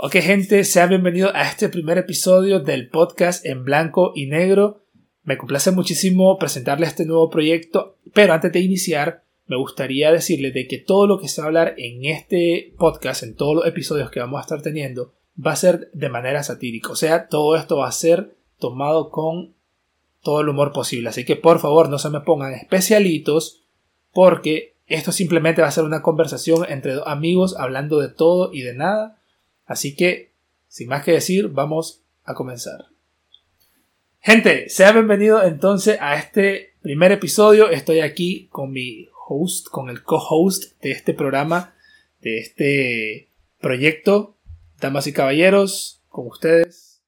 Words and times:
Ok 0.00 0.12
gente, 0.18 0.62
sean 0.62 0.90
bienvenidos 0.90 1.32
a 1.34 1.50
este 1.50 1.68
primer 1.68 1.98
episodio 1.98 2.60
del 2.60 2.88
podcast 2.88 3.44
en 3.44 3.64
blanco 3.64 4.12
y 4.14 4.26
negro. 4.26 4.84
Me 5.24 5.36
complace 5.36 5.72
muchísimo 5.72 6.38
presentarles 6.38 6.90
este 6.90 7.04
nuevo 7.04 7.28
proyecto, 7.28 7.96
pero 8.14 8.32
antes 8.32 8.52
de 8.52 8.60
iniciar 8.60 9.24
me 9.48 9.56
gustaría 9.56 10.12
decirles 10.12 10.54
de 10.54 10.68
que 10.68 10.78
todo 10.78 11.08
lo 11.08 11.18
que 11.18 11.26
se 11.26 11.40
va 11.40 11.46
a 11.46 11.48
hablar 11.48 11.74
en 11.78 12.04
este 12.04 12.74
podcast, 12.78 13.24
en 13.24 13.34
todos 13.34 13.56
los 13.56 13.66
episodios 13.66 14.08
que 14.12 14.20
vamos 14.20 14.38
a 14.38 14.42
estar 14.42 14.62
teniendo, 14.62 15.14
va 15.44 15.50
a 15.50 15.56
ser 15.56 15.90
de 15.92 16.08
manera 16.08 16.44
satírica. 16.44 16.92
O 16.92 16.96
sea, 16.96 17.26
todo 17.26 17.56
esto 17.56 17.78
va 17.78 17.88
a 17.88 17.92
ser 17.92 18.36
tomado 18.60 19.10
con 19.10 19.56
todo 20.22 20.42
el 20.42 20.48
humor 20.48 20.72
posible. 20.72 21.08
Así 21.08 21.24
que 21.24 21.34
por 21.34 21.58
favor 21.58 21.88
no 21.88 21.98
se 21.98 22.10
me 22.10 22.20
pongan 22.20 22.52
especialitos 22.52 23.64
porque 24.12 24.76
esto 24.86 25.10
simplemente 25.10 25.60
va 25.60 25.66
a 25.66 25.72
ser 25.72 25.82
una 25.82 26.02
conversación 26.02 26.66
entre 26.68 26.94
dos 26.94 27.06
amigos 27.08 27.56
hablando 27.58 27.98
de 27.98 28.10
todo 28.10 28.52
y 28.52 28.62
de 28.62 28.74
nada 28.74 29.17
Así 29.68 29.94
que, 29.94 30.32
sin 30.66 30.88
más 30.88 31.04
que 31.04 31.12
decir, 31.12 31.48
vamos 31.48 32.02
a 32.24 32.32
comenzar. 32.32 32.86
Gente, 34.18 34.70
sea 34.70 34.92
bienvenido 34.92 35.42
entonces 35.42 35.98
a 36.00 36.16
este 36.16 36.74
primer 36.80 37.12
episodio. 37.12 37.68
Estoy 37.68 38.00
aquí 38.00 38.48
con 38.50 38.72
mi 38.72 39.10
host, 39.26 39.68
con 39.68 39.90
el 39.90 40.02
co-host 40.02 40.80
de 40.80 40.92
este 40.92 41.12
programa, 41.12 41.74
de 42.22 42.38
este 42.38 43.28
proyecto. 43.60 44.38
Damas 44.80 45.06
y 45.06 45.12
caballeros, 45.12 46.02
con 46.08 46.28
ustedes, 46.28 47.02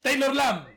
Taylor 0.00 0.34
Lamb. 0.34 0.69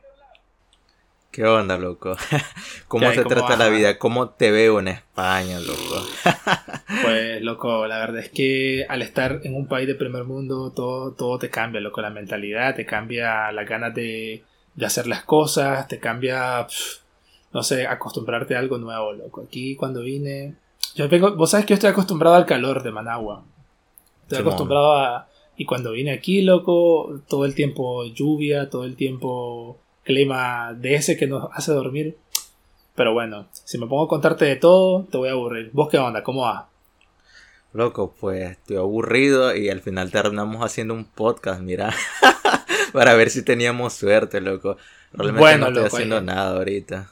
¿Qué 1.34 1.46
onda, 1.46 1.80
loco? 1.80 2.16
¿Cómo 2.88 3.12
se 3.12 3.26
trata 3.26 3.58
la 3.58 3.68
vida? 3.70 3.98
¿Cómo 3.98 4.30
te 4.30 4.52
veo 4.52 4.80
en 4.80 4.90
España, 4.90 5.60
loco? 5.60 6.06
pues, 7.02 7.42
loco, 7.42 7.88
la 7.88 7.98
verdad 7.98 8.20
es 8.20 8.30
que 8.30 8.86
al 8.88 9.02
estar 9.02 9.42
en 9.44 9.56
un 9.56 9.68
país 9.68 9.88
de 9.88 9.96
primer 9.96 10.26
mundo, 10.26 10.72
todo, 10.76 11.14
todo 11.14 11.40
te 11.40 11.50
cambia, 11.50 11.82
loco. 11.82 12.02
La 12.02 12.12
mentalidad, 12.12 12.76
te 12.76 12.86
cambia 12.86 13.52
las 13.52 13.68
ganas 13.68 13.96
de, 13.96 14.44
hacer 14.80 15.08
las 15.08 15.24
cosas, 15.24 15.88
te 15.88 15.98
cambia, 15.98 16.68
no 17.52 17.64
sé, 17.64 17.88
acostumbrarte 17.88 18.56
a 18.56 18.60
algo 18.60 18.78
nuevo, 18.78 19.14
loco. 19.14 19.42
Aquí 19.42 19.76
cuando 19.76 20.02
vine... 20.02 20.54
Yo 20.94 21.10
vengo, 21.10 21.36
vos 21.36 21.50
sabes 21.50 21.66
que 21.66 21.72
yo 21.72 21.76
estoy 21.76 21.90
acostumbrado 21.90 22.36
al 22.36 22.46
calor 22.46 22.84
de 22.84 22.92
Managua. 22.92 23.44
Estoy 24.22 24.38
acostumbrado 24.38 24.98
a... 24.98 25.28
Y 25.58 25.66
cuando 25.66 25.94
vine 25.94 26.12
aquí, 26.12 26.44
loco, 26.44 27.22
todo 27.28 27.46
el 27.46 27.56
tiempo 27.56 28.06
lluvia, 28.06 28.70
todo 28.70 28.86
el 28.86 28.96
tiempo 28.96 29.80
clima 30.04 30.74
de 30.74 30.96
ese 30.96 31.18
que 31.18 31.28
nos 31.28 31.50
hace 31.54 31.72
dormir. 31.72 32.18
Pero 32.96 33.14
bueno, 33.14 33.48
si 33.52 33.78
me 33.78 33.88
pongo 33.88 34.06
a 34.06 34.08
contarte 34.08 34.46
de 34.46 34.56
todo, 34.56 35.06
te 35.06 35.18
voy 35.18 35.30
a 35.30 35.32
aburrir. 35.32 35.72
¿Vos 35.74 35.90
qué 35.90 35.98
onda? 35.98 36.24
¿Cómo 36.24 36.42
va? 36.42 36.70
Loco, 37.74 38.14
pues 38.20 38.52
estoy 38.52 38.78
aburrido 38.78 39.56
y 39.56 39.70
al 39.70 39.82
final 39.82 40.12
terminamos 40.12 40.64
haciendo 40.64 40.94
un 40.94 41.06
podcast, 41.06 41.60
mira. 41.62 41.92
Para 42.94 43.16
ver 43.16 43.32
si 43.32 43.42
teníamos 43.42 43.94
suerte, 43.94 44.40
loco. 44.42 44.78
Realmente 45.12 45.58
no 45.58 45.68
estoy 45.68 45.86
haciendo 45.86 46.22
nada 46.22 46.56
ahorita. 46.58 47.10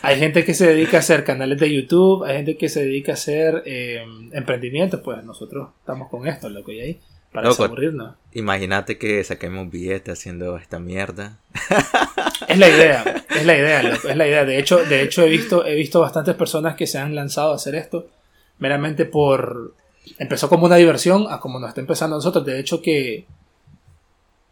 hay 0.00 0.16
gente 0.18 0.44
que 0.44 0.54
se 0.54 0.66
dedica 0.66 0.96
a 0.96 1.00
hacer 1.00 1.24
canales 1.24 1.58
de 1.58 1.74
YouTube, 1.74 2.24
hay 2.24 2.36
gente 2.36 2.56
que 2.56 2.70
se 2.70 2.84
dedica 2.84 3.12
a 3.12 3.14
hacer 3.14 3.62
eh, 3.66 4.02
emprendimientos, 4.32 5.00
pues 5.02 5.22
nosotros 5.24 5.68
estamos 5.80 6.08
con 6.08 6.26
esto, 6.26 6.48
loco, 6.48 6.72
y 6.72 6.80
ahí 6.80 7.00
para 7.32 7.48
desaburrirnos. 7.48 8.16
Imagínate 8.32 8.98
que 8.98 9.22
saquemos 9.24 9.70
billetes 9.70 10.18
haciendo 10.18 10.56
esta 10.56 10.78
mierda. 10.78 11.38
Es 12.48 12.56
la 12.56 12.68
idea, 12.68 13.24
es 13.28 13.44
la 13.44 13.56
idea, 13.58 13.80
es 13.80 14.16
la 14.16 14.26
idea. 14.26 14.44
De 14.44 14.58
hecho, 14.58 14.78
de 14.78 15.02
hecho 15.02 15.22
he 15.22 15.28
visto, 15.28 15.66
he 15.66 15.74
visto 15.74 16.00
bastantes 16.00 16.34
personas 16.34 16.76
que 16.76 16.86
se 16.86 16.98
han 16.98 17.14
lanzado 17.14 17.52
a 17.52 17.56
hacer 17.56 17.74
esto 17.74 18.06
meramente 18.58 19.04
por 19.04 19.74
empezó 20.18 20.48
como 20.48 20.66
una 20.66 20.76
diversión 20.76 21.26
a 21.28 21.40
como 21.40 21.58
nos 21.58 21.68
está 21.68 21.80
empezando 21.80 22.16
a 22.16 22.18
nosotros. 22.18 22.44
De 22.44 22.58
hecho 22.58 22.80
que 22.80 23.26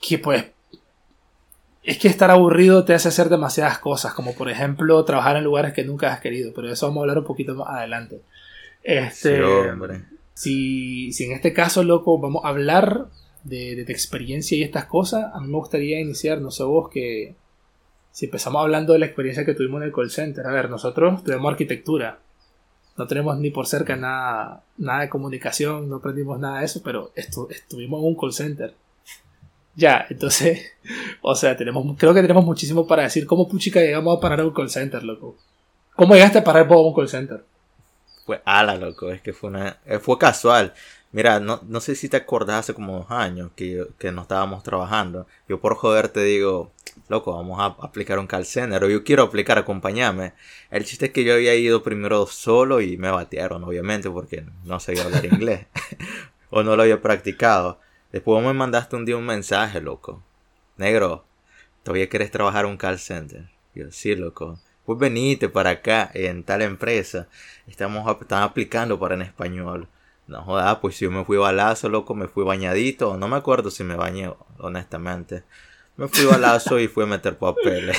que 0.01 0.19
pues 0.19 0.45
es 1.83 1.99
que 1.99 2.09
estar 2.09 2.31
aburrido 2.31 2.85
te 2.85 2.95
hace 2.95 3.09
hacer 3.09 3.29
demasiadas 3.29 3.79
cosas, 3.79 4.13
como 4.13 4.35
por 4.35 4.51
ejemplo 4.51 5.05
trabajar 5.05 5.37
en 5.37 5.45
lugares 5.45 5.73
que 5.73 5.85
nunca 5.85 6.13
has 6.13 6.21
querido, 6.21 6.53
pero 6.55 6.67
de 6.67 6.75
eso 6.75 6.87
vamos 6.87 7.01
a 7.01 7.03
hablar 7.03 7.19
un 7.19 7.25
poquito 7.25 7.55
más 7.55 7.69
adelante. 7.69 8.21
Este, 8.83 9.41
Si, 10.37 11.13
si 11.13 11.25
en 11.25 11.33
este 11.33 11.55
caso, 11.55 11.83
loco, 11.83 12.19
vamos 12.19 12.45
a 12.45 12.49
hablar 12.49 13.07
de, 13.43 13.75
de, 13.75 13.91
experiencia 13.91 14.59
y 14.59 14.63
estas 14.63 14.85
cosas, 14.85 15.33
a 15.33 15.41
mí 15.41 15.49
me 15.49 15.57
gustaría 15.57 15.99
iniciar, 15.99 16.43
no 16.43 16.51
sé 16.51 16.63
vos, 16.63 16.91
que 16.91 17.35
si 18.13 18.27
empezamos 18.27 18.61
hablando 18.61 18.93
de 18.93 18.99
la 18.99 19.07
experiencia 19.07 19.47
que 19.47 19.55
tuvimos 19.55 19.81
en 19.81 19.87
el 19.87 19.95
call 19.95 20.11
center, 20.11 20.47
a 20.47 20.51
ver, 20.51 20.69
nosotros 20.69 21.25
tuvimos 21.25 21.51
arquitectura, 21.51 22.19
no 22.99 23.07
tenemos 23.07 23.39
ni 23.39 23.49
por 23.49 23.67
cerca 23.67 23.97
nada, 23.97 24.63
nada 24.77 25.01
de 25.01 25.09
comunicación, 25.09 25.89
no 25.89 25.97
aprendimos 25.97 26.39
nada 26.39 26.59
de 26.59 26.67
eso, 26.67 26.83
pero 26.85 27.13
estuvimos 27.15 28.01
en 28.01 28.07
un 28.07 28.15
call 28.15 28.35
center. 28.35 28.75
Ya, 29.75 30.05
entonces, 30.11 30.73
o 31.23 31.35
sea, 31.35 31.57
tenemos, 31.57 31.83
creo 31.97 32.13
que 32.13 32.21
tenemos 32.21 32.45
muchísimo 32.45 32.87
para 32.87 33.05
decir. 33.05 33.27
¿Cómo 33.27 33.49
puchica 33.49 33.81
llegamos 33.81 34.19
a 34.19 34.21
parar 34.21 34.41
a 34.41 34.45
un 34.45 34.53
call 34.53 34.69
center, 34.69 35.03
loco? 35.03 35.39
¿Cómo 35.95 36.13
llegaste 36.13 36.41
a 36.41 36.45
parar 36.45 36.69
por 36.69 36.77
un 36.77 36.95
call 36.95 37.09
center? 37.09 37.43
Pues 38.27 38.41
ala, 38.45 38.77
loco, 38.77 39.11
es 39.13 39.23
que 39.23 39.33
fue 39.33 39.51
una, 39.51 39.79
eh, 39.87 40.01
fue 40.01 40.19
casual. 40.19 40.75
Mira, 41.13 41.39
no, 41.41 41.61
no 41.69 41.81
sé 41.81 41.95
si 41.95 42.09
te 42.09 42.17
acordás 42.17 42.61
hace 42.61 42.75
como 42.75 42.99
dos 42.99 43.11
años 43.11 43.53
que, 43.55 43.87
que 43.99 44.11
no 44.11 44.23
estábamos 44.23 44.65
trabajando. 44.65 45.27
Yo 45.49 45.61
por 45.61 45.77
joder 45.77 46.09
te 46.09 46.23
digo, 46.25 46.73
loco, 47.09 47.33
vamos 47.35 47.61
a 47.61 47.67
aplicar 47.87 48.19
un 48.19 48.27
call 48.27 48.45
center. 48.45 48.83
O 48.83 48.89
yo 48.89 49.05
quiero 49.05 49.23
aplicar, 49.23 49.59
acompáñame. 49.59 50.35
El 50.71 50.85
chiste 50.85 51.07
es 51.07 51.13
que 51.13 51.23
yo 51.25 51.35
había 51.35 51.55
ido 51.55 51.85
primero 51.85 52.27
solo 52.27 52.81
y 52.81 52.97
me 52.97 53.11
batearon, 53.11 53.63
obviamente, 53.63 54.11
porque 54.11 54.45
no 54.65 54.81
sabía 54.81 55.05
hablar 55.05 55.25
inglés. 55.33 55.67
o 56.51 56.65
no 56.65 56.75
lo 56.77 56.83
había 56.83 57.01
practicado. 57.01 57.81
Después 58.13 58.45
me 58.45 58.53
mandaste 58.53 58.97
un 58.97 59.05
día 59.05 59.17
un 59.17 59.27
mensaje, 59.27 59.81
loco. 59.81 60.23
Negro, 60.79 61.25
¿todavía 61.85 62.09
quieres 62.09 62.31
trabajar 62.33 62.67
un 62.67 62.77
call 62.77 62.99
center? 62.99 63.49
Yo, 63.75 63.91
sí, 63.93 64.17
loco 64.17 64.59
pues 64.87 64.99
venite 64.99 65.49
para 65.49 65.71
acá 65.71 66.11
en 66.15 66.45
tal 66.45 66.63
empresa. 66.63 67.27
Estamos 67.67 68.09
están 68.21 68.45
aplicando 68.45 68.99
para 68.99 69.17
en 69.17 69.23
español. 69.23 69.89
No 70.29 70.43
joda, 70.43 70.81
pues 70.81 70.99
yo 70.99 71.11
me 71.11 71.25
fui 71.25 71.37
balazo, 71.37 71.89
loco, 71.89 72.15
me 72.15 72.29
fui 72.29 72.45
bañadito. 72.45 73.17
No 73.17 73.29
me 73.29 73.37
acuerdo 73.37 73.71
si 73.71 73.85
me 73.85 73.97
bañé, 73.97 74.33
honestamente. 74.59 75.43
Me 75.97 76.09
fui 76.09 76.25
balazo 76.25 76.79
y 76.79 76.89
fui 76.89 77.05
a 77.05 77.07
meter 77.07 77.37
papeles. 77.37 77.97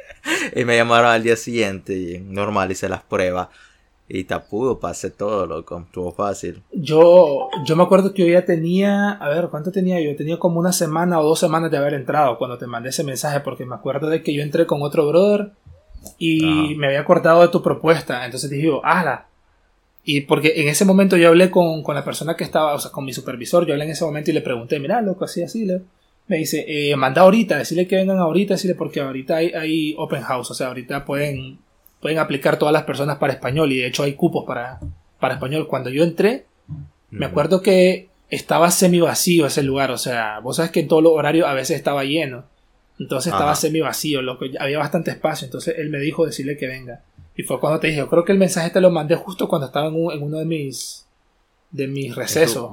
y 0.56 0.64
me 0.64 0.76
llamaron 0.76 1.10
al 1.10 1.22
día 1.22 1.36
siguiente 1.36 1.94
y 1.94 2.18
normal 2.18 2.72
hice 2.72 2.88
las 2.88 3.02
pruebas. 3.02 3.48
Y 4.08 4.24
tapudo, 4.24 4.78
pasé 4.78 5.10
todo, 5.10 5.46
loco. 5.46 5.84
Estuvo 5.86 6.12
fácil. 6.12 6.62
Yo, 6.72 7.48
yo 7.64 7.76
me 7.76 7.82
acuerdo 7.82 8.12
que 8.12 8.26
yo 8.26 8.32
ya 8.32 8.44
tenía, 8.44 9.12
a 9.12 9.28
ver, 9.28 9.48
¿cuánto 9.48 9.72
tenía 9.72 10.00
yo? 10.00 10.14
Tenía 10.16 10.38
como 10.38 10.60
una 10.60 10.72
semana 10.72 11.20
o 11.20 11.24
dos 11.24 11.38
semanas 11.38 11.70
de 11.70 11.78
haber 11.78 11.94
entrado 11.94 12.36
cuando 12.36 12.58
te 12.58 12.66
mandé 12.66 12.90
ese 12.90 13.04
mensaje, 13.04 13.40
porque 13.40 13.64
me 13.64 13.74
acuerdo 13.74 14.08
de 14.08 14.22
que 14.22 14.34
yo 14.34 14.42
entré 14.42 14.66
con 14.66 14.82
otro 14.82 15.06
brother 15.08 15.52
y 16.18 16.74
me 16.76 16.86
había 16.86 17.00
acordado 17.00 17.42
de 17.42 17.48
tu 17.48 17.62
propuesta. 17.62 18.24
Entonces 18.24 18.50
dije, 18.50 18.70
¡hala! 18.82 19.26
Y 20.04 20.22
porque 20.22 20.54
en 20.56 20.68
ese 20.68 20.84
momento 20.84 21.16
yo 21.16 21.28
hablé 21.28 21.50
con, 21.50 21.82
con, 21.82 21.94
la 21.94 22.04
persona 22.04 22.36
que 22.36 22.44
estaba, 22.44 22.74
o 22.74 22.78
sea, 22.78 22.90
con 22.90 23.04
mi 23.04 23.12
supervisor, 23.12 23.66
yo 23.66 23.72
hablé 23.72 23.84
en 23.84 23.92
ese 23.92 24.04
momento 24.04 24.30
y 24.30 24.34
le 24.34 24.40
pregunté, 24.40 24.80
mira, 24.80 25.00
loco, 25.00 25.24
así, 25.24 25.42
así, 25.42 25.64
le... 25.64 25.82
me 26.26 26.38
dice, 26.38 26.64
eh, 26.66 26.96
manda 26.96 27.22
ahorita, 27.22 27.58
decirle 27.58 27.86
que 27.86 27.96
vengan 27.96 28.18
ahorita, 28.18 28.54
decirle 28.54 28.74
porque 28.74 29.00
ahorita 29.00 29.36
hay, 29.36 29.52
hay, 29.52 29.94
open 29.96 30.22
house, 30.22 30.50
o 30.50 30.54
sea, 30.54 30.68
ahorita 30.68 31.04
pueden, 31.04 31.58
pueden 32.00 32.18
aplicar 32.18 32.58
todas 32.58 32.72
las 32.72 32.82
personas 32.82 33.18
para 33.18 33.32
español 33.32 33.70
y 33.70 33.78
de 33.78 33.86
hecho 33.86 34.02
hay 34.02 34.14
cupos 34.14 34.44
para, 34.44 34.80
para 35.20 35.34
español. 35.34 35.68
Cuando 35.68 35.88
yo 35.88 36.02
entré, 36.02 36.46
me 37.10 37.26
acuerdo 37.26 37.62
que 37.62 38.08
estaba 38.28 38.70
semi 38.72 39.00
vacío 39.00 39.46
ese 39.46 39.62
lugar, 39.62 39.92
o 39.92 39.98
sea, 39.98 40.40
vos 40.40 40.56
sabes 40.56 40.72
que 40.72 40.80
en 40.80 40.88
todos 40.88 41.02
los 41.02 41.12
horarios 41.12 41.46
a 41.46 41.54
veces 41.54 41.76
estaba 41.76 42.02
lleno. 42.02 42.44
Entonces 42.98 43.32
estaba 43.32 43.54
semi 43.54 43.80
vacío, 43.80 44.22
loco, 44.22 44.44
había 44.58 44.78
bastante 44.78 45.10
espacio. 45.10 45.46
Entonces 45.46 45.74
él 45.78 45.90
me 45.90 45.98
dijo 45.98 46.26
decirle 46.26 46.56
que 46.56 46.66
venga. 46.66 47.00
Y 47.36 47.42
fue 47.42 47.58
cuando 47.58 47.80
te 47.80 47.88
dije, 47.88 48.00
yo 48.00 48.08
creo 48.08 48.24
que 48.24 48.32
el 48.32 48.38
mensaje 48.38 48.70
te 48.70 48.80
lo 48.80 48.90
mandé 48.90 49.16
justo 49.16 49.48
cuando 49.48 49.66
estaba 49.66 49.88
en, 49.88 49.94
uno 49.94 50.38
de 50.38 50.44
mis 50.44 51.06
de 51.70 51.88
mis 51.88 52.14
recesos. 52.14 52.70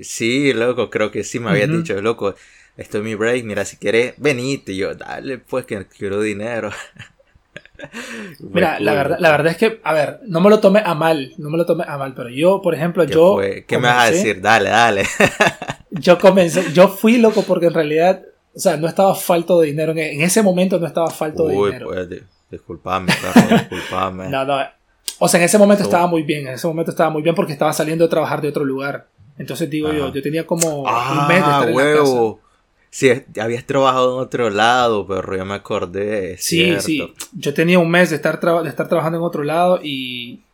Sí, 0.00 0.52
loco, 0.52 0.90
creo 0.90 1.10
que 1.10 1.24
sí 1.24 1.40
me 1.40 1.50
había 1.50 1.66
dicho, 1.66 2.00
loco, 2.02 2.34
estoy 2.76 3.00
en 3.00 3.06
mi 3.06 3.14
break, 3.14 3.44
mira, 3.44 3.64
si 3.64 3.78
quieres, 3.78 4.14
venite. 4.18 4.72
Y 4.72 4.76
yo, 4.76 4.94
dale, 4.94 5.38
pues 5.38 5.64
que 5.64 5.86
quiero 5.86 6.20
dinero. 6.20 6.70
Mira, 8.38 8.78
la 8.78 8.94
verdad, 8.94 9.16
la 9.18 9.30
verdad 9.32 9.52
es 9.52 9.56
que, 9.58 9.80
a 9.82 9.92
ver, 9.92 10.20
no 10.26 10.40
me 10.40 10.48
lo 10.48 10.60
tomé 10.60 10.80
a 10.84 10.94
mal, 10.94 11.34
no 11.38 11.50
me 11.50 11.58
lo 11.58 11.66
tomé 11.66 11.84
a 11.86 11.98
mal, 11.98 12.14
pero 12.14 12.30
yo, 12.30 12.62
por 12.62 12.74
ejemplo, 12.74 13.04
yo... 13.04 13.38
¿Qué 13.66 13.78
me 13.78 13.88
vas 13.88 14.08
a 14.08 14.10
decir? 14.12 14.40
Dale, 14.40 14.70
dale. 14.70 15.02
yo 15.90 16.18
comencé, 16.18 16.72
yo 16.72 16.88
fui 16.88 17.18
loco 17.18 17.42
porque 17.42 17.66
en 17.66 17.74
realidad 17.74 18.22
o 18.54 18.60
sea, 18.60 18.76
no 18.76 18.86
estaba 18.86 19.14
falto 19.14 19.60
de 19.60 19.68
dinero. 19.68 19.92
En 19.92 20.22
ese 20.22 20.42
momento 20.42 20.78
no 20.78 20.86
estaba 20.86 21.10
falto 21.10 21.48
de 21.48 21.54
dinero. 21.54 21.88
Pues, 21.88 22.08
disculpame, 22.50 23.12
disculpame. 23.50 24.28
no, 24.30 24.44
no. 24.44 24.58
O 25.18 25.28
sea, 25.28 25.40
en 25.40 25.44
ese 25.44 25.58
momento 25.58 25.82
estaba 25.82 26.06
muy 26.06 26.22
bien. 26.22 26.46
En 26.46 26.54
ese 26.54 26.66
momento 26.66 26.90
estaba 26.92 27.10
muy 27.10 27.22
bien 27.22 27.34
porque 27.34 27.52
estaba 27.52 27.72
saliendo 27.72 28.04
a 28.04 28.08
trabajar 28.08 28.40
de 28.40 28.48
otro 28.48 28.64
lugar. 28.64 29.08
Entonces 29.38 29.68
digo 29.68 29.92
yo, 29.92 30.12
yo 30.12 30.22
tenía 30.22 30.46
como 30.46 30.82
un 30.82 31.28
mes 31.28 31.44
de 31.44 31.50
estar 31.50 31.68
en 31.68 31.76
la 31.76 31.94
casa. 31.94 32.34
Sí, 32.90 33.10
habías 33.40 33.64
trabajado 33.64 34.14
en 34.14 34.22
otro 34.22 34.50
lado, 34.50 35.04
pero 35.04 35.36
ya 35.36 35.44
me 35.44 35.54
acordé. 35.54 36.36
Sí, 36.38 36.76
sí. 36.78 37.12
Yo 37.32 37.52
tenía 37.52 37.80
un 37.80 37.90
mes 37.90 38.10
de 38.10 38.16
estar, 38.16 38.40
de 38.40 38.68
estar 38.68 38.88
trabajando 38.88 39.18
en 39.18 39.24
otro 39.24 39.42
lado 39.42 39.80
y, 39.82 40.44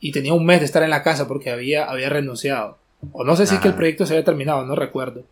y 0.00 0.10
tenía 0.10 0.32
un 0.32 0.46
mes 0.46 0.60
de 0.60 0.64
estar 0.64 0.82
en 0.82 0.88
la 0.88 1.02
casa 1.02 1.28
porque 1.28 1.50
había, 1.50 1.84
había 1.84 2.08
renunciado. 2.08 2.78
O 3.12 3.24
no 3.24 3.36
sé 3.36 3.46
si 3.46 3.56
es 3.56 3.60
que 3.60 3.68
el 3.68 3.74
proyecto 3.74 4.06
se 4.06 4.14
había 4.14 4.24
terminado, 4.24 4.64
no 4.64 4.74
recuerdo. 4.74 5.24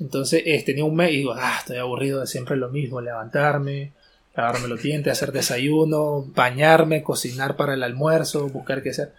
Entonces 0.00 0.42
eh, 0.46 0.62
tenía 0.64 0.84
un 0.84 0.96
mes 0.96 1.12
y 1.12 1.18
digo, 1.18 1.34
ah, 1.36 1.56
estoy 1.58 1.76
aburrido 1.76 2.20
de 2.20 2.26
siempre 2.26 2.56
lo 2.56 2.70
mismo, 2.70 3.00
levantarme, 3.00 3.92
lavarme 4.34 4.68
los 4.68 4.82
dientes, 4.82 5.12
hacer 5.12 5.30
desayuno, 5.30 6.24
bañarme, 6.34 7.02
cocinar 7.02 7.56
para 7.56 7.74
el 7.74 7.82
almuerzo, 7.82 8.48
buscar 8.48 8.82
qué 8.82 8.90
hacer. 8.90 9.12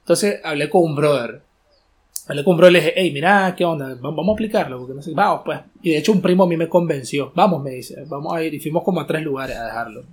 Entonces 0.00 0.40
hablé 0.44 0.70
con 0.70 0.82
un 0.82 0.94
brother. 0.94 1.42
Hablé 2.28 2.44
con 2.44 2.52
un 2.52 2.58
brother 2.58 2.72
y 2.72 2.74
le 2.74 2.80
dije, 2.80 2.92
hey, 2.96 3.10
mira, 3.12 3.54
¿qué 3.56 3.64
onda? 3.64 3.96
Vamos 4.00 4.28
a 4.28 4.32
aplicarlo. 4.32 4.78
Porque 4.78 4.94
no 4.94 5.02
sé. 5.02 5.12
Vamos, 5.12 5.42
pues. 5.44 5.60
Y 5.82 5.90
de 5.90 5.98
hecho 5.98 6.12
un 6.12 6.22
primo 6.22 6.44
a 6.44 6.46
mí 6.46 6.56
me 6.56 6.68
convenció. 6.68 7.32
Vamos, 7.34 7.62
me 7.62 7.70
dice, 7.70 8.04
vamos 8.06 8.32
a 8.32 8.42
ir. 8.42 8.54
Y 8.54 8.60
fuimos 8.60 8.84
como 8.84 9.00
a 9.00 9.06
tres 9.06 9.22
lugares 9.22 9.56
a 9.56 9.64
dejarlo. 9.64 10.04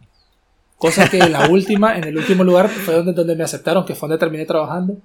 Cosa 0.77 1.09
que 1.09 1.19
en 1.19 1.31
la 1.31 1.49
última, 1.49 1.97
en 1.97 2.05
el 2.05 2.17
último 2.17 2.43
lugar 2.43 2.69
fue 2.69 2.95
donde, 2.95 3.13
donde 3.13 3.35
me 3.35 3.43
aceptaron, 3.43 3.85
que 3.85 3.95
fue 3.95 4.09
donde 4.09 4.19
terminé 4.19 4.45
trabajando. 4.45 4.97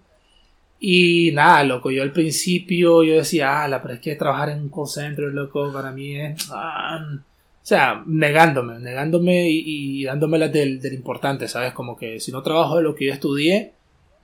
Y 0.86 1.32
nada, 1.32 1.64
loco, 1.64 1.90
yo 1.90 2.02
al 2.02 2.12
principio 2.12 3.02
yo 3.02 3.14
decía, 3.14 3.62
ah, 3.62 3.68
la 3.68 3.80
pero 3.80 3.94
es 3.94 4.00
que 4.00 4.16
trabajar 4.16 4.50
en 4.50 4.60
un 4.60 4.68
call 4.68 4.86
center, 4.86 5.32
loco, 5.32 5.72
para 5.72 5.90
mí 5.92 6.14
es... 6.20 6.50
Ah, 6.52 7.02
o 7.10 7.66
sea, 7.66 8.02
negándome, 8.04 8.78
negándome 8.80 9.48
y, 9.48 10.02
y 10.02 10.04
dándome 10.04 10.38
del, 10.50 10.82
del 10.82 10.92
importante, 10.92 11.48
¿sabes? 11.48 11.72
Como 11.72 11.96
que 11.96 12.20
si 12.20 12.32
no 12.32 12.42
trabajo 12.42 12.76
de 12.76 12.82
lo 12.82 12.94
que 12.94 13.06
yo 13.06 13.14
estudié, 13.14 13.72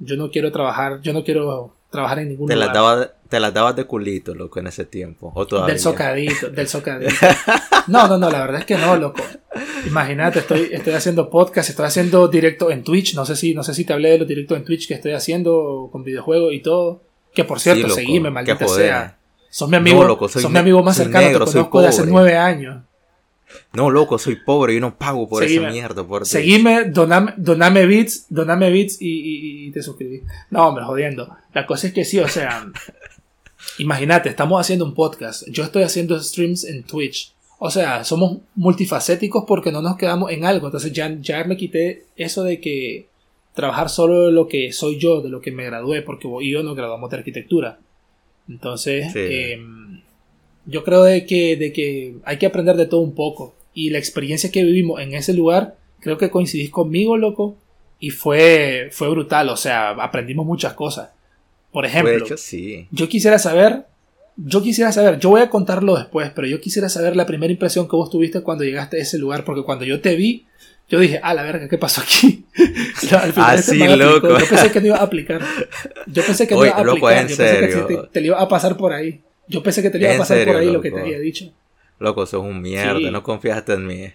yo 0.01 0.17
no 0.17 0.31
quiero 0.31 0.53
trabajar, 0.53 1.01
yo 1.01 1.15
no 1.15 1.25
quiero 1.25 1.73
trabajar 1.89 2.19
en 2.19 2.29
ningún 2.29 2.49
te 2.49 2.57
lugar. 2.57 2.75
Las 2.75 3.11
te 3.31 3.38
las 3.38 3.55
dabas 3.55 3.77
de 3.77 3.85
culito, 3.85 4.35
loco, 4.35 4.59
en 4.59 4.67
ese 4.67 4.85
tiempo. 4.85 5.32
¿O 5.35 5.47
todavía? 5.47 5.75
Del 5.75 5.81
socadito, 5.81 6.50
del 6.50 6.69
socadito. 6.69 7.15
No, 7.87 8.09
no, 8.09 8.19
no, 8.19 8.29
la 8.29 8.41
verdad 8.41 8.61
es 8.61 8.67
que 8.67 8.77
no, 8.77 8.97
loco. 8.97 9.23
Imagínate, 9.87 10.41
estoy, 10.41 10.69
estoy 10.73 10.94
haciendo 10.94 11.31
podcast, 11.31 11.71
estoy 11.71 11.87
haciendo 11.87 12.27
directo 12.27 12.73
en 12.73 12.82
Twitch. 12.82 13.15
No 13.15 13.25
sé 13.25 13.37
si, 13.37 13.55
no 13.55 13.62
sé 13.62 13.73
si 13.73 13.85
te 13.85 13.93
hablé 13.93 14.11
de 14.11 14.19
los 14.19 14.29
directos 14.29 14.59
en 14.59 14.65
Twitch 14.65 14.88
que 14.88 14.94
estoy 14.94 15.12
haciendo 15.12 15.88
con 15.93 16.03
videojuegos 16.03 16.53
y 16.53 16.61
todo. 16.61 17.03
Que 17.32 17.44
por 17.44 17.61
cierto, 17.61 17.88
sí, 17.88 17.94
seguime, 17.94 18.31
maldita 18.31 18.67
sea. 18.67 19.17
Son 19.49 19.71
mi 19.71 19.76
amigo, 19.76 20.05
no, 20.05 20.29
son 20.29 20.53
mi 20.53 20.59
amigo 20.59 20.83
más 20.83 20.97
cercano, 20.97 21.26
negro, 21.26 21.44
te 21.44 21.53
conozco 21.53 21.81
de 21.81 21.88
hace 21.88 22.06
nueve 22.06 22.37
años. 22.37 22.83
No, 23.73 23.91
loco, 23.91 24.19
soy 24.19 24.37
pobre, 24.37 24.75
yo 24.75 24.81
no 24.81 24.97
pago 24.97 25.29
por 25.29 25.44
esa 25.44 25.71
mierda. 25.71 26.05
Por 26.05 26.26
seguime, 26.26 26.85
doname, 26.85 27.35
doname 27.37 27.87
bits, 27.87 28.26
doname 28.29 28.71
bits 28.71 29.00
y, 29.00 29.67
y, 29.67 29.71
te 29.73 29.83
suscribí. 29.83 30.23
No, 30.50 30.69
hombre, 30.69 30.85
jodiendo. 30.85 31.37
La 31.53 31.67
cosa 31.67 31.88
es 31.88 31.93
que 31.93 32.05
sí, 32.05 32.19
o 32.19 32.29
sea, 32.29 32.67
imagínate, 33.79 34.29
estamos 34.29 34.61
haciendo 34.61 34.85
un 34.85 34.95
podcast. 34.95 35.47
Yo 35.49 35.65
estoy 35.65 35.83
haciendo 35.83 36.21
streams 36.21 36.65
en 36.65 36.83
Twitch. 36.85 37.33
O 37.59 37.71
sea, 37.71 38.05
somos 38.05 38.39
multifacéticos 38.55 39.45
porque 39.47 39.71
no 39.71 39.83
nos 39.83 39.97
quedamos 39.97 40.31
en 40.33 40.45
algo. 40.45 40.67
Entonces 40.67 40.93
ya, 40.93 41.15
ya 41.21 41.45
me 41.45 41.57
quité 41.57 42.07
eso 42.17 42.43
de 42.43 42.61
que 42.61 43.07
trabajar 43.55 43.91
solo 43.91 44.27
de 44.27 44.33
lo 44.33 44.49
que 44.49 44.73
soy 44.73 44.99
yo, 44.99 45.21
de 45.21 45.29
lo 45.29 45.41
que 45.41 45.53
me 45.53 45.65
gradué, 45.65 46.03
porque 46.03 46.29
yo 46.49 46.62
no 46.62 46.75
graduamos 46.75 47.11
de 47.11 47.19
arquitectura. 47.19 47.79
Entonces, 48.49 49.15
em, 49.15 50.01
yo 50.67 50.85
creo 50.85 51.03
de 51.03 51.27
que, 51.27 51.57
de 51.57 51.73
que 51.73 52.15
hay 52.25 52.39
que 52.39 52.47
aprender 52.47 52.77
de 52.77 52.87
todo 52.87 53.01
un 53.01 53.15
poco. 53.15 53.55
Y 53.75 53.91
la 53.91 53.99
experiencia 53.99 54.51
que 54.51 54.65
vivimos 54.65 55.01
en 55.01 55.15
ese 55.15 55.35
lugar, 55.35 55.77
creo 56.01 56.19
que 56.19 56.31
coincidís 56.31 56.71
conmigo, 56.71 57.17
loco. 57.17 57.57
Y 57.99 58.11
fue, 58.11 58.89
fue 58.91 59.11
brutal, 59.11 59.51
o 59.51 59.57
sea, 59.57 59.91
aprendimos 59.91 60.47
muchas 60.47 60.73
cosas. 60.73 61.11
Por 61.72 61.87
ejemplo, 61.87 62.26
yo 62.90 63.08
quisiera 63.08 63.38
saber, 63.38 63.84
yo 64.37 64.62
quisiera 64.62 64.90
saber, 64.93 65.19
yo 65.19 65.31
voy 65.31 65.43
a 65.43 65.50
contarlo 65.50 65.96
después, 65.96 66.31
pero 66.34 66.49
yo 66.49 66.61
quisiera 66.61 66.88
saber 66.88 67.14
la 67.14 67.26
primera 67.26 67.52
impresión 67.52 67.88
que 67.88 67.96
vos 67.96 68.11
tuviste 68.11 68.43
cuando 68.43 68.64
llegaste 68.64 68.99
a 68.99 69.00
ese 69.00 69.19
lugar, 69.19 69.44
porque 69.44 69.62
cuando 69.62 69.84
yo 69.84 70.00
te 70.00 70.17
vi, 70.17 70.46
yo 70.88 70.99
dije, 70.99 71.20
ah, 71.22 71.34
la 71.34 71.44
verga, 71.44 71.69
¿qué 71.69 71.78
pasó 71.78 72.00
aquí? 72.00 72.44
ah, 73.37 73.56
sí, 73.58 73.78
loco. 73.78 74.37
Yo 74.37 74.49
pensé 74.49 74.72
que 74.72 74.81
no 74.81 74.87
iba 74.88 74.96
a 74.96 75.02
aplicar. 75.02 75.40
Yo 76.08 76.25
pensé 76.25 76.49
que 76.49 76.55
no 76.56 76.67
iba 76.67 76.75
a 76.75 76.81
aplicar. 76.81 77.28
yo 77.28 77.37
pensé 77.37 77.61
que 77.61 77.94
te, 77.94 78.08
te, 78.12 78.20
iba 78.20 78.40
a 78.40 78.49
pasar 78.49 78.76
por 78.76 78.93
ahí. 78.93 79.20
Yo 79.46 79.62
pensé 79.62 79.82
que 79.82 79.90
te 79.90 79.99
iba 79.99 80.14
a 80.14 80.19
pasar 80.19 80.44
por 80.44 80.56
ahí 80.56 80.70
lo 80.70 80.81
que 80.81 80.90
te 80.90 81.00
había 81.00 81.20
dicho. 81.20 81.52
Loco, 82.00 82.26
sos 82.26 82.43
un 82.43 82.61
mierda, 82.61 83.11
no 83.11 83.23
confiaste 83.23 83.75
en 83.75 83.87
mí. 83.87 84.12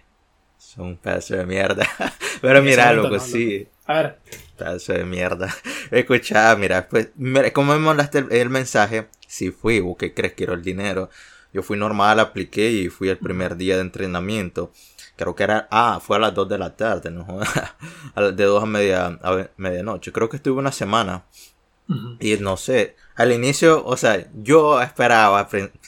Sos 0.57 0.79
un 0.79 0.97
pedazo 0.97 1.37
de 1.37 1.45
mierda. 1.45 1.87
Pero 2.41 2.61
mira, 2.61 2.91
loco, 2.91 3.19
sí. 3.19 3.67
A 3.85 4.01
ver. 4.01 4.15
Pedazo 4.57 4.93
de 4.93 5.05
mierda. 5.05 5.53
Escucha, 5.91 6.55
mira, 6.55 6.87
pues, 6.87 7.09
mira, 7.15 7.51
¿cómo 7.51 7.73
me 7.73 7.79
mandaste 7.79 8.25
el, 8.29 8.49
mensaje? 8.49 9.07
Sí 9.27 9.51
fui, 9.51 9.79
¿vos 9.79 9.97
qué 9.97 10.13
crees? 10.13 10.33
Quiero 10.33 10.53
el 10.53 10.61
dinero. 10.61 11.09
Yo 11.53 11.63
fui 11.63 11.77
normal, 11.77 12.19
apliqué 12.19 12.71
y 12.71 12.89
fui 12.89 13.09
el 13.09 13.17
primer 13.17 13.55
día 13.55 13.75
de 13.75 13.81
entrenamiento. 13.81 14.71
Creo 15.15 15.35
que 15.35 15.43
era, 15.43 15.67
ah, 15.71 15.99
fue 16.01 16.17
a 16.17 16.19
las 16.19 16.33
2 16.33 16.49
de 16.49 16.57
la 16.57 16.75
tarde, 16.75 17.11
¿no? 17.11 17.25
de 18.15 18.43
2 18.43 18.63
a, 18.63 18.65
media, 18.65 19.05
a 19.21 19.47
medianoche. 19.57 20.11
Creo 20.11 20.27
que 20.27 20.37
estuve 20.37 20.59
una 20.59 20.71
semana. 20.71 21.23
Y 22.19 22.35
no 22.37 22.57
sé, 22.57 22.95
al 23.15 23.31
inicio, 23.31 23.85
o 23.85 23.95
sea, 23.95 24.27
yo 24.33 24.81
esperaba, 24.81 25.47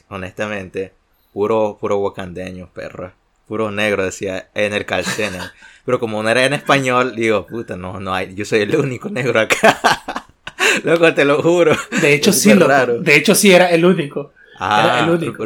honestamente, 0.09 0.93
puro, 1.33 1.77
puro 1.79 1.97
wakandeño, 1.97 2.69
perro. 2.71 3.13
Puro 3.47 3.71
negro, 3.71 4.03
decía 4.03 4.49
en 4.53 4.73
el 4.73 4.85
calcene. 4.85 5.39
Pero 5.85 5.99
como 5.99 6.21
no 6.21 6.29
era 6.29 6.43
en 6.45 6.53
español, 6.53 7.15
digo, 7.15 7.47
puta, 7.47 7.77
no, 7.77 7.99
no 7.99 8.13
hay, 8.13 8.35
yo 8.35 8.43
soy 8.43 8.61
el 8.61 8.75
único 8.75 9.09
negro 9.09 9.39
acá. 9.39 10.27
loco, 10.83 11.13
te 11.13 11.23
lo 11.23 11.41
juro. 11.41 11.75
De 12.01 12.13
hecho, 12.13 12.33
sí, 12.33 12.53
loco. 12.53 12.67
Raro. 12.67 12.99
De 12.99 13.15
hecho, 13.15 13.33
sí 13.33 13.53
era 13.53 13.69
el 13.69 13.85
único. 13.85 14.33
Ah, 14.59 14.81
era 14.83 14.99
el 15.05 15.09
único. 15.11 15.45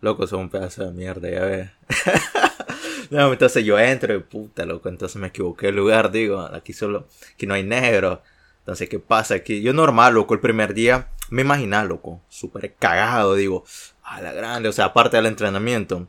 Loco, 0.00 0.26
son 0.26 0.40
un 0.40 0.48
pedazo 0.48 0.84
de 0.84 0.92
mierda, 0.92 1.28
ya 1.28 1.44
ves. 1.44 1.70
no, 3.10 3.32
entonces 3.32 3.64
yo 3.64 3.78
entro 3.78 4.14
y 4.14 4.20
puta, 4.20 4.64
loco, 4.64 4.88
entonces 4.88 5.20
me 5.20 5.28
equivoqué 5.28 5.68
el 5.68 5.76
lugar, 5.76 6.10
digo, 6.10 6.40
aquí 6.40 6.72
solo, 6.72 7.08
aquí 7.34 7.46
no 7.46 7.54
hay 7.54 7.62
negro. 7.62 8.22
Entonces, 8.60 8.88
¿qué 8.88 8.98
pasa 8.98 9.34
aquí? 9.34 9.62
Yo 9.62 9.72
normal, 9.72 10.14
loco, 10.14 10.34
el 10.34 10.40
primer 10.40 10.74
día 10.74 11.08
me 11.30 11.42
imaginaba, 11.42 11.84
loco, 11.84 12.20
súper 12.28 12.74
cagado, 12.74 13.34
digo, 13.34 13.64
a 14.02 14.20
la 14.20 14.32
grande, 14.32 14.68
o 14.68 14.72
sea, 14.72 14.86
aparte 14.86 15.16
del 15.16 15.26
entrenamiento. 15.26 16.08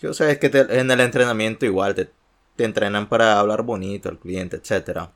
Yo 0.00 0.14
sé 0.14 0.38
que 0.38 0.46
en 0.52 0.90
el 0.90 1.00
entrenamiento 1.00 1.66
igual 1.66 1.94
te, 1.94 2.10
te, 2.56 2.64
entrenan 2.64 3.08
para 3.08 3.38
hablar 3.38 3.62
bonito 3.62 4.08
al 4.08 4.18
cliente, 4.18 4.56
etcétera. 4.56 5.12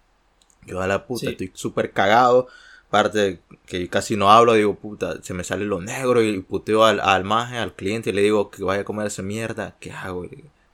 Yo 0.66 0.80
a 0.80 0.86
la 0.86 1.06
puta 1.06 1.30
estoy 1.30 1.50
súper 1.54 1.92
cagado. 1.92 2.48
Aparte 2.88 3.40
que 3.64 3.88
casi 3.88 4.16
no 4.16 4.30
hablo, 4.30 4.52
digo, 4.52 4.74
puta, 4.74 5.22
se 5.22 5.32
me 5.32 5.44
sale 5.44 5.64
lo 5.64 5.80
negro 5.80 6.22
y 6.22 6.42
puteo 6.42 6.84
al, 6.84 7.00
al 7.00 7.24
maje, 7.24 7.56
al 7.56 7.74
cliente 7.74 8.10
y 8.10 8.12
le 8.12 8.22
digo 8.22 8.50
que 8.50 8.62
vaya 8.64 8.82
a 8.82 8.84
comer 8.84 9.06
esa 9.06 9.22
mierda. 9.22 9.76
¿Qué 9.80 9.92
hago? 9.92 10.26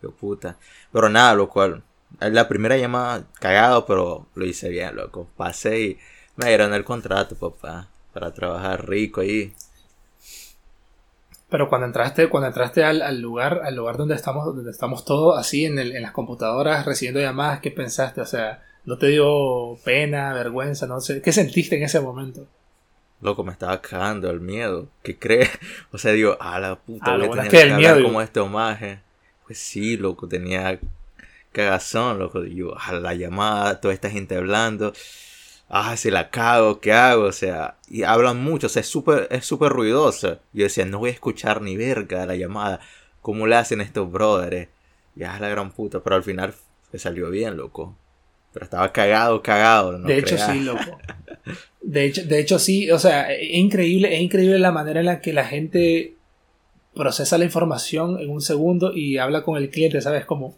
Yo, 0.02 0.10
puta. 0.10 0.56
Pero 0.92 1.08
nada, 1.08 1.34
lo 1.34 1.48
cual, 1.48 1.84
la 2.20 2.48
primera 2.48 2.76
llamada 2.76 3.24
cagado, 3.38 3.86
pero 3.86 4.26
lo 4.34 4.44
hice 4.44 4.68
bien, 4.68 4.96
loco. 4.96 5.28
Pasé 5.36 5.80
y 5.80 5.98
me 6.36 6.48
dieron 6.48 6.74
el 6.74 6.84
contrato, 6.84 7.36
papá, 7.36 7.88
para 8.12 8.32
trabajar 8.32 8.88
rico 8.88 9.20
ahí. 9.20 9.52
Pero 11.48 11.68
cuando 11.68 11.86
entraste, 11.86 12.28
cuando 12.28 12.48
entraste 12.48 12.84
al, 12.84 13.20
lugar, 13.20 13.62
al 13.64 13.74
lugar 13.74 13.96
donde 13.96 14.14
estamos, 14.14 14.44
donde 14.44 14.70
estamos 14.70 15.04
todos 15.04 15.38
así 15.38 15.64
en, 15.64 15.78
el, 15.78 15.96
en 15.96 16.02
las 16.02 16.12
computadoras 16.12 16.84
recibiendo 16.84 17.20
llamadas, 17.20 17.60
¿qué 17.60 17.70
pensaste? 17.70 18.20
O 18.20 18.26
sea, 18.26 18.62
¿no 18.84 18.98
te 18.98 19.08
dio 19.08 19.78
pena, 19.82 20.34
vergüenza? 20.34 20.86
No 20.86 21.00
sé, 21.00 21.22
¿qué 21.22 21.32
sentiste 21.32 21.76
en 21.76 21.84
ese 21.84 22.00
momento? 22.00 22.46
Loco, 23.20 23.44
me 23.44 23.52
estaba 23.52 23.80
cagando 23.80 24.30
el 24.30 24.40
miedo. 24.40 24.88
¿Qué 25.02 25.18
crees? 25.18 25.50
O 25.92 25.98
sea, 25.98 26.12
digo, 26.12 26.36
a 26.38 26.60
la 26.60 26.76
puta, 26.76 27.14
ah, 27.14 27.16
voy 27.16 27.26
a 27.26 27.30
tener 27.30 27.48
que, 27.50 27.62
el 27.62 27.74
miedo, 27.74 28.02
como 28.02 28.20
este 28.20 28.40
homaje. 28.40 29.00
Pues 29.46 29.58
sí, 29.58 29.96
loco, 29.96 30.28
tenía 30.28 30.78
cagazón, 31.52 32.18
loco. 32.18 32.44
Yo, 32.44 32.78
a 32.78 32.92
la 32.92 33.14
llamada, 33.14 33.80
toda 33.80 33.94
esta 33.94 34.10
gente 34.10 34.36
hablando 34.36 34.92
ah, 35.68 35.96
si 35.96 36.10
la 36.10 36.30
cago, 36.30 36.80
¿qué 36.80 36.92
hago? 36.92 37.24
O 37.24 37.32
sea, 37.32 37.76
y 37.88 38.02
hablan 38.02 38.42
mucho, 38.42 38.66
o 38.66 38.70
sea, 38.70 38.80
es 38.80 38.88
súper 38.88 39.28
es 39.30 39.44
súper 39.44 39.72
ruidoso. 39.72 40.38
Yo 40.52 40.64
decía, 40.64 40.84
no 40.84 40.98
voy 40.98 41.10
a 41.10 41.12
escuchar 41.12 41.62
ni 41.62 41.76
verga 41.76 42.26
la 42.26 42.36
llamada. 42.36 42.80
¿Cómo 43.22 43.46
le 43.46 43.56
hacen 43.56 43.80
estos 43.80 44.10
brothers? 44.10 44.68
Ya 45.14 45.34
es 45.34 45.40
la 45.40 45.48
gran 45.48 45.72
puta, 45.72 46.00
pero 46.02 46.16
al 46.16 46.22
final 46.22 46.54
se 46.90 46.98
salió 46.98 47.30
bien, 47.30 47.56
loco. 47.56 47.96
Pero 48.52 48.64
estaba 48.64 48.92
cagado, 48.92 49.42
cagado. 49.42 49.98
de 49.98 50.18
hecho, 50.18 50.38
sí, 50.38 50.60
loco. 50.60 50.82
De 51.80 52.04
hecho, 52.04 52.26
de 52.26 52.40
hecho, 52.40 52.58
sí, 52.58 52.90
o 52.90 52.98
sea, 52.98 53.32
es 53.32 53.48
increíble, 53.50 54.14
es 54.14 54.20
increíble 54.20 54.58
la 54.58 54.72
manera 54.72 55.00
en 55.00 55.06
la 55.06 55.20
que 55.20 55.32
la 55.32 55.46
gente 55.46 56.16
procesa 56.94 57.38
la 57.38 57.44
información 57.44 58.18
en 58.18 58.28
un 58.28 58.42
segundo 58.42 58.92
y 58.94 59.16
habla 59.16 59.42
con 59.42 59.56
el 59.56 59.70
cliente, 59.70 60.02
¿sabes? 60.02 60.26
Como 60.26 60.56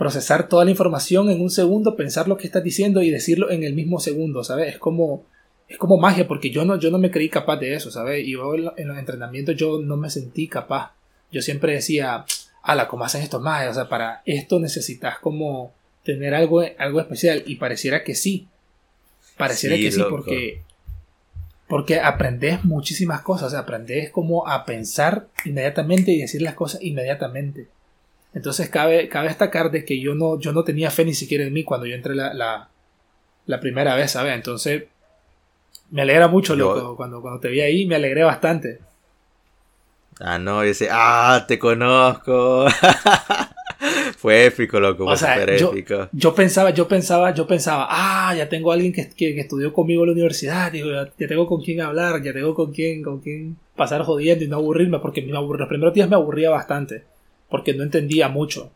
procesar 0.00 0.48
toda 0.48 0.64
la 0.64 0.70
información 0.70 1.28
en 1.28 1.42
un 1.42 1.50
segundo, 1.50 1.94
pensar 1.94 2.26
lo 2.26 2.38
que 2.38 2.46
estás 2.46 2.64
diciendo 2.64 3.02
y 3.02 3.10
decirlo 3.10 3.50
en 3.50 3.64
el 3.64 3.74
mismo 3.74 4.00
segundo, 4.00 4.42
¿sabes? 4.42 4.72
Es 4.72 4.78
como, 4.78 5.26
es 5.68 5.76
como 5.76 5.98
magia, 5.98 6.26
porque 6.26 6.48
yo 6.48 6.64
no, 6.64 6.80
yo 6.80 6.90
no 6.90 6.96
me 6.96 7.10
creí 7.10 7.28
capaz 7.28 7.58
de 7.58 7.74
eso, 7.74 7.90
¿sabes? 7.90 8.26
Y 8.26 8.32
yo 8.32 8.54
en 8.54 8.88
los 8.88 8.96
entrenamientos 8.96 9.56
yo 9.56 9.78
no 9.78 9.98
me 9.98 10.08
sentí 10.08 10.48
capaz. 10.48 10.92
Yo 11.30 11.42
siempre 11.42 11.74
decía, 11.74 12.24
ala, 12.62 12.88
¿cómo 12.88 13.04
hacen 13.04 13.20
estos 13.20 13.42
más? 13.42 13.68
O 13.68 13.74
sea, 13.74 13.90
para 13.90 14.22
esto 14.24 14.58
necesitas 14.58 15.18
como 15.18 15.74
tener 16.02 16.34
algo, 16.34 16.62
algo 16.78 16.98
especial. 16.98 17.42
Y 17.44 17.56
pareciera 17.56 18.02
que 18.02 18.14
sí. 18.14 18.48
Pareciera 19.36 19.76
que 19.76 19.92
sí, 19.92 20.00
porque, 20.08 20.62
porque 21.68 22.00
aprendes 22.00 22.64
muchísimas 22.64 23.20
cosas. 23.20 23.48
O 23.48 23.50
sea, 23.50 23.58
aprendes 23.58 24.08
como 24.08 24.48
a 24.48 24.64
pensar 24.64 25.28
inmediatamente 25.44 26.10
y 26.10 26.22
decir 26.22 26.40
las 26.40 26.54
cosas 26.54 26.80
inmediatamente. 26.82 27.68
Entonces 28.32 28.68
cabe, 28.68 29.08
cabe 29.08 29.28
destacar 29.28 29.70
de 29.70 29.84
que 29.84 30.00
yo 30.00 30.14
no, 30.14 30.38
yo 30.38 30.52
no 30.52 30.62
tenía 30.62 30.90
fe 30.90 31.04
ni 31.04 31.14
siquiera 31.14 31.44
en 31.44 31.52
mí 31.52 31.64
cuando 31.64 31.86
yo 31.86 31.96
entré 31.96 32.14
la, 32.14 32.68
la, 33.46 33.60
primera 33.60 33.96
vez, 33.96 34.12
¿sabes? 34.12 34.34
Entonces 34.34 34.84
me 35.90 36.02
alegra 36.02 36.28
mucho, 36.28 36.54
loco. 36.54 36.96
Cuando, 36.96 37.20
cuando 37.20 37.40
te 37.40 37.48
vi 37.48 37.60
ahí 37.60 37.86
me 37.86 37.96
alegré 37.96 38.22
bastante. 38.22 38.78
Ah, 40.20 40.38
no, 40.38 40.62
y 40.64 40.68
dice, 40.68 40.88
ah, 40.90 41.44
te 41.48 41.58
conozco. 41.58 42.66
fue 44.18 44.46
épico, 44.46 44.78
loco, 44.78 45.06
fue 45.06 45.16
súper 45.16 45.50
épico. 45.50 46.08
Yo 46.12 46.34
pensaba, 46.34 46.70
yo 46.70 46.86
pensaba, 46.86 47.32
yo 47.32 47.46
pensaba, 47.46 47.86
ah, 47.88 48.34
ya 48.34 48.48
tengo 48.48 48.70
a 48.70 48.74
alguien 48.74 48.92
que, 48.92 49.08
que, 49.08 49.40
estudió 49.40 49.72
conmigo 49.72 50.02
en 50.02 50.08
la 50.08 50.12
universidad, 50.12 50.70
digo, 50.70 50.90
ya, 50.90 51.26
tengo 51.26 51.46
con 51.46 51.62
quién 51.62 51.80
hablar, 51.80 52.22
ya 52.22 52.32
tengo 52.32 52.54
con 52.54 52.72
quién, 52.72 53.02
con 53.02 53.20
quién 53.20 53.56
pasar 53.74 54.02
jodiendo 54.02 54.44
y 54.44 54.48
no 54.48 54.56
aburrirme, 54.56 54.98
porque 54.98 55.22
me 55.22 55.32
los 55.32 55.68
primeros 55.68 55.94
días 55.94 56.08
me 56.08 56.16
aburría 56.16 56.50
bastante, 56.50 57.04
porque 57.50 57.74
no 57.74 57.82
entendía 57.82 58.28
mucho. 58.28 58.70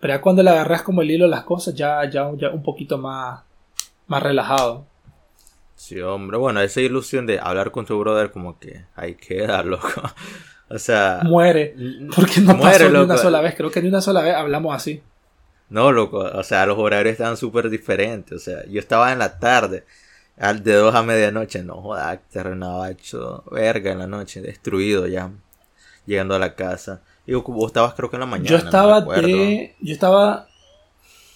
Pero 0.00 0.14
ya 0.14 0.20
cuando 0.20 0.42
le 0.42 0.50
agarras 0.50 0.82
como 0.82 1.02
el 1.02 1.10
hilo 1.10 1.24
a 1.24 1.28
las 1.28 1.44
cosas, 1.44 1.74
ya, 1.74 2.08
ya, 2.10 2.30
ya 2.36 2.50
un 2.50 2.62
poquito 2.62 2.98
más, 2.98 3.42
más 4.06 4.22
relajado. 4.22 4.84
Sí, 5.74 6.00
hombre, 6.00 6.38
bueno, 6.38 6.60
esa 6.60 6.80
ilusión 6.80 7.26
de 7.26 7.38
hablar 7.38 7.70
con 7.70 7.86
tu 7.86 7.98
brother 7.98 8.30
como 8.30 8.58
que 8.58 8.84
hay 8.94 9.14
que 9.14 9.46
dar, 9.46 9.64
loco. 9.66 10.02
O 10.68 10.78
sea. 10.78 11.20
Muere. 11.22 11.74
Porque 12.14 12.40
no 12.40 12.58
pasó 12.58 12.88
ni 12.88 12.98
una 12.98 13.16
sola 13.16 13.40
vez. 13.40 13.54
Creo 13.54 13.70
que 13.70 13.82
ni 13.82 13.88
una 13.88 14.00
sola 14.00 14.22
vez 14.22 14.34
hablamos 14.34 14.74
así. 14.74 15.02
No, 15.68 15.92
loco. 15.92 16.18
O 16.18 16.42
sea, 16.42 16.66
los 16.66 16.78
horarios 16.78 17.12
estaban 17.12 17.36
súper 17.36 17.70
diferentes. 17.70 18.32
O 18.32 18.38
sea, 18.38 18.64
yo 18.66 18.80
estaba 18.80 19.12
en 19.12 19.18
la 19.18 19.38
tarde. 19.38 19.84
Al 20.38 20.62
de 20.62 20.74
dos 20.74 20.94
a 20.94 21.02
medianoche. 21.02 21.62
No 21.62 21.80
joda, 21.82 22.20
terminaba 22.30 22.90
hecho 22.90 23.44
verga 23.50 23.92
en 23.92 23.98
la 23.98 24.06
noche. 24.06 24.40
Destruido 24.40 25.06
ya. 25.06 25.30
Llegando 26.04 26.34
a 26.34 26.38
la 26.38 26.54
casa. 26.54 27.02
Y 27.26 27.34
vos 27.34 27.66
estabas 27.66 27.94
creo 27.94 28.08
que 28.08 28.16
en 28.16 28.20
la 28.20 28.26
mañana. 28.26 28.48
Yo 28.48 28.56
estaba 28.56 29.00
de. 29.00 29.74
Yo 29.80 29.92
estaba. 29.92 30.46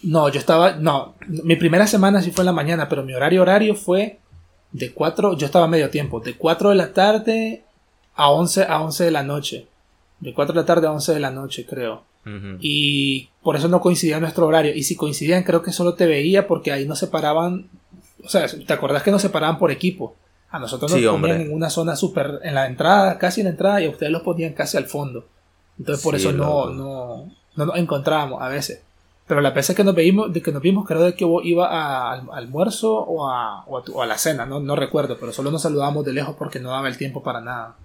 No, 0.03 0.29
yo 0.29 0.39
estaba. 0.39 0.73
No. 0.73 1.15
Mi 1.27 1.55
primera 1.55 1.85
semana 1.87 2.21
sí 2.21 2.31
fue 2.31 2.43
en 2.43 2.47
la 2.47 2.53
mañana. 2.53 2.87
Pero 2.87 3.03
mi 3.03 3.13
horario 3.13 3.41
horario 3.41 3.75
fue. 3.75 4.19
De 4.71 4.93
4. 4.93 5.37
Yo 5.37 5.45
estaba 5.45 5.67
medio 5.67 5.89
tiempo. 5.89 6.21
De 6.21 6.35
4 6.35 6.69
de 6.69 6.75
la 6.75 6.93
tarde 6.93 7.63
a 8.15 8.29
11, 8.29 8.63
a 8.63 8.81
11 8.81 9.03
de 9.03 9.11
la 9.11 9.23
noche. 9.23 9.67
De 10.19 10.33
4 10.33 10.53
de 10.53 10.59
la 10.61 10.65
tarde 10.65 10.87
a 10.87 10.91
11 10.91 11.13
de 11.13 11.19
la 11.19 11.31
noche, 11.31 11.65
creo. 11.65 12.03
Y 12.59 13.29
por 13.41 13.55
eso 13.55 13.67
no 13.67 13.81
coincidía 13.81 14.19
nuestro 14.19 14.45
horario. 14.45 14.73
Y 14.75 14.83
si 14.83 14.95
coincidían, 14.95 15.43
creo 15.43 15.63
que 15.63 15.71
solo 15.71 15.95
te 15.95 16.05
veía 16.05 16.47
porque 16.47 16.71
ahí 16.71 16.85
no 16.85 16.95
separaban. 16.95 17.67
O 18.23 18.29
sea, 18.29 18.45
¿te 18.47 18.73
acordás 18.73 19.03
que 19.03 19.11
nos 19.11 19.23
separaban 19.23 19.57
por 19.57 19.71
equipo? 19.71 20.15
A 20.51 20.59
nosotros 20.59 20.91
nos 20.91 21.19
ponían 21.19 21.41
en 21.41 21.53
una 21.53 21.69
zona 21.69 21.95
súper. 21.95 22.39
En 22.43 22.53
la 22.53 22.67
entrada, 22.67 23.17
casi 23.17 23.41
en 23.41 23.45
la 23.45 23.51
entrada, 23.51 23.81
y 23.81 23.85
a 23.87 23.89
ustedes 23.89 24.11
los 24.11 24.21
ponían 24.21 24.53
casi 24.53 24.77
al 24.77 24.85
fondo. 24.85 25.25
Entonces 25.79 26.03
por 26.03 26.15
eso 26.15 26.31
no, 26.31 26.69
no, 26.69 27.31
no 27.55 27.65
nos 27.65 27.75
encontrábamos 27.77 28.41
a 28.41 28.47
veces. 28.49 28.83
Pero 29.27 29.39
la 29.39 29.51
veces 29.51 29.75
que 29.75 29.83
nos 29.83 29.95
vimos, 29.95 30.33
de 30.33 30.41
que 30.41 30.51
nos 30.51 30.61
vimos, 30.61 30.85
creo 30.85 31.15
que 31.15 31.25
iba 31.43 31.67
a, 31.67 32.11
al 32.11 32.29
almuerzo 32.33 32.93
o 32.93 33.29
a, 33.29 33.63
o 33.65 34.01
a, 34.01 34.05
la 34.05 34.17
cena, 34.17 34.45
no, 34.45 34.59
no 34.59 34.75
recuerdo, 34.75 35.17
pero 35.17 35.31
solo 35.31 35.51
nos 35.51 35.61
saludábamos 35.61 36.03
de 36.03 36.11
lejos 36.11 36.35
porque 36.37 36.59
no 36.59 36.71
daba 36.71 36.89
el 36.89 36.97
tiempo 36.97 37.23
para 37.23 37.39
nada. 37.39 37.75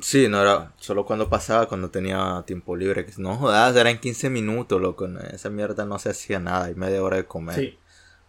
Sí, 0.00 0.28
no 0.28 0.40
era 0.40 0.72
solo 0.78 1.04
cuando 1.04 1.28
pasaba, 1.28 1.66
cuando 1.66 1.90
tenía 1.90 2.42
tiempo 2.46 2.76
libre. 2.76 3.06
No 3.18 3.36
jodas, 3.36 3.76
eran 3.76 3.98
15 3.98 4.30
minutos, 4.30 4.80
loco. 4.80 5.06
Esa 5.32 5.50
mierda 5.50 5.84
no 5.84 5.98
se 5.98 6.10
hacía 6.10 6.38
nada, 6.38 6.70
y 6.70 6.74
media 6.74 7.02
hora 7.02 7.18
de 7.18 7.24
comer. 7.26 7.56
Sí. 7.56 7.78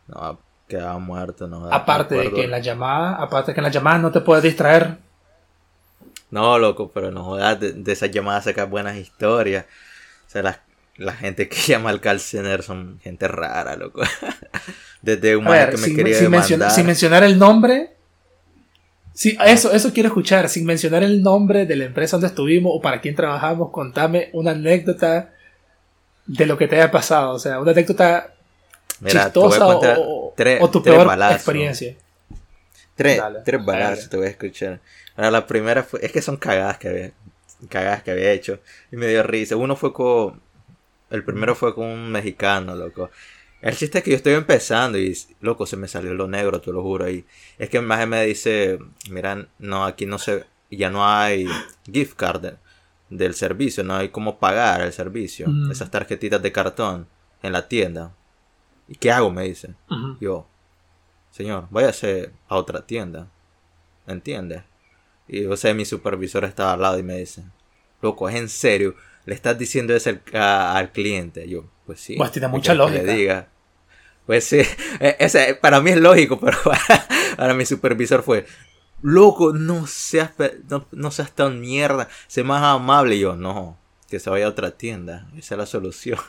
No, 0.07 0.39
quedaba 0.67 1.00
muerto, 1.00 1.48
no. 1.48 1.72
Aparte 1.72 2.15
de 2.15 2.31
que 2.31 2.43
en 2.43 2.51
la 2.51 2.60
llamada, 2.60 3.15
aparte 3.15 3.51
de 3.51 3.55
que 3.55 3.60
en 3.62 3.65
la 3.65 3.72
llamada 3.72 3.98
no 3.98 4.12
te 4.12 4.22
puedes 4.22 4.43
distraer. 4.43 4.98
No, 6.29 6.60
loco, 6.60 6.91
pero 6.93 7.12
no 7.12 7.24
jodas, 7.24 7.60
de, 7.60 7.74
de 7.74 7.91
esas 7.91 8.12
llamadas 8.12 8.43
sacas 8.43 8.69
buenas 8.69 8.98
historias. 8.98 9.65
O 10.27 10.29
sea, 10.29 10.62
la, 10.98 11.13
gente 11.13 11.48
que 11.48 11.55
llama 11.67 11.89
al 11.89 12.01
call 12.01 12.19
son 12.19 13.00
gente 13.01 13.27
rara, 13.27 13.75
loco. 13.75 14.01
Desde 15.01 15.38
un 15.38 15.46
que 15.46 15.77
me 15.77 15.96
quería 15.96 16.69
sin 16.69 16.86
mencionar 16.86 17.24
el 17.24 17.38
nombre, 17.38 17.98
Sí, 19.17 19.36
eso, 19.43 19.72
eso 19.72 19.91
quiero 19.93 20.10
escuchar, 20.10 20.48
sin 20.48 20.63
mencionar 20.63 21.01
el 21.01 21.24
nombre 21.24 21.65
de 21.65 21.75
la 21.75 21.86
empresa 21.86 22.17
donde 22.17 22.27
estuvimos 22.27 22.72
o 22.75 22.79
para 22.84 23.01
quién 23.01 23.15
trabajamos, 23.15 23.72
contame 23.72 24.29
una 24.31 24.51
anécdota 24.51 25.34
de 26.27 26.46
lo 26.46 26.55
que 26.55 26.67
te 26.67 26.75
haya 26.75 26.91
pasado, 26.91 27.31
o 27.31 27.39
sea, 27.39 27.60
una 27.60 27.72
anécdota 27.72 28.36
chistosa 29.03 29.67
o, 29.75 30.34
tu 30.72 30.84
peor 30.84 31.12
experiencia. 31.31 31.96
Tres, 32.93 33.19
tres 33.43 33.65
balazos 33.65 34.07
te 34.07 34.17
voy 34.17 34.27
a 34.27 34.29
escuchar. 34.29 34.81
Ahora, 35.17 35.31
la 35.31 35.47
primera 35.47 35.83
fue, 35.83 36.00
es 36.05 36.12
que 36.12 36.21
son 36.21 36.38
cagadas 36.38 36.77
que 36.77 36.88
había, 36.88 37.12
cagadas 37.69 38.03
que 38.03 38.12
había 38.12 38.31
hecho 38.31 38.59
y 38.91 38.95
me 38.95 39.07
dio 39.07 39.24
risa. 39.24 39.57
Uno 39.57 39.75
fue 39.75 39.91
con, 39.91 40.39
el 41.09 41.24
primero 41.24 41.55
fue 41.55 41.74
con 41.75 41.88
un 41.88 42.12
mexicano, 42.12 42.75
loco. 42.75 43.09
El 43.62 43.75
chiste 43.75 43.97
es 43.97 44.03
que 44.03 44.12
yo 44.12 44.17
estoy 44.17 44.33
empezando 44.33 45.00
y, 45.00 45.17
loco, 45.41 45.65
se 45.65 45.77
me 45.77 45.88
salió 45.88 46.13
lo 46.13 46.27
negro, 46.27 46.62
te 46.62 46.71
lo 46.71 46.83
juro. 46.83 47.05
ahí. 47.05 47.25
es 47.57 47.69
que 47.69 47.81
más 47.81 48.07
me 48.07 48.24
dice, 48.25 48.79
mira, 49.09 49.47
no, 49.57 49.86
aquí 49.86 50.05
no 50.05 50.19
se, 50.19 50.45
ya 50.69 50.89
no 50.89 51.07
hay 51.07 51.47
gift 51.91 52.15
card 52.15 52.53
del 53.09 53.33
servicio, 53.33 53.83
no 53.83 53.95
hay 53.95 54.09
cómo 54.09 54.38
pagar 54.38 54.81
el 54.81 54.93
servicio. 54.93 55.47
Mm. 55.50 55.71
Esas 55.71 55.89
tarjetitas 55.89 56.41
de 56.41 56.51
cartón 56.51 57.07
en 57.41 57.53
la 57.53 57.67
tienda. 57.67 58.13
¿Y 58.88 58.95
qué 58.95 59.12
hago? 59.12 59.31
Me 59.31 59.43
dice. 59.43 59.74
Yo, 60.21 60.47
señor, 61.31 61.67
váyase 61.71 62.31
a 62.47 62.55
otra 62.55 62.86
tienda. 62.86 63.27
¿Entiendes? 64.05 64.63
Y 65.27 65.46
o 65.46 65.57
sea, 65.57 65.74
mi 65.74 65.86
supervisor 65.86 66.46
estaba 66.46 66.74
al 66.74 66.81
lado 66.81 67.00
y 67.00 67.03
me 67.03 67.17
dice, 67.17 67.43
loco, 68.01 68.29
es 68.29 68.36
en 68.36 68.50
serio, 68.50 68.96
le 69.25 69.36
estás 69.36 69.57
diciendo 69.57 69.96
eso 69.96 70.12
al 70.34 70.91
cliente. 70.91 71.48
Yo, 71.50 71.65
pues 71.86 72.00
sí. 72.00 72.15
Pues 72.15 72.31
tiene 72.31 72.48
mucha 72.48 72.74
lógica. 72.74 73.03
le 73.03 73.13
diga. 73.13 73.48
Pues 74.27 74.43
sí, 74.43 74.62
e, 75.00 75.15
ese, 75.19 75.55
para 75.55 75.81
mí 75.81 75.91
es 75.91 75.98
lógico, 75.98 76.39
pero 76.41 76.57
para, 77.36 77.53
mi 77.53 77.65
supervisor 77.65 78.22
fue, 78.24 78.46
loco, 79.01 79.53
no 79.53 79.88
seas, 79.88 80.31
no, 80.91 81.12
seas 81.12 81.31
tan 81.31 81.60
mierda, 81.60 82.10
sé 82.27 82.43
más 82.43 82.62
amable. 82.62 83.15
Y 83.15 83.19
yo, 83.22 83.36
no, 83.36 83.79
que 84.10 84.19
se 84.19 84.29
vaya 84.29 84.46
a 84.46 84.50
otra 84.50 84.72
tienda, 84.72 85.27
esa 85.38 85.55
es 85.55 85.60
la 85.60 85.65
solución. 85.65 86.19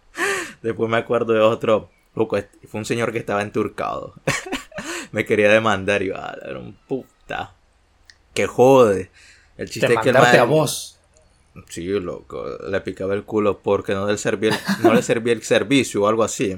Después 0.62 0.90
me 0.90 0.98
acuerdo 0.98 1.32
de 1.32 1.40
otro, 1.40 1.90
loco, 2.14 2.38
fue 2.68 2.80
un 2.80 2.84
señor 2.84 3.12
que 3.12 3.18
estaba 3.18 3.42
enturcado. 3.42 4.14
me 5.12 5.24
quería 5.24 5.50
demandar 5.50 6.02
y 6.02 6.08
yo, 6.08 6.16
ah, 6.16 6.36
era 6.42 6.58
un 6.58 6.74
puta. 6.86 7.54
Que 8.38 8.46
jode. 8.46 9.10
El 9.56 9.68
chiste 9.68 9.92
es 9.92 9.98
que 9.98 10.10
a 10.10 10.44
vos. 10.44 10.96
Sí, 11.68 11.88
loco, 11.88 12.46
le 12.70 12.80
picaba 12.82 13.14
el 13.14 13.24
culo 13.24 13.58
porque 13.58 13.94
no 13.94 14.06
le 14.06 14.16
servía 14.16 14.50
el, 14.50 14.84
no 14.84 14.94
le 14.94 15.02
servía 15.02 15.32
el 15.32 15.42
servicio 15.42 16.04
o 16.04 16.06
algo 16.06 16.22
así. 16.22 16.56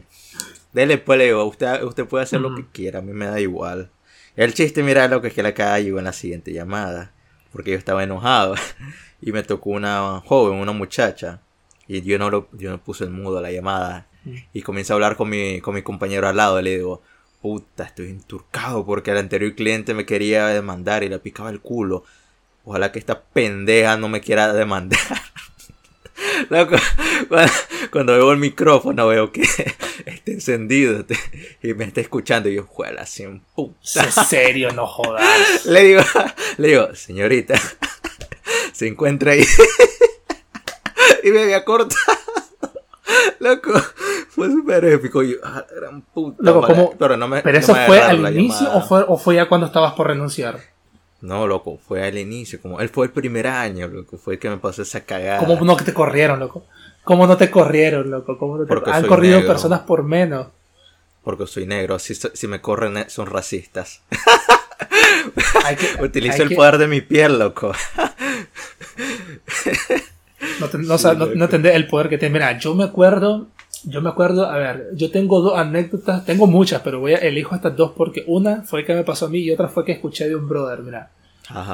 Dele 0.75 0.99
pues 0.99 1.19
le 1.19 1.25
digo, 1.25 1.43
usted, 1.47 1.83
usted 1.85 2.05
puede 2.05 2.25
hacer 2.25 2.43
lo 2.43 2.55
que 2.55 2.67
quiera, 2.71 2.99
a 2.99 3.03
mí 3.03 3.15
me 3.15 3.25
da 3.25 3.41
igual. 3.41 3.91
El 4.37 4.53
chiste, 4.53 4.83
mira, 4.83 5.09
lo 5.09 5.23
que 5.23 5.29
es 5.29 5.35
que 5.35 5.43
la 5.43 5.55
calle 5.55 5.89
en 5.89 6.05
la 6.05 6.13
siguiente 6.13 6.53
llamada, 6.53 7.15
porque 7.51 7.71
yo 7.71 7.79
estaba 7.79 8.05
enojado 8.05 8.57
y 9.23 9.33
me 9.33 9.43
tocó 9.43 9.71
una 9.71 10.21
joven, 10.27 10.59
una 10.59 10.73
muchacha, 10.73 11.41
y 11.89 12.03
yo 12.03 12.19
no, 12.19 12.29
lo, 12.29 12.49
yo 12.53 12.71
no 12.71 12.85
puse 12.85 13.05
el 13.05 13.11
mudo 13.11 13.39
a 13.39 13.41
la 13.41 13.53
llamada 13.53 14.07
y 14.53 14.61
comencé 14.61 14.93
a 14.93 14.97
hablar 14.97 15.17
con 15.17 15.31
mi, 15.31 15.63
con 15.63 15.75
mi 15.75 15.81
compañero 15.81 16.29
al 16.29 16.37
lado 16.37 16.61
y 16.61 16.63
le 16.63 16.77
digo, 16.77 17.01
puta, 17.41 17.85
estoy 17.85 18.11
enturcado 18.11 18.85
porque 18.85 19.11
el 19.11 19.19
anterior 19.19 19.55
cliente 19.55 19.95
me 19.95 20.07
quería 20.07 20.49
demandar 20.49 21.03
y 21.03 21.09
le 21.09 21.19
picaba 21.19 21.51
el 21.51 21.61
culo. 21.61 22.05
Ojalá 22.65 22.93
que 22.93 22.99
esta 22.99 23.23
pendeja 23.23 23.97
no 23.97 24.09
me 24.09 24.21
quiera 24.21 24.53
demandar. 24.53 24.99
cuando, 27.91 28.13
veo 28.13 28.33
el 28.33 28.39
micrófono 28.39 29.07
veo 29.07 29.33
que 29.33 29.43
está 30.07 30.31
encendido 30.31 31.05
y 31.63 31.75
me 31.75 31.85
está 31.85 32.01
escuchando 32.01 32.49
y 32.49 32.57
yo, 32.57 32.65
juega 32.65 33.03
así 33.03 33.23
en 33.23 33.41
puta. 33.55 34.05
En 34.05 34.13
serio, 34.27 34.71
no 34.73 34.87
jodas. 34.87 35.25
Le 35.65 35.85
digo, 35.85 36.03
le 36.59 36.69
digo, 36.69 36.95
señorita, 36.95 37.61
se 38.73 38.87
encuentra 38.87 39.33
ahí. 39.33 39.45
y 41.23 41.31
me 41.31 41.43
había 41.43 41.65
cortado. 41.65 42.20
Loco, 43.41 43.73
fue 44.29 44.49
súper 44.51 44.85
épico. 44.85 45.23
Yo, 45.23 45.37
ah, 45.43 45.65
gran 45.75 46.03
puta. 46.03 46.39
pero, 46.99 47.17
no 47.17 47.29
me, 47.29 47.43
¿Pero 47.43 47.59
eso 47.59 47.75
fue 47.75 48.01
al 48.01 48.35
inicio 48.35 48.73
o 48.73 48.81
fue, 48.83 49.05
o 49.07 49.17
fue 49.17 49.37
ya 49.37 49.49
cuando 49.49 49.67
estabas 49.67 49.95
por 49.95 50.09
renunciar? 50.09 50.61
No, 51.21 51.47
loco, 51.47 51.79
fue 51.87 52.03
al 52.03 52.17
inicio, 52.17 52.61
como 52.63 52.81
él 52.81 52.89
fue 52.89 53.07
el 53.07 53.13
primer 53.13 53.47
año, 53.47 53.87
loco, 53.89 54.17
fue 54.17 54.35
el 54.35 54.41
que 54.41 54.49
me 54.49 54.57
pasó 54.57 54.83
esa 54.83 55.05
cagada. 55.05 55.39
¿Cómo 55.39 55.61
no 55.65 55.77
que 55.77 55.85
te 55.85 55.93
corrieron, 55.93 56.41
loco? 56.41 56.65
¿Cómo 57.05 57.27
no 57.27 57.37
te 57.37 57.51
corrieron, 57.51 58.11
loco? 58.11 58.39
¿Cómo 58.39 58.57
no 58.57 58.65
te... 58.65 58.91
Han 58.91 59.07
corrido 59.07 59.47
personas 59.47 59.81
por 59.81 60.03
menos. 60.03 60.47
Porque 61.23 61.47
soy 61.47 61.67
negro, 61.67 61.99
si, 61.99 62.15
si 62.15 62.47
me 62.47 62.63
corren 62.63 62.97
eh, 62.97 63.11
son 63.11 63.27
racistas. 63.27 64.01
Utilizo 66.01 66.43
el 66.43 66.55
poder 66.55 66.79
de 66.79 66.87
mi 66.87 67.03
piel, 67.03 67.39
loco. 67.39 67.73
no, 70.61 70.97
no, 70.97 71.27
no, 71.35 71.45
entendés 71.45 71.75
el 71.75 71.87
poder 71.87 72.09
que 72.09 72.19
tiene. 72.19 72.33
Mira, 72.35 72.59
yo 72.59 72.75
me 72.75 72.85
acuerdo, 72.85 73.49
yo 73.85 74.01
me 74.01 74.09
acuerdo, 74.09 74.47
a 74.47 74.57
ver, 74.57 74.89
yo 74.95 75.11
tengo 75.11 75.41
dos 75.41 75.59
anécdotas, 75.59 76.25
tengo 76.25 76.47
muchas, 76.47 76.83
pero 76.83 77.01
voy 77.01 77.15
a 77.15 77.19
elijo 77.19 77.55
estas 77.55 77.77
dos 77.77 77.93
porque 77.97 78.25
una 78.27 78.63
fue 78.63 78.85
que 78.85 78.95
me 78.95 79.05
pasó 79.05 79.27
a 79.27 79.31
mí 79.31 79.41
y 79.41 79.51
otra 79.51 79.69
fue 79.69 79.85
que 79.85 79.93
escuché 79.93 80.29
de 80.29 80.37
un 80.37 80.49
brother, 80.49 80.81
mira. 80.81 81.11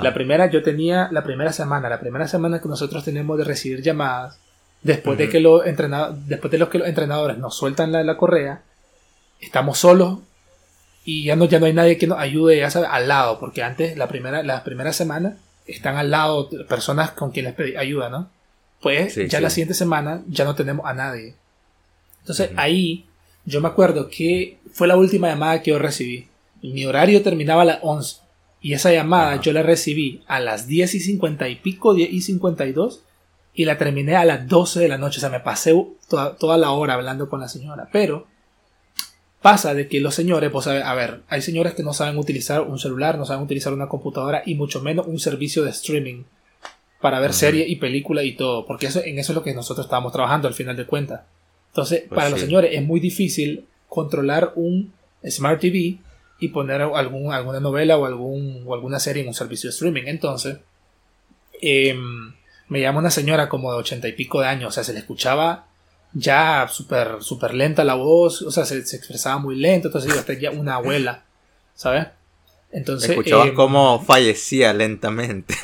La 0.02 0.14
primera 0.14 0.46
yo 0.50 0.62
tenía, 0.62 1.08
la 1.12 1.22
primera 1.22 1.52
semana, 1.52 1.90
la 1.90 2.00
primera 2.00 2.26
semana 2.26 2.62
que 2.62 2.68
nosotros 2.68 3.04
tenemos 3.04 3.36
de 3.36 3.44
recibir 3.44 3.82
llamadas, 3.82 4.38
después 4.82 5.18
de 5.18 5.28
que 5.28 5.38
los 5.38 5.62
después 5.64 6.50
de 6.50 6.58
los 6.58 6.70
que 6.70 6.78
los 6.78 6.88
entrenadores 6.88 7.36
nos 7.36 7.56
sueltan 7.56 7.92
la, 7.92 8.02
la 8.02 8.16
correa, 8.16 8.62
estamos 9.38 9.78
solos 9.78 10.20
y 11.04 11.24
ya 11.24 11.36
no, 11.36 11.44
ya 11.44 11.60
no 11.60 11.66
hay 11.66 11.72
nadie 11.72 11.98
que 11.98 12.06
nos 12.06 12.18
ayude 12.18 12.58
ya 12.58 12.66
al 12.66 13.06
lado, 13.06 13.38
porque 13.38 13.62
antes, 13.62 13.96
la 13.96 14.08
primera, 14.08 14.42
la 14.42 14.64
primera 14.64 14.92
semana, 14.92 15.36
están 15.66 15.96
al 15.96 16.10
lado 16.10 16.48
personas 16.68 17.12
con 17.12 17.30
quienes 17.30 17.54
pedí 17.54 17.76
ayuda, 17.76 18.08
¿no? 18.08 18.30
Pues 18.80 19.16
ya 19.28 19.40
la 19.40 19.50
siguiente 19.50 19.74
semana 19.74 20.22
ya 20.28 20.44
no 20.44 20.54
tenemos 20.54 20.86
a 20.86 20.94
nadie. 20.94 21.34
Entonces 22.20 22.50
ahí 22.56 23.06
yo 23.44 23.60
me 23.60 23.68
acuerdo 23.68 24.08
que 24.08 24.58
fue 24.72 24.88
la 24.88 24.96
última 24.96 25.28
llamada 25.28 25.62
que 25.62 25.70
yo 25.70 25.78
recibí. 25.78 26.28
Mi 26.62 26.84
horario 26.84 27.22
terminaba 27.22 27.62
a 27.62 27.66
las 27.66 27.78
11. 27.82 28.18
Y 28.60 28.72
esa 28.72 28.92
llamada 28.92 29.40
yo 29.40 29.52
la 29.52 29.62
recibí 29.62 30.22
a 30.26 30.40
las 30.40 30.66
10 30.66 30.96
y 30.96 31.00
50 31.00 31.48
y 31.48 31.56
pico, 31.56 31.94
10 31.94 32.12
y 32.12 32.20
52. 32.20 33.02
Y 33.54 33.64
la 33.64 33.78
terminé 33.78 34.16
a 34.16 34.24
las 34.24 34.48
12 34.48 34.80
de 34.80 34.88
la 34.88 34.98
noche. 34.98 35.18
O 35.18 35.20
sea, 35.20 35.30
me 35.30 35.40
pasé 35.40 35.72
toda, 36.08 36.36
toda 36.36 36.58
la 36.58 36.72
hora 36.72 36.94
hablando 36.94 37.28
con 37.28 37.40
la 37.40 37.48
señora. 37.48 37.88
Pero 37.92 38.26
pasa 39.40 39.74
de 39.74 39.86
que 39.86 40.00
los 40.00 40.14
señores, 40.14 40.50
pues 40.50 40.66
a 40.66 40.94
ver, 40.94 41.22
hay 41.28 41.40
señores 41.40 41.74
que 41.74 41.84
no 41.84 41.92
saben 41.92 42.18
utilizar 42.18 42.62
un 42.62 42.80
celular, 42.80 43.16
no 43.16 43.24
saben 43.24 43.44
utilizar 43.44 43.72
una 43.72 43.88
computadora 43.88 44.42
y 44.44 44.56
mucho 44.56 44.82
menos 44.82 45.06
un 45.06 45.20
servicio 45.20 45.62
de 45.62 45.70
streaming 45.70 46.24
para 47.00 47.20
ver 47.20 47.32
series 47.32 47.68
y 47.68 47.76
películas 47.76 48.24
y 48.24 48.32
todo, 48.32 48.66
porque 48.66 48.86
eso, 48.86 49.02
en 49.04 49.18
eso 49.18 49.32
es 49.32 49.36
lo 49.36 49.42
que 49.42 49.54
nosotros 49.54 49.86
estábamos 49.86 50.12
trabajando 50.12 50.48
al 50.48 50.54
final 50.54 50.76
de 50.76 50.86
cuentas. 50.86 51.22
Entonces, 51.68 52.04
pues 52.08 52.16
para 52.16 52.30
los 52.30 52.40
señores 52.40 52.70
es 52.72 52.82
muy 52.82 53.00
difícil 53.00 53.66
controlar 53.88 54.52
un 54.56 54.92
Smart 55.28 55.60
TV 55.60 55.98
y 56.38 56.48
poner 56.48 56.80
algún, 56.82 57.32
alguna 57.32 57.60
novela 57.60 57.96
o, 57.96 58.06
algún, 58.06 58.62
o 58.66 58.74
alguna 58.74 58.98
serie 58.98 59.22
en 59.22 59.28
un 59.28 59.34
servicio 59.34 59.68
de 59.68 59.72
streaming. 59.72 60.04
Entonces, 60.06 60.58
em, 61.60 62.32
me 62.68 62.80
llama 62.80 63.00
una 63.00 63.10
señora 63.10 63.48
como 63.48 63.72
de 63.72 63.78
ochenta 63.78 64.08
y 64.08 64.12
pico 64.12 64.40
de 64.40 64.46
años, 64.46 64.68
o 64.68 64.72
sea, 64.72 64.84
se 64.84 64.92
le 64.92 65.00
escuchaba 65.00 65.66
ya 66.12 66.66
súper 66.70 67.22
super 67.22 67.52
lenta 67.52 67.84
la 67.84 67.94
voz, 67.94 68.42
o 68.42 68.50
sea, 68.50 68.64
se, 68.64 68.78
expresaba 68.78 69.38
muy 69.38 69.56
lento, 69.56 69.88
entonces 69.88 70.12
yo 70.12 70.18
hasta 70.18 70.32
ya 70.32 70.50
una 70.50 70.76
abuela, 70.76 71.24
¿sabes? 71.74 72.06
Entonces... 72.72 73.10
Escuchabas 73.10 73.48
em, 73.48 73.54
cómo 73.54 74.02
fallecía 74.02 74.72
lentamente. 74.72 75.54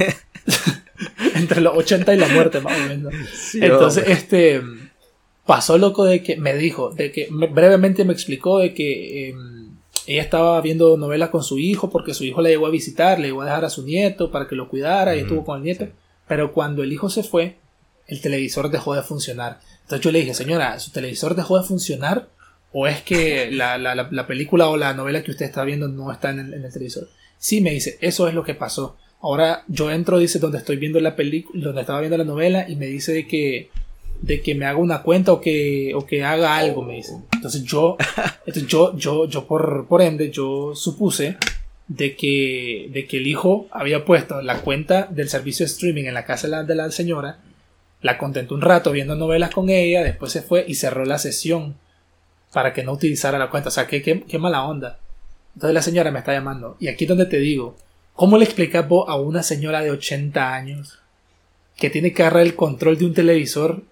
entre 1.35 1.61
los 1.61 1.77
80 1.77 2.15
y 2.15 2.19
la 2.19 2.29
muerte, 2.29 2.61
más 2.61 2.79
o 2.79 2.89
menos. 2.89 3.15
entonces, 3.55 4.05
este 4.09 4.63
pasó 5.47 5.77
loco 5.79 6.05
de 6.05 6.23
que 6.23 6.37
me 6.37 6.55
dijo, 6.55 6.91
de 6.91 7.11
que 7.13 7.29
brevemente 7.31 8.05
me 8.05 8.13
explicó 8.13 8.59
de 8.59 8.75
que 8.75 9.29
em, 9.29 9.77
ella 10.07 10.23
estaba 10.23 10.61
viendo 10.61 10.97
novelas 10.97 11.31
con 11.31 11.43
su 11.43 11.59
hijo 11.59 11.91
porque 11.91 12.15
su 12.15 12.25
hijo 12.25 12.41
la 12.43 12.49
llegó 12.49 12.67
a 12.67 12.71
visitar, 12.71 13.19
le 13.19 13.29
llegó 13.29 13.43
a 13.43 13.47
dejar 13.47 13.65
a 13.65 13.71
su 13.71 13.85
nieto 13.85 14.31
para 14.31 14.49
que 14.49 14.57
lo 14.57 14.69
cuidara 14.69 15.17
y 15.17 15.21
estuvo 15.21 15.45
con 15.45 15.59
el 15.59 15.65
nieto. 15.65 15.89
Pero 16.29 16.53
cuando 16.53 16.83
el 16.83 16.93
hijo 16.93 17.11
se 17.11 17.23
fue, 17.23 17.57
el 18.07 18.21
televisor 18.21 18.71
dejó 18.71 18.95
de 18.95 19.03
funcionar. 19.03 19.61
Entonces 19.83 20.05
yo 20.05 20.13
le 20.13 20.21
dije, 20.21 20.35
señora, 20.35 20.79
¿su 20.79 20.91
televisor 20.91 21.35
dejó 21.35 21.59
de 21.59 21.67
funcionar? 21.67 22.29
¿O 22.73 22.87
es 22.87 23.03
que 23.03 23.51
la, 23.51 23.77
la, 23.79 24.27
película 24.27 24.69
o 24.69 24.77
la 24.77 24.95
novela 24.95 25.23
que 25.23 25.31
usted 25.31 25.45
está 25.45 25.63
viendo 25.65 25.89
no 25.89 26.11
está 26.11 26.31
en 26.31 26.41
el, 26.41 26.55
en 26.55 26.65
el, 26.65 26.73
televisor? 26.73 27.09
Sí, 27.37 27.61
me 27.61 27.71
dice, 27.71 27.99
eso 28.01 28.29
es 28.29 28.35
lo 28.35 28.45
que 28.45 28.55
pasó. 28.55 28.97
Ahora 29.23 29.65
yo 29.69 29.91
entro, 29.91 30.19
dice, 30.19 30.39
donde 30.39 30.59
estoy 30.59 30.77
viendo 30.77 30.99
la 31.01 31.15
película, 31.15 31.65
donde 31.65 31.81
estaba 31.81 32.01
viendo 32.01 32.19
la 32.19 32.25
novela 32.25 32.69
y 32.69 32.77
me 32.77 32.87
dice 32.87 33.13
de 33.13 33.27
que 33.27 33.71
de 34.23 34.41
que 34.41 34.55
me 34.55 34.67
haga 34.67 34.79
una 34.79 35.03
cuenta 35.03 35.33
o 35.33 35.41
que, 35.41 35.93
o 35.95 36.07
que 36.07 36.25
haga 36.25 36.57
algo, 36.57 36.83
me 36.83 36.95
dicen. 36.95 37.25
Entonces 37.33 37.65
yo, 37.65 37.97
entonces 38.47 38.67
yo, 38.67 38.97
yo, 38.97 39.27
yo 39.27 39.47
por, 39.47 39.87
por 39.89 40.01
ende, 40.01 40.31
yo 40.31 40.75
supuse 40.75 41.37
de 41.89 42.17
que, 42.17 42.89
de 42.93 43.07
que 43.07 43.19
el 43.19 43.27
hijo 43.27 43.67
había 43.71 44.05
puesto 44.05 44.41
la 44.41 44.61
cuenta 44.61 45.09
del 45.11 45.29
servicio 45.29 45.67
de 45.67 45.73
streaming 45.73 46.05
en 46.05 46.15
la 46.15 46.25
casa 46.25 46.47
de 46.47 46.53
la, 46.53 46.65
de 46.65 46.75
la 46.77 46.91
señora, 46.91 47.39
la 48.01 48.17
contentó 48.17 48.55
un 48.55 48.61
rato 48.61 48.93
viendo 48.93 49.17
novelas 49.17 49.51
con 49.51 49.71
ella, 49.71 50.03
después 50.03 50.33
se 50.33 50.43
fue 50.43 50.65
y 50.67 50.75
cerró 50.75 51.05
la 51.05 51.19
sesión 51.19 51.77
para 52.53 52.73
que 52.73 52.85
no 52.85 52.93
utilizara 52.93 53.39
la 53.39 53.51
cuenta. 53.51 53.69
O 53.69 53.73
sea, 53.73 53.87
qué, 53.87 54.03
qué, 54.03 54.23
qué 54.23 54.39
mala 54.39 54.65
onda. 54.65 54.99
Entonces 55.55 55.75
la 55.75 55.83
señora 55.83 56.11
me 56.13 56.21
está 56.21 56.33
llamando. 56.33 56.77
Y 56.79 56.89
aquí 56.89 57.05
es 57.05 57.09
donde 57.09 57.27
te 57.27 57.39
digo, 57.39 57.77
¿cómo 58.15 58.39
le 58.39 58.45
explicas 58.45 58.89
vos 58.89 59.09
a 59.09 59.17
una 59.17 59.43
señora 59.43 59.81
de 59.81 59.91
80 59.91 60.55
años 60.55 60.99
que 61.77 61.91
tiene 61.91 62.13
que 62.13 62.23
agarrar 62.23 62.43
el 62.43 62.55
control 62.55 62.99
de 62.99 63.07
un 63.07 63.15
televisor 63.15 63.83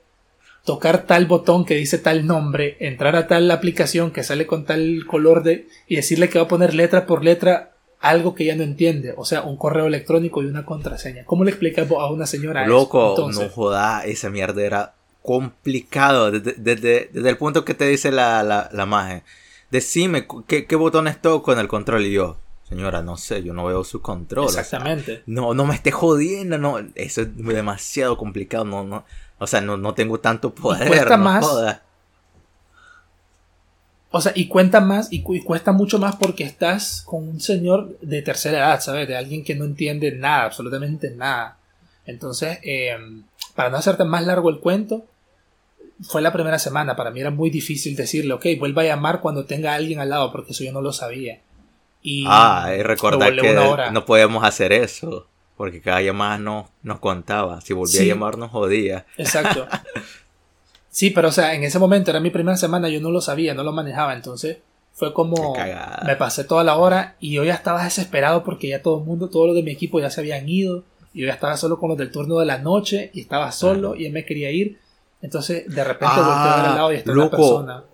tocar 0.65 1.07
tal 1.07 1.27
botón 1.27 1.65
que 1.65 1.75
dice 1.75 1.99
tal 1.99 2.27
nombre, 2.27 2.77
entrar 2.81 3.17
a 3.17 3.27
tal 3.27 3.51
aplicación 3.51 4.11
que 4.11 4.23
sale 4.23 4.47
con 4.47 4.65
tal 4.65 5.05
color 5.07 5.43
de 5.43 5.67
y 5.89 5.97
decirle 5.97 6.29
que 6.29 6.39
va 6.39 6.45
a 6.45 6.49
poner 6.49 6.75
letra 6.75 7.07
por 7.07 7.25
letra 7.25 7.73
algo 8.01 8.35
que 8.35 8.47
ya 8.47 8.57
no 8.57 8.63
entiende, 8.63 9.15
o 9.17 9.25
sea, 9.25 9.43
un 9.43 9.57
correo 9.57 9.87
electrónico 9.87 10.43
y 10.43 10.47
una 10.47 10.65
contraseña. 10.65 11.25
¿Cómo 11.25 11.45
le 11.45 11.51
explicas 11.51 11.91
a 11.91 12.11
una 12.11 12.27
señora 12.27 12.67
Loco, 12.67 13.31
no 13.31 13.49
joda, 13.49 14.05
esa 14.05 14.31
mierda 14.31 14.63
era 14.63 14.95
complicado 15.23 16.31
desde, 16.31 17.11
el 17.13 17.37
punto 17.37 17.65
que 17.65 17.75
te 17.75 17.87
dice 17.87 18.11
la, 18.11 18.43
la, 18.43 18.71
la 18.73 18.87
magia. 18.87 19.23
Decime 19.71 20.27
¿qué, 20.47 20.67
qué 20.67 20.77
botones 20.77 21.21
toco 21.21 21.53
en 21.53 21.59
el 21.59 21.69
control 21.69 22.07
y 22.07 22.13
yo. 22.13 22.39
Señora, 22.71 23.03
no 23.03 23.17
sé, 23.17 23.43
yo 23.43 23.53
no 23.53 23.65
veo 23.65 23.83
su 23.83 24.01
control. 24.01 24.47
Exactamente. 24.47 25.25
no, 25.27 25.55
no 25.55 25.67
me 25.67 25.75
esté 25.75 25.91
jodiendo, 25.91 26.57
no, 26.57 26.79
eso 26.95 27.23
es 27.23 27.37
demasiado 27.37 28.17
complicado, 28.17 28.65
no, 28.65 28.85
no, 28.85 29.05
o 29.39 29.47
sea, 29.49 29.61
no, 29.61 29.77
no 29.77 29.93
tengo 29.93 30.21
tanto 30.21 30.55
poder. 30.55 30.87
cuesta 30.87 31.17
más. 31.17 31.45
O 34.13 34.21
sea, 34.21 34.33
y 34.35 34.47
cuenta 34.47 34.81
más, 34.81 35.09
y, 35.13 35.23
cuesta 35.23 35.73
mucho 35.73 35.99
más 35.99 36.17
porque 36.17 36.45
estás 36.45 37.03
con 37.03 37.29
un 37.29 37.41
señor 37.41 37.99
de 38.01 38.23
tercera 38.23 38.59
edad, 38.59 38.81
¿sabes? 38.81 39.09
De 39.09 39.17
alguien 39.17 39.45
que 39.45 39.55
no 39.57 39.65
entiende 39.65 40.13
nada, 40.13 40.45
absolutamente 40.45 41.11
nada. 41.11 41.59
Entonces, 42.07 42.59
em, 42.63 43.25
para 43.55 43.71
no 43.71 43.77
hacerte 43.77 44.05
más 44.05 44.25
largo 44.25 44.49
el 44.51 44.61
cuento, 44.61 45.07
fue 46.03 46.23
la 46.23 46.33
primera 46.33 46.59
semana. 46.59 46.97
Para 46.97 47.11
mí 47.11 47.21
era 47.21 47.31
muy 47.31 47.51
difícil 47.51 47.95
decirle, 47.97 48.35
ok, 48.35 48.47
vuelva 48.59 48.83
a 48.83 48.87
llamar 48.87 49.21
cuando 49.21 49.45
tenga 49.45 49.73
a 49.73 49.77
alguien 49.77 50.01
al 50.01 50.11
lado, 50.11 50.33
porque 50.33 50.53
eso 50.53 50.65
yo 50.65 50.73
no 50.73 50.81
lo 50.81 50.93
sabía. 50.93 51.41
Y 52.03 52.25
ah, 52.27 52.75
y 52.79 52.83
recordar 52.83 53.35
que 53.37 53.55
no 53.93 54.05
podíamos 54.05 54.45
hacer 54.45 54.73
eso. 54.73 55.27
Porque 55.57 55.83
cada 55.83 56.01
llamada 56.01 56.39
no, 56.39 56.71
nos 56.83 57.01
contaba. 57.01 57.61
Si 57.61 57.75
volvía 57.75 58.01
a 58.01 58.05
llamar 58.05 58.39
nos 58.39 58.51
jodía. 58.51 59.05
Exacto. 59.19 59.67
Sí, 60.91 61.11
pero 61.11 61.29
o 61.29 61.33
sea, 61.33 61.55
en 61.55 61.63
ese 61.63 61.79
momento 61.79 62.11
era 62.11 62.19
mi 62.19 62.31
primera 62.31 62.57
semana, 62.57 62.89
yo 62.89 63.01
no 63.01 63.11
lo 63.11 63.21
sabía, 63.21 63.55
no 63.55 63.63
lo 63.63 63.73
manejaba. 63.73 64.13
Entonces 64.13 64.59
fue 64.93 65.15
como 65.15 65.55
me 66.05 66.17
pasé 66.17 66.43
toda 66.45 66.65
la 66.65 66.77
hora 66.77 67.17
y 67.21 67.33
yo 67.33 67.45
ya 67.45 67.55
estaba 67.55 67.85
desesperado 67.85 68.43
porque 68.43 68.69
ya 68.69 68.83
todo 68.83 68.99
el 68.99 69.05
mundo, 69.05 69.31
todos 69.31 69.47
los 69.47 69.57
de 69.57 69.63
mi 69.63 69.71
equipo 69.71 70.01
ya 70.01 70.11
se 70.11 70.21
habían 70.21 70.49
ido. 70.49 70.83
Y 71.15 71.21
yo 71.21 71.29
ya 71.29 71.35
estaba 71.35 71.57
solo 71.57 71.79
con 71.79 71.91
los 71.91 71.99
del 71.99 72.11
turno 72.11 72.39
de 72.39 72.47
la 72.47 72.59
noche 72.59 73.11
y 73.15 73.21
estaba 73.21 73.53
solo 73.53 73.95
y 73.95 74.07
él 74.07 74.13
me 74.13 74.25
quería 74.25 74.51
ir. 74.51 74.79
Entonces 75.23 75.73
de 75.73 75.85
repente 75.85 76.17
volteé 76.17 76.33
al 76.33 76.67
ah, 76.67 76.75
lado 76.75 76.93
y 76.93 76.97
estaba 76.97 77.19
una 77.19 77.31
persona. 77.31 77.85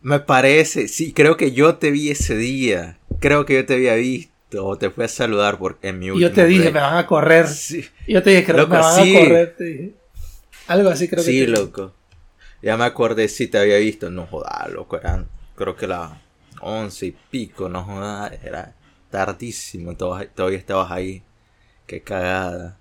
Me 0.00 0.20
parece, 0.20 0.86
sí, 0.86 1.12
creo 1.12 1.36
que 1.36 1.52
yo 1.52 1.76
te 1.76 1.90
vi 1.90 2.10
ese 2.10 2.36
día. 2.36 2.98
Creo 3.20 3.46
que 3.46 3.54
yo 3.54 3.66
te 3.66 3.74
había 3.74 3.94
visto 3.94 4.34
o 4.62 4.76
te 4.76 4.90
fui 4.90 5.04
a 5.04 5.08
saludar 5.08 5.58
porque 5.58 5.88
en 5.88 5.98
mi 5.98 6.10
último. 6.10 6.26
Y 6.26 6.30
yo 6.30 6.34
te 6.34 6.46
dije, 6.46 6.70
me 6.70 6.80
van 6.80 6.96
a 6.96 7.06
correr. 7.06 7.46
Sí. 7.48 7.84
yo 8.06 8.22
te 8.22 8.30
dije, 8.30 8.44
que 8.44 8.52
me 8.52 8.64
van 8.64 8.82
a 8.82 8.96
correr. 8.96 9.54
Te 9.56 9.64
dije. 9.64 9.94
Algo 10.66 10.90
así 10.90 11.08
creo 11.08 11.24
que. 11.24 11.30
Sí, 11.30 11.46
loco. 11.46 11.92
Ya 12.62 12.76
me 12.76 12.84
acordé 12.84 13.28
si 13.28 13.48
te 13.48 13.58
había 13.58 13.76
visto. 13.78 14.10
No 14.10 14.26
jodas, 14.26 14.70
loco. 14.70 14.96
Eran, 14.96 15.28
creo 15.56 15.76
que 15.76 15.86
las 15.86 16.12
once 16.60 17.06
y 17.06 17.16
pico, 17.30 17.68
no 17.68 17.84
jodas. 17.84 18.32
Era 18.42 18.74
tardísimo. 19.10 19.96
Todavía 19.96 20.58
estabas 20.58 20.90
ahí. 20.90 21.22
Qué 21.86 22.00
cagada. 22.00 22.78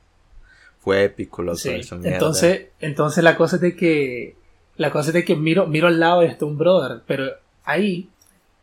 Fue 0.80 1.04
épico, 1.04 1.42
loco. 1.42 1.58
Sí. 1.58 1.82
entonces, 2.04 2.68
entonces 2.80 3.24
la 3.24 3.36
cosa 3.36 3.58
es 3.58 3.62
de 3.62 3.76
que. 3.76 4.36
La 4.76 4.90
cosa 4.90 5.10
es 5.10 5.14
de 5.14 5.24
que 5.24 5.36
miro, 5.36 5.68
miro 5.68 5.88
al 5.88 6.00
lado 6.00 6.22
de 6.22 6.28
este 6.28 6.46
un 6.46 6.58
brother. 6.58 7.02
Pero 7.06 7.32
ahí 7.64 8.10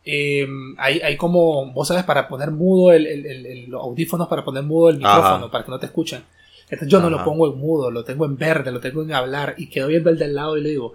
eh, 0.03 0.47
hay, 0.77 0.99
hay, 0.99 1.17
como, 1.17 1.71
vos 1.71 1.87
sabes, 1.87 2.03
para 2.03 2.27
poner 2.27 2.51
mudo 2.51 2.91
el, 2.91 3.05
el, 3.05 3.65
los 3.69 3.81
audífonos, 3.81 4.27
para 4.27 4.43
poner 4.43 4.63
mudo 4.63 4.89
el 4.89 4.97
micrófono, 4.97 5.51
para 5.51 5.63
que 5.63 5.71
no 5.71 5.79
te 5.79 5.85
escuchen. 5.85 6.23
Entonces 6.63 6.87
yo 6.87 7.01
no 7.01 7.09
lo 7.09 7.23
pongo 7.23 7.51
en 7.51 7.59
mudo, 7.59 7.91
lo 7.91 8.03
tengo 8.03 8.25
en 8.25 8.37
verde, 8.37 8.71
lo 8.71 8.79
tengo 8.79 9.03
en 9.03 9.13
hablar 9.13 9.55
y 9.57 9.67
quedo 9.67 9.87
viendo 9.87 10.09
el 10.09 10.17
del 10.17 10.33
lado 10.33 10.57
y 10.57 10.61
le 10.61 10.69
digo, 10.69 10.93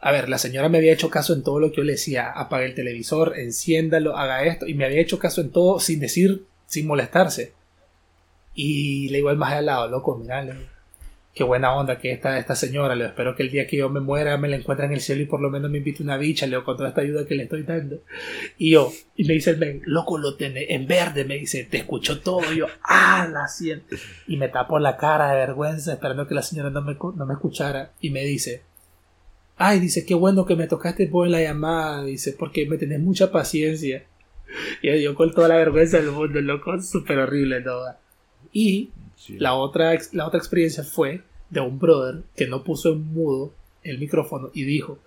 a 0.00 0.10
ver, 0.10 0.28
la 0.28 0.38
señora 0.38 0.68
me 0.68 0.78
había 0.78 0.92
hecho 0.92 1.08
caso 1.08 1.32
en 1.32 1.42
todo 1.42 1.60
lo 1.60 1.70
que 1.70 1.78
yo 1.78 1.84
le 1.84 1.92
decía, 1.92 2.30
apague 2.30 2.66
el 2.66 2.74
televisor, 2.74 3.38
enciéndalo, 3.38 4.16
haga 4.16 4.44
esto, 4.44 4.66
y 4.66 4.74
me 4.74 4.84
había 4.84 5.00
hecho 5.00 5.18
caso 5.18 5.40
en 5.40 5.50
todo 5.50 5.78
sin 5.78 6.00
decir, 6.00 6.44
sin 6.66 6.86
molestarse. 6.86 7.54
Y 8.54 9.08
le 9.08 9.18
digo 9.18 9.30
al 9.30 9.36
más 9.36 9.52
al 9.52 9.66
lado, 9.66 9.88
loco, 9.88 10.16
mirale, 10.16 10.54
qué 11.34 11.42
buena 11.42 11.74
onda 11.74 11.98
que 11.98 12.12
está 12.12 12.38
esta 12.38 12.54
señora. 12.54 12.94
Le 12.94 13.06
espero 13.06 13.34
que 13.34 13.42
el 13.42 13.50
día 13.50 13.66
que 13.66 13.76
yo 13.76 13.90
me 13.90 14.00
muera 14.00 14.38
me 14.38 14.48
la 14.48 14.56
encuentre 14.56 14.86
en 14.86 14.92
el 14.92 15.00
cielo 15.00 15.22
y 15.22 15.26
por 15.26 15.40
lo 15.40 15.50
menos 15.50 15.70
me 15.70 15.78
invite 15.78 16.02
una 16.02 16.16
bicha, 16.16 16.46
leo 16.46 16.64
con 16.64 16.76
toda 16.76 16.90
esta 16.90 17.00
ayuda 17.00 17.26
que 17.26 17.34
le 17.34 17.44
estoy 17.44 17.64
dando. 17.64 18.02
Y 18.56 18.70
yo, 18.70 18.92
y 19.16 19.24
me 19.24 19.34
dice 19.34 19.50
el 19.50 19.82
loco, 19.84 20.16
lo 20.16 20.36
tiene 20.36 20.66
en 20.68 20.86
verde, 20.86 21.24
me 21.24 21.36
dice, 21.36 21.64
te 21.64 21.78
escucho 21.78 22.20
todo. 22.20 22.52
Y 22.52 22.58
yo, 22.58 22.66
ah, 22.84 23.28
la 23.30 23.48
siento. 23.48 23.96
Y 24.28 24.36
me 24.36 24.48
tapo 24.48 24.78
la 24.78 24.96
cara 24.96 25.32
de 25.32 25.38
vergüenza, 25.38 25.94
esperando 25.94 26.28
que 26.28 26.34
la 26.34 26.42
señora 26.42 26.70
no 26.70 26.82
me, 26.82 26.94
no 26.94 27.26
me 27.26 27.34
escuchara. 27.34 27.92
Y 28.00 28.10
me 28.10 28.24
dice, 28.24 28.62
ay, 29.56 29.80
dice, 29.80 30.06
qué 30.06 30.14
bueno 30.14 30.46
que 30.46 30.54
me 30.54 30.68
tocaste 30.68 31.08
por 31.08 31.28
la 31.28 31.40
llamada, 31.42 32.04
dice, 32.04 32.34
porque 32.38 32.66
me 32.66 32.78
tenés 32.78 33.00
mucha 33.00 33.32
paciencia. 33.32 34.04
Y 34.82 35.02
yo 35.02 35.16
con 35.16 35.32
toda 35.32 35.48
la 35.48 35.56
vergüenza 35.56 35.96
del 35.96 36.12
mundo, 36.12 36.40
loco, 36.40 36.80
súper 36.80 37.18
horrible 37.18 37.60
toda. 37.60 37.98
Y 38.52 38.90
la, 39.28 39.54
otra, 39.54 39.96
la 40.12 40.26
otra 40.26 40.38
experiencia 40.38 40.84
fue 40.84 41.22
de 41.50 41.60
un 41.60 41.78
brother 41.78 42.22
que 42.36 42.46
no 42.46 42.64
puso 42.64 42.92
en 42.92 43.12
mudo 43.12 43.52
el 43.82 43.98
micrófono 43.98 44.50
y 44.54 44.64
dijo, 44.64 44.98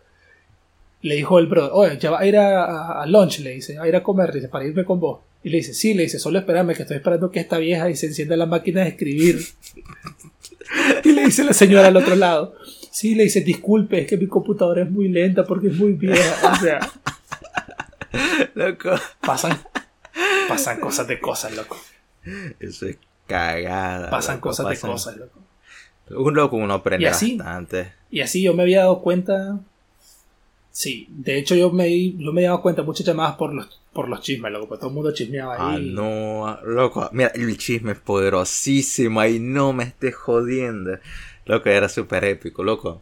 le 1.01 1.15
dijo 1.15 1.39
el 1.39 1.47
brother, 1.47 1.71
oye, 1.73 1.97
ya 1.99 2.11
va 2.11 2.19
a 2.19 2.25
ir 2.25 2.37
a, 2.37 3.05
lunch, 3.07 3.39
le 3.39 3.51
dice, 3.51 3.77
a 3.77 3.87
ir 3.87 3.95
a 3.95 4.03
comer, 4.03 4.31
dice, 4.31 4.49
para 4.49 4.65
irme 4.65 4.85
con 4.85 4.99
vos. 4.99 5.21
Y 5.43 5.49
le 5.49 5.57
dice, 5.57 5.73
sí, 5.73 5.93
le 5.93 6.03
dice, 6.03 6.19
solo 6.19 6.39
espérame 6.39 6.73
que 6.73 6.81
estoy 6.81 6.97
esperando 6.97 7.31
que 7.31 7.39
esta 7.39 7.57
vieja 7.57 7.89
y 7.89 7.95
se 7.95 8.07
encienda 8.07 8.35
la 8.35 8.45
máquina 8.45 8.81
de 8.81 8.89
escribir. 8.89 9.39
y 11.03 11.11
le 11.11 11.25
dice 11.25 11.43
la 11.43 11.53
señora 11.53 11.87
al 11.87 11.97
otro 11.97 12.15
lado, 12.15 12.55
sí, 12.91 13.15
le 13.15 13.23
dice, 13.23 13.41
disculpe, 13.41 14.01
es 14.01 14.07
que 14.07 14.17
mi 14.17 14.27
computadora 14.27 14.83
es 14.83 14.89
muy 14.89 15.07
lenta 15.07 15.43
porque 15.43 15.67
es 15.67 15.75
muy 15.75 15.93
vieja. 15.93 16.51
O 16.51 16.55
sea, 16.55 16.79
Loco. 18.55 18.91
pasan, 19.21 19.57
pasan 20.47 20.79
cosas 20.79 21.07
de 21.07 21.19
cosas, 21.19 21.55
loco. 21.55 21.77
Eso 22.59 22.87
es 22.87 22.97
cagada. 23.27 24.09
Pasan 24.09 24.35
loco, 24.37 24.49
cosas 24.49 24.69
de 24.69 24.79
cosas, 24.79 25.17
loco. 25.17 25.39
Un 26.09 26.33
loco 26.35 26.55
uno 26.55 26.73
aprende 26.75 27.03
Y 27.03 27.07
así. 27.07 27.35
bastante. 27.37 27.93
Y 28.09 28.21
así 28.21 28.41
yo 28.41 28.53
me 28.53 28.63
había 28.63 28.79
dado 28.79 29.01
cuenta. 29.01 29.59
Sí, 30.71 31.07
de 31.09 31.37
hecho 31.37 31.55
yo 31.55 31.71
me, 31.71 32.11
yo 32.13 32.31
me 32.31 32.41
he 32.41 32.45
dado 32.45 32.61
cuenta 32.61 32.83
muchas 32.83 33.05
llamadas 33.05 33.35
por 33.35 33.53
los, 33.53 33.81
por 33.93 34.07
los 34.07 34.21
chismes, 34.21 34.51
loco, 34.51 34.67
porque 34.67 34.79
todo 34.79 34.89
el 34.89 34.95
mundo 34.95 35.11
chismeaba 35.11 35.55
Ah, 35.57 35.73
ahí. 35.73 35.91
no, 35.91 36.59
loco. 36.63 37.09
Mira, 37.13 37.31
el 37.33 37.57
chisme 37.57 37.93
es 37.93 37.99
poderosísimo. 37.99 39.19
Ahí 39.19 39.39
no 39.39 39.73
me 39.73 39.85
estés 39.85 40.15
jodiendo. 40.15 40.99
Loco, 41.45 41.69
era 41.69 41.89
súper 41.89 42.25
épico, 42.25 42.63
loco. 42.63 43.01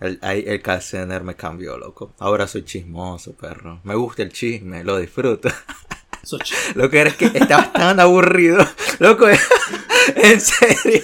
El, 0.00 0.18
ahí 0.22 0.42
el 0.46 0.60
call 0.60 0.82
center 0.82 1.22
me 1.22 1.36
cambió, 1.36 1.78
loco. 1.78 2.12
Ahora 2.18 2.48
soy 2.48 2.64
chismoso, 2.64 3.32
perro. 3.34 3.80
Me 3.84 3.94
gusta 3.94 4.22
el 4.22 4.32
chisme, 4.32 4.82
lo 4.82 4.98
disfruto. 4.98 5.48
Chismes. 6.24 6.74
Lo 6.76 6.90
que 6.90 7.00
era 7.00 7.10
es 7.10 7.16
que 7.16 7.26
estaba 7.26 7.72
tan 7.72 8.00
aburrido. 8.00 8.66
Loco, 8.98 9.26
en 10.16 10.40
serio. 10.40 11.02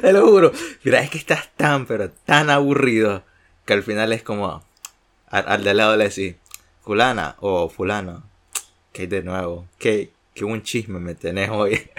Te 0.00 0.12
lo 0.12 0.26
juro. 0.26 0.52
Mira, 0.84 1.00
es 1.00 1.10
que 1.10 1.18
estás 1.18 1.50
tan, 1.56 1.86
pero 1.86 2.10
tan 2.10 2.50
aburrido. 2.50 3.24
Que 3.64 3.72
al 3.72 3.82
final 3.82 4.12
es 4.12 4.22
como. 4.22 4.62
Al, 5.28 5.44
al 5.48 5.64
de 5.64 5.74
lado 5.74 5.96
le 5.96 6.08
decís, 6.08 6.36
fulana 6.82 7.36
o 7.40 7.68
fulano. 7.68 8.22
Que 8.92 9.06
de 9.06 9.22
nuevo. 9.22 9.66
Que, 9.78 10.12
que 10.34 10.44
un 10.44 10.62
chisme 10.62 11.00
me 11.00 11.14
tenés 11.14 11.50
hoy. 11.50 11.90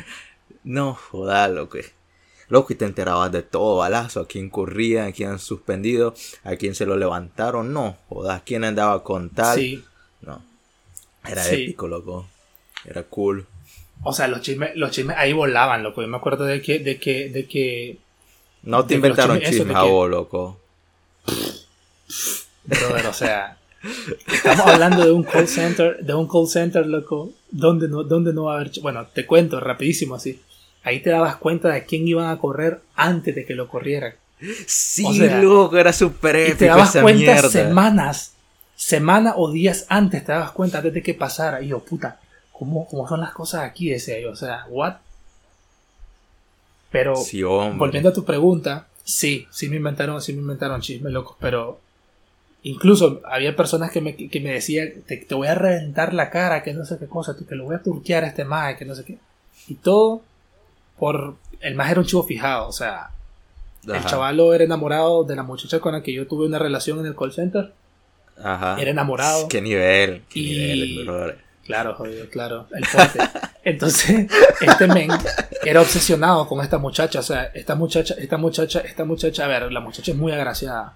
No 0.64 0.94
joda, 0.94 1.48
loco. 1.48 1.78
Loco, 2.50 2.72
y 2.72 2.76
te 2.76 2.86
enterabas 2.86 3.32
de 3.32 3.44
todo, 3.44 3.78
balazo. 3.78 4.22
A 4.22 4.28
quién 4.28 4.50
corría, 4.50 5.06
a 5.06 5.12
quién 5.12 5.38
suspendido, 5.40 6.14
a 6.44 6.56
quién 6.56 6.76
se 6.76 6.86
lo 6.86 6.96
levantaron. 6.96 7.74
No 7.74 7.98
joda, 8.08 8.42
quién 8.46 8.64
andaba 8.64 9.04
con 9.04 9.30
tal. 9.30 9.58
Sí. 9.58 9.84
No. 10.22 10.42
Era 11.32 11.44
Sí. 11.44 11.64
épico, 11.64 11.88
loco. 11.88 12.28
Era 12.86 13.04
cool. 13.04 13.46
O 14.04 14.14
sea, 14.14 14.28
los 14.28 14.42
chismes, 14.42 14.72
los 14.76 14.92
chismes 14.92 15.18
ahí 15.18 15.34
volaban, 15.34 15.84
loco. 15.84 16.02
Yo 16.02 16.08
me 16.08 16.18
acuerdo 16.18 16.46
de 16.46 16.62
que, 16.62 16.80
de 16.80 17.00
que, 17.00 17.30
de 17.30 17.46
que, 17.48 17.98
No 18.64 18.86
te 18.86 18.96
inventaron 18.96 19.40
chismes- 19.40 19.50
chismes 19.50 19.76
a 19.76 19.82
que- 19.84 19.90
vos, 19.90 20.10
loco. 20.10 20.60
brother, 22.66 23.08
o 23.08 23.14
sea, 23.14 23.58
estamos 24.32 24.66
hablando 24.68 25.06
de 25.06 25.12
un 25.12 25.24
call 25.24 25.48
center, 25.48 25.98
de 26.04 26.14
un 26.14 26.28
call 26.28 26.48
center, 26.48 26.86
loco, 26.86 27.32
donde 27.52 27.88
no, 27.88 28.04
donde 28.04 28.34
no 28.34 28.46
va 28.46 28.54
a 28.54 28.60
haber, 28.60 28.72
bueno, 28.82 29.06
te 29.08 29.26
cuento 29.26 29.60
rapidísimo 29.60 30.16
así. 30.16 30.42
Ahí 30.84 31.02
te 31.02 31.10
dabas 31.10 31.36
cuenta 31.38 31.70
de 31.70 31.86
quién 31.86 32.08
iban 32.08 32.30
a 32.30 32.38
correr 32.38 32.82
antes 32.96 33.36
de 33.36 33.46
que 33.46 33.56
lo 33.56 33.68
corrieran. 33.68 34.14
Sí, 34.68 35.04
O 35.06 35.14
sea, 35.14 35.42
loco, 35.42 35.78
era 35.78 35.92
súper 35.92 36.36
Y 36.36 36.40
épico 36.44 36.58
te 36.60 36.66
dabas 36.68 36.90
esa 36.90 37.02
cuenta 37.02 37.20
mierda. 37.34 37.50
semanas, 37.50 38.34
semana 38.78 39.34
o 39.36 39.52
días 39.52 39.86
antes, 39.90 40.24
te 40.24 40.32
dabas 40.32 40.52
cuenta 40.52 40.78
antes 40.78 40.94
de 40.94 41.04
que 41.04 41.14
pasara. 41.14 41.62
Y 41.62 41.70
yo, 41.70 41.80
puta, 41.80 42.22
¿cómo, 42.54 42.88
cómo 42.88 43.06
son 43.10 43.20
las 43.20 43.32
cosas 43.32 43.64
aquí? 43.64 43.90
Decía 43.90 44.22
yo, 44.22 44.32
o 44.32 44.36
sea, 44.36 44.66
¿what? 44.70 44.94
Pero, 46.90 47.18
Sí, 47.18 47.44
volviendo 47.44 48.10
a 48.10 48.14
tu 48.14 48.24
pregunta, 48.24 48.88
sí, 49.04 49.46
sí 49.52 49.68
me 49.68 49.76
inventaron, 49.76 50.22
sí 50.22 50.32
me 50.32 50.42
inventaron 50.42 50.80
chismes 50.80 51.12
locos, 51.12 51.36
pero 51.40 51.82
incluso 52.64 53.22
había 53.26 53.56
personas 53.56 53.92
que 53.92 54.00
me, 54.00 54.16
que 54.16 54.40
me 54.40 54.54
decían, 54.54 54.90
te, 55.06 55.18
te 55.18 55.36
voy 55.36 55.48
a 55.48 55.56
reventar 55.56 56.14
la 56.14 56.30
cara, 56.30 56.64
que 56.64 56.74
no 56.74 56.86
sé 56.86 56.98
qué 56.98 57.08
cosa, 57.08 57.36
que 57.36 57.56
lo 57.56 57.66
voy 57.66 57.76
a 57.76 57.84
turquear 57.84 58.24
a 58.24 58.28
este 58.28 58.46
maje, 58.46 58.78
que 58.78 58.86
no 58.86 58.96
sé 58.96 59.04
qué. 59.04 59.18
Y 59.68 59.76
todo 59.76 60.22
por, 60.98 61.36
el 61.60 61.76
maje 61.76 61.92
era 61.92 62.02
un 62.02 62.08
chivo 62.08 62.24
fijado, 62.24 62.68
o 62.70 62.72
sea, 62.72 63.10
el 63.86 64.06
chavalo 64.06 64.54
era 64.54 64.64
enamorado 64.64 65.24
de 65.24 65.36
la 65.36 65.44
muchacha 65.44 65.80
con 65.80 65.94
la 65.94 66.04
que 66.04 66.14
yo 66.14 66.28
tuve 66.28 66.46
una 66.46 66.60
relación 66.60 67.00
en 67.00 67.08
el 67.08 67.16
call 67.16 67.34
center. 67.34 67.74
Ajá. 68.44 68.78
Era 68.80 68.92
enamorado. 68.92 69.48
Qué 69.48 69.62
nivel. 69.62 70.24
Qué 70.30 70.40
Y- 70.40 70.98
nivel. 71.00 71.36
Claro, 71.66 71.96
jodido, 71.96 72.30
claro, 72.30 72.66
el 72.74 72.86
fuerte. 72.86 73.20
Entonces, 73.66 74.28
este 74.62 74.88
men 74.88 75.10
era 75.66 75.82
obsesionado 75.82 76.48
con 76.48 76.64
esta 76.64 76.78
muchacha. 76.78 77.20
O 77.20 77.24
sea, 77.24 77.52
esta 77.54 77.76
muchacha, 77.76 78.16
esta 78.18 78.38
muchacha, 78.38 78.80
esta 78.80 79.04
muchacha, 79.04 79.44
a 79.44 79.48
ver, 79.48 79.70
la 79.74 79.82
muchacha 79.82 80.12
es 80.12 80.18
muy 80.18 80.32
agraciada. 80.32 80.94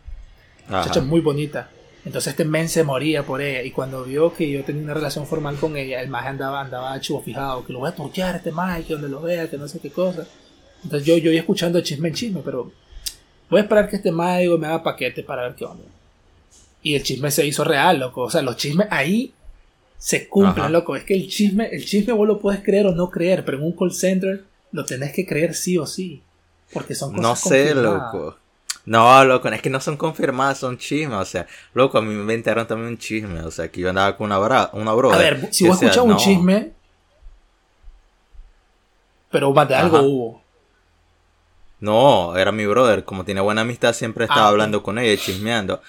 La 0.70 0.78
muchacha 0.78 0.92
Ajá. 0.92 1.00
es 1.02 1.06
muy 1.06 1.20
bonita. 1.20 1.70
Entonces 2.06 2.32
este 2.32 2.46
men 2.46 2.70
se 2.70 2.86
moría 2.86 3.24
por 3.24 3.42
ella. 3.42 3.62
Y 3.64 3.72
cuando 3.72 4.06
vio 4.06 4.34
que 4.34 4.50
yo 4.50 4.64
tenía 4.64 4.84
una 4.84 4.94
relación 4.94 5.28
formal 5.28 5.58
con 5.58 5.76
ella, 5.76 6.02
el 6.02 6.08
maje 6.08 6.30
andaba, 6.30 6.62
andaba 6.62 6.98
chivo 7.02 7.22
fijado, 7.22 7.66
que 7.66 7.74
lo 7.74 7.80
voy 7.80 7.90
a 7.90 7.96
turquear 7.96 8.36
a 8.36 8.38
este 8.38 8.52
maje, 8.54 8.84
que 8.86 8.94
donde 8.94 9.10
lo 9.10 9.22
vea, 9.22 9.50
que 9.50 9.58
no 9.58 9.68
sé 9.68 9.80
qué 9.80 9.92
cosa. 9.92 10.26
Entonces 10.86 11.06
yo, 11.06 11.18
yo 11.18 11.32
iba 11.32 11.42
escuchando 11.42 11.82
chisme 11.82 12.08
en 12.08 12.14
chisme, 12.16 12.42
pero 12.46 12.72
voy 13.50 13.60
a 13.60 13.64
esperar 13.64 13.90
que 13.90 13.98
este 13.98 14.12
maje 14.14 14.48
me 14.58 14.68
haga 14.68 14.82
paquete 14.82 15.22
para 15.22 15.44
ver 15.44 15.56
qué 15.56 15.66
onda. 15.66 15.84
Y 16.84 16.96
el 16.96 17.04
chisme 17.04 17.30
se 17.32 17.46
hizo 17.46 17.64
real, 17.64 18.00
loco. 18.00 18.22
O 18.24 18.30
sea, 18.30 18.42
los 18.42 18.58
chismes 18.58 18.88
ahí 18.90 19.34
se 19.98 20.28
cumplen, 20.28 20.66
Ajá. 20.66 20.70
loco. 20.70 20.96
Es 20.96 21.04
que 21.04 21.14
el 21.14 21.28
chisme, 21.30 21.70
el 21.72 21.86
chisme 21.86 22.14
vos 22.14 22.28
lo 22.28 22.40
puedes 22.40 22.62
creer 22.62 22.88
o 22.88 22.92
no 22.96 23.10
creer, 23.10 23.46
pero 23.46 23.58
en 23.58 23.64
un 23.64 23.74
call 23.76 23.94
center 23.94 24.44
lo 24.72 24.84
tenés 24.86 25.14
que 25.14 25.26
creer 25.26 25.54
sí 25.54 25.78
o 25.78 25.86
sí. 25.86 26.22
Porque 26.74 26.96
son 26.96 27.10
cosas 27.12 27.22
No 27.22 27.36
sé, 27.36 27.68
confirmadas. 27.74 28.14
loco. 28.14 28.38
No, 28.86 29.24
loco, 29.26 29.48
es 29.50 29.62
que 29.62 29.70
no 29.70 29.80
son 29.80 29.96
confirmadas, 29.96 30.58
son 30.58 30.78
chismes. 30.80 31.18
O 31.18 31.26
sea, 31.26 31.46
loco, 31.76 32.00
a 32.00 32.02
mí 32.02 32.08
me 32.14 32.22
inventaron 32.22 32.66
también 32.66 32.90
un 32.90 32.98
chisme. 32.98 33.42
O 33.42 33.52
sea, 33.52 33.70
que 33.70 33.82
yo 33.82 33.90
andaba 33.90 34.18
con 34.18 34.26
una, 34.26 34.40
bra 34.40 34.70
una 34.74 34.94
brother. 34.94 35.18
A 35.20 35.22
ver, 35.38 35.54
si 35.54 35.68
vos 35.68 35.80
decía, 35.80 35.90
escuchas 35.92 36.04
un 36.12 36.18
chisme, 36.18 36.72
pero 39.30 39.54
más 39.54 39.68
de 39.68 39.76
algo 39.76 40.02
hubo. 40.02 40.42
No, 41.80 42.36
era 42.38 42.52
mi 42.52 42.66
brother. 42.66 43.04
Como 43.06 43.24
tiene 43.26 43.42
buena 43.42 43.62
amistad, 43.62 43.94
siempre 43.94 44.26
estaba 44.26 44.46
Ah, 44.46 44.50
hablando 44.50 44.84
con 44.84 44.98
ella, 45.00 45.20
chismeando. 45.22 45.82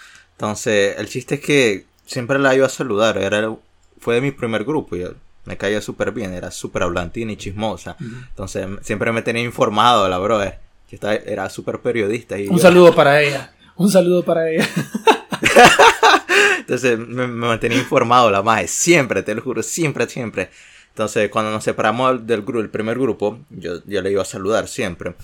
Entonces, 0.43 0.97
el 0.99 1.09
chiste 1.09 1.37
es 1.37 1.41
que 1.41 1.85
siempre 2.05 2.37
la 2.41 2.53
iba 2.57 2.67
a 2.67 2.69
saludar. 2.69 3.17
Era, 3.17 3.55
fue 4.01 4.17
de 4.17 4.21
mi 4.21 4.33
primer 4.33 4.65
grupo. 4.65 4.97
Y 4.97 5.05
me 5.45 5.57
caía 5.57 5.81
súper 5.81 6.11
bien. 6.11 6.35
Era 6.35 6.51
súper 6.51 6.83
hablantina 6.83 7.31
y 7.31 7.37
chismosa. 7.37 7.97
Entonces, 8.01 8.67
siempre 8.83 9.13
me 9.13 9.23
tenía 9.23 9.45
informado 9.45 10.09
la 10.09 10.19
brother. 10.19 10.59
Que 10.91 10.97
estaba- 10.97 11.15
era 11.15 11.49
súper 11.49 11.79
periodista. 11.79 12.37
Y 12.41 12.49
Un 12.49 12.57
yo- 12.57 12.63
saludo 12.63 12.93
para 12.93 13.23
ella. 13.23 13.53
Un 13.77 13.89
saludo 13.89 14.25
para 14.25 14.51
ella. 14.51 14.69
Entonces 16.59 16.99
me, 16.99 17.27
me 17.29 17.47
mantenía 17.47 17.79
informado 17.79 18.29
la 18.31 18.43
maje, 18.43 18.67
siempre, 18.69 19.23
te 19.23 19.35
lo 19.35 19.43
juro, 19.43 19.63
siempre, 19.63 20.09
siempre. 20.09 20.51
Entonces 20.89 21.31
cuando 21.31 21.51
nos 21.53 21.65
separamos 21.65 22.27
del 22.27 22.43
grupo, 22.43 22.61
el 22.61 22.69
primer 22.71 22.99
grupo, 22.99 23.39
yo, 23.51 23.75
yo 23.87 24.03
le 24.03 24.11
iba 24.11 24.23
a 24.23 24.27
saludar 24.27 24.69
siempre. 24.69 25.15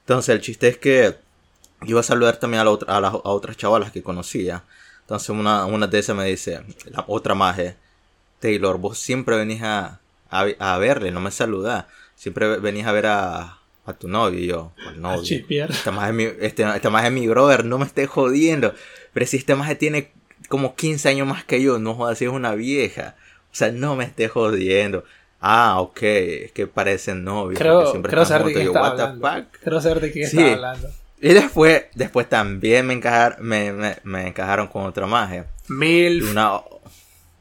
Entonces 0.00 0.34
el 0.34 0.40
chiste 0.40 0.68
es 0.68 0.78
que 0.78 1.14
iba 1.86 2.00
a 2.00 2.02
saludar 2.02 2.36
también 2.38 2.60
a, 2.60 2.64
la 2.64 2.70
otra- 2.70 2.96
a 2.96 3.00
las 3.00 3.12
a 3.14 3.18
otras 3.30 3.56
chavalas 3.56 3.92
que 3.92 4.02
conocía. 4.02 4.64
Entonces 5.02 5.30
una, 5.30 5.64
una 5.66 5.86
de 5.86 5.98
esas 5.98 6.16
me 6.16 6.24
dice, 6.26 6.62
la 6.90 7.04
otra 7.08 7.34
maje, 7.34 7.76
Taylor, 8.40 8.78
vos 8.78 8.98
siempre 8.98 9.36
venís 9.36 9.62
a, 9.62 10.00
a, 10.30 10.46
a 10.58 10.78
verle, 10.78 11.10
no 11.10 11.20
me 11.20 11.30
saludás. 11.30 11.86
Siempre 12.14 12.58
venís 12.58 12.86
a 12.86 12.92
ver 12.92 13.06
a, 13.06 13.58
a 13.86 13.92
tu 13.94 14.08
novio 14.08 14.38
y 14.40 14.46
yo, 14.46 14.72
al 14.84 15.00
novio. 15.00 15.40
Esta 15.78 15.90
más 15.92 16.08
es 16.08 16.14
mi, 16.14 16.24
este, 16.24 16.62
esta 16.64 16.90
maje 16.90 17.08
es 17.08 17.12
mi 17.12 17.28
brother, 17.28 17.64
no 17.64 17.78
me 17.78 17.86
estés 17.86 18.08
jodiendo. 18.08 18.74
Pero 19.12 19.26
si 19.26 19.36
este 19.38 19.54
maje 19.54 19.74
tiene 19.76 20.12
como 20.48 20.74
15 20.74 21.08
años 21.08 21.26
más 21.26 21.44
que 21.44 21.62
yo, 21.62 21.78
no 21.78 21.94
jodas, 21.94 22.18
si 22.18 22.24
es 22.26 22.30
una 22.30 22.54
vieja. 22.54 23.16
O 23.52 23.54
sea, 23.54 23.72
no 23.72 23.96
me 23.96 24.04
estés 24.04 24.30
jodiendo. 24.30 25.04
Ah, 25.40 25.80
ok, 25.80 26.02
es 26.02 26.52
que 26.52 26.66
parecen 26.66 27.24
novios. 27.24 27.60
Creo, 27.62 27.86
siempre 27.86 28.10
creo 28.12 28.24
saber 28.26 28.44
de 28.46 28.52
qué 28.52 28.58
the 28.60 28.78
hablando. 28.78 29.26
Creo 29.62 29.80
saber 29.80 30.00
de 30.00 30.12
qué 30.12 30.24
estaba 30.24 30.52
hablando. 30.52 30.88
Y 31.20 31.34
después, 31.34 31.84
después 31.94 32.28
también 32.28 32.86
me, 32.86 32.94
encajar, 32.94 33.40
me, 33.40 33.72
me, 33.72 33.96
me 34.04 34.26
encajaron 34.28 34.68
con 34.68 34.84
otra 34.86 35.06
maje. 35.06 35.44
Mil. 35.68 36.22
Una, 36.24 36.60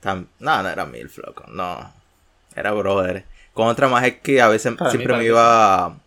tam- 0.03 0.27
no, 0.39 0.63
no 0.63 0.69
era 0.69 0.85
mil, 0.85 1.09
loco, 1.15 1.45
no. 1.47 1.91
Era 2.55 2.71
brother. 2.73 3.23
Con 3.53 3.67
otra 3.67 3.87
maje 3.87 4.19
que 4.19 4.41
a 4.41 4.47
veces 4.49 4.73
Para 4.73 4.91
mí 4.91 4.97
siempre 4.97 5.17
me 5.17 5.25
iba. 5.25 5.97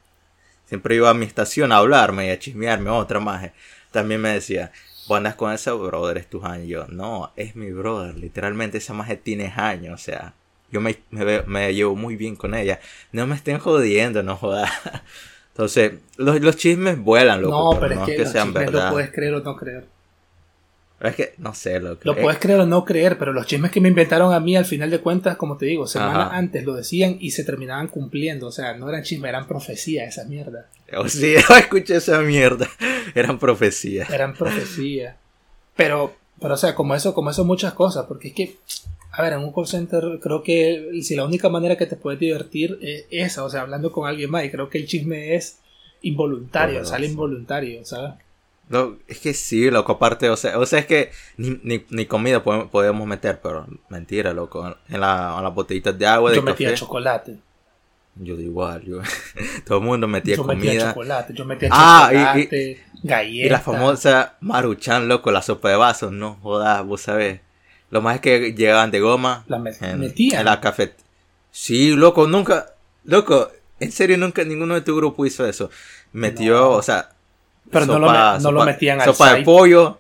Siempre 0.67 0.95
iba 0.97 1.11
a 1.11 1.15
mi 1.15 1.25
estación 1.27 1.73
a 1.73 1.77
hablarme 1.79 2.27
y 2.27 2.31
a 2.31 2.39
chismearme. 2.39 2.91
Otra 2.91 3.21
maje. 3.21 3.53
También 3.91 4.21
me 4.21 4.31
decía, 4.31 4.71
vos 5.07 5.17
andas 5.19 5.35
con 5.35 5.53
ese 5.53 5.71
brother, 5.71 6.19
es 6.19 6.27
años. 6.45 6.67
Yo, 6.69 6.87
no, 6.89 7.33
es 7.37 7.57
mi 7.57 7.71
brother. 7.71 8.17
Literalmente 8.17 8.79
esa 8.79 8.93
maje 8.95 9.17
tiene 9.17 9.53
años. 9.57 9.95
O 10.01 10.03
sea, 10.03 10.35
yo 10.71 10.81
me, 10.81 10.99
me, 11.11 11.25
veo- 11.25 11.45
me 11.47 11.73
llevo 11.75 11.97
muy 11.97 12.17
bien 12.17 12.37
con 12.37 12.55
ella. 12.55 12.81
No 13.13 13.27
me 13.27 13.35
estén 13.35 13.59
jodiendo, 13.59 14.23
no 14.23 14.37
jodas. 14.37 14.71
Entonces, 15.53 15.93
los, 16.17 16.41
los 16.41 16.57
chismes 16.57 16.99
vuelan, 16.99 17.43
loco. 17.43 17.75
no, 17.75 17.81
pero, 17.81 17.95
es 17.95 18.01
que, 18.07 18.19
los 18.19 18.31
sean 18.31 18.49
chismes 18.49 18.67
verdad. 18.67 18.87
lo 18.87 18.93
puedes 18.93 19.11
creer 19.11 19.35
o 19.35 19.41
no 19.41 19.57
creer. 19.57 19.85
Es 21.01 21.17
que, 21.17 21.35
no 21.39 21.53
sé, 21.53 21.81
loco. 21.81 22.01
Lo 22.05 22.17
puedes 22.17 22.39
creer 22.39 22.61
o 22.61 22.67
no 22.67 22.85
creer, 22.85 23.19
pero 23.19 23.33
los 23.33 23.47
chismes 23.47 23.73
que 23.73 23.81
me 23.81 23.89
inventaron 23.89 24.33
a 24.33 24.39
mí, 24.39 24.57
al 24.57 24.65
final 24.65 24.89
de 24.89 25.01
cuentas, 25.01 25.37
como 25.37 25.57
te 25.57 25.67
digo, 25.67 25.87
semanas 25.87 26.29
Ajá. 26.29 26.37
antes 26.37 26.65
lo 26.65 26.75
decían 26.75 27.17
y 27.19 27.33
se 27.33 27.45
terminaban 27.45 27.89
cumpliendo. 27.89 28.47
O 28.47 28.53
sea, 28.53 28.75
no 28.75 28.89
eran 28.89 29.03
chismes, 29.03 29.29
eran 29.29 29.49
profecías, 29.49 30.09
esa 30.09 30.25
mierda. 30.27 30.69
Oh, 30.97 31.09
sí, 31.09 31.35
escuché 31.59 31.97
esa 31.97 32.21
mierda. 32.21 32.69
Eran 33.15 33.39
profecías. 33.39 34.11
Eran 34.11 34.35
profecías. 34.35 35.17
Pero, 35.75 36.15
pero, 36.41 36.55
o 36.55 36.57
sea, 36.57 36.75
como 36.75 36.95
eso, 36.95 37.15
como 37.15 37.31
eso 37.31 37.45
muchas 37.45 37.73
cosas, 37.73 38.07
porque 38.07 38.29
es 38.29 38.35
que 38.35 38.57
A 39.15 39.23
ver, 39.23 39.35
en 39.35 39.41
un 39.41 39.53
call 39.53 39.67
center 39.67 40.03
creo 40.23 40.43
que 40.43 40.91
si 41.03 41.15
la 41.17 41.25
única 41.25 41.49
manera 41.49 41.77
que 41.77 41.87
te 41.87 41.97
puedes 41.97 42.19
divertir 42.19 42.79
es 42.81 43.07
esa, 43.11 43.45
o 43.45 43.51
sea, 43.51 43.61
hablando 43.63 43.93
con 43.93 44.09
alguien 44.09 44.31
más, 44.31 44.45
y 44.45 44.51
creo 44.51 44.71
que 44.71 44.79
el 44.79 44.87
chisme 44.87 45.35
es 45.35 45.59
involuntario, 46.01 46.75
Bueno, 46.77 46.89
sale 46.89 47.07
sí. 47.07 47.13
involuntario, 47.13 47.85
¿sabes? 47.85 48.15
No, 48.69 48.97
es 49.07 49.19
que 49.19 49.35
sí, 49.35 49.71
loco, 49.71 49.93
aparte, 49.93 50.31
o 50.31 50.37
sea, 50.37 50.59
o 50.59 50.65
sea 50.65 50.79
es 50.79 50.87
que 50.87 51.11
ni, 51.37 51.59
ni, 51.63 51.85
ni 51.91 52.07
comida 52.07 52.43
podemos, 52.43 52.71
podemos 52.71 53.07
meter, 53.07 53.41
pero 53.43 53.67
mentira, 53.91 54.33
loco. 54.33 54.67
En, 54.89 55.01
la, 55.01 55.35
en 55.37 55.45
las 55.45 55.55
botellitas 55.55 55.99
de 55.99 56.07
agua, 56.07 56.31
de 56.31 56.37
Yo 56.37 56.43
metía 56.43 56.69
café. 56.69 56.81
chocolate, 56.81 57.37
Yo 58.15 58.37
da 58.37 58.43
igual, 58.43 58.83
yo. 58.83 59.01
Todo 59.67 59.79
el 59.79 59.85
mundo 59.85 60.09
metía 60.09 60.37
yo 60.37 60.45
metía 60.45 60.55
comida. 60.71 60.89
chocolate, 60.89 61.35
yo 61.35 61.45
metía 61.45 61.69
Ah, 61.71 62.11
y- 62.13 62.17
y- 62.17 62.21
chocolate, 62.21 62.81
galletas. 63.03 63.47
Y 63.47 63.51
la 63.51 63.61
famosa 63.61 64.37
maruchan, 64.41 65.07
loco, 65.09 65.31
la 65.33 65.43
sopa 65.43 65.69
de 65.69 65.77
vasos, 65.77 66.13
no 66.13 66.37
jodas, 66.37 66.83
vos 66.87 67.03
sabés. 67.03 67.41
Lo 67.93 68.01
más 68.01 68.15
es 68.17 68.21
que 68.23 68.55
llegaban 68.55 68.91
de 68.91 69.01
goma. 69.01 69.45
La 69.49 69.59
en, 69.59 70.01
metían. 70.01 70.41
en 70.41 70.47
la 70.47 70.61
café. 70.61 70.95
Sí, 71.51 71.91
loco, 71.95 72.27
nunca. 72.27 72.73
Loco, 73.05 73.53
en 73.81 73.93
serio, 73.93 74.17
nunca 74.17 74.43
ninguno 74.45 74.73
de 74.75 74.81
tu 74.81 74.97
grupo 74.97 75.27
hizo 75.27 75.47
eso. 75.47 75.69
Metió, 76.13 76.55
No. 76.59 76.71
o 76.71 76.83
sea. 76.83 77.11
Pero 77.71 77.85
no 77.85 77.99
lo 77.99 78.39
no 78.41 78.51
lo 78.51 78.65
metían 78.65 78.99
al 79.01 79.05
Sopa 79.13 79.35
de 79.35 79.43
pollo. 79.43 79.99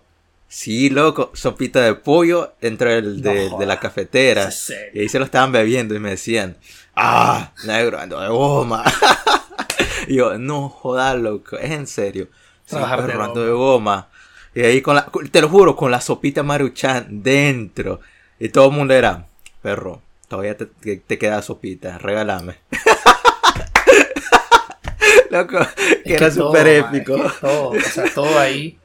Sí, 0.48 0.88
loco, 0.88 1.32
sopita 1.34 1.80
de 1.82 1.94
pollo 1.94 2.54
dentro 2.62 2.88
del- 2.90 3.22
No 3.22 3.30
de, 3.30 3.34
de 3.40 3.48
jodas. 3.50 3.68
la 3.68 3.78
cafetera. 3.78 4.48
Y 4.94 5.00
ahí 5.00 5.08
se 5.10 5.18
lo 5.18 5.26
estaban 5.26 5.52
bebiendo 5.52 5.94
y 5.94 5.98
me 5.98 6.10
decían, 6.10 6.56
ah, 6.96 7.52
negro, 7.66 7.98
ando 8.00 8.18
de 8.20 8.28
goma. 8.28 8.84
y 10.08 10.16
yo, 10.16 10.38
no 10.38 10.70
jodas, 10.70 11.18
loco, 11.18 11.56
es 11.58 11.70
en 11.70 11.86
serio. 11.86 12.28
Sí, 12.66 12.76
de 12.76 12.82
perro, 12.82 13.34
de 13.34 13.50
goma. 13.52 14.08
Y 14.54 14.62
ahí 14.62 14.82
con 14.82 14.96
la, 14.96 15.10
te 15.30 15.40
lo 15.40 15.48
juro, 15.48 15.76
con 15.76 15.90
la 15.90 16.00
sopita 16.00 16.42
maruchan 16.42 17.22
dentro. 17.22 18.00
Y 18.38 18.48
todo 18.50 18.68
el 18.68 18.72
mundo 18.76 18.94
era, 18.94 19.26
perro, 19.62 20.02
todavía 20.28 20.56
te, 20.56 20.66
te- 20.66 20.96
te 20.98 21.18
queda 21.18 21.40
sopita, 21.42 21.98
regálame. 21.98 22.56
loco, 25.30 25.58
que 26.04 26.14
era 26.14 26.30
súper 26.30 26.66
es 26.66 26.84
épico. 26.84 27.16
que 27.16 27.28
todo, 27.40 27.68
o 27.70 27.80
sea, 27.80 28.04
todo 28.14 28.38
ahí, 28.38 28.78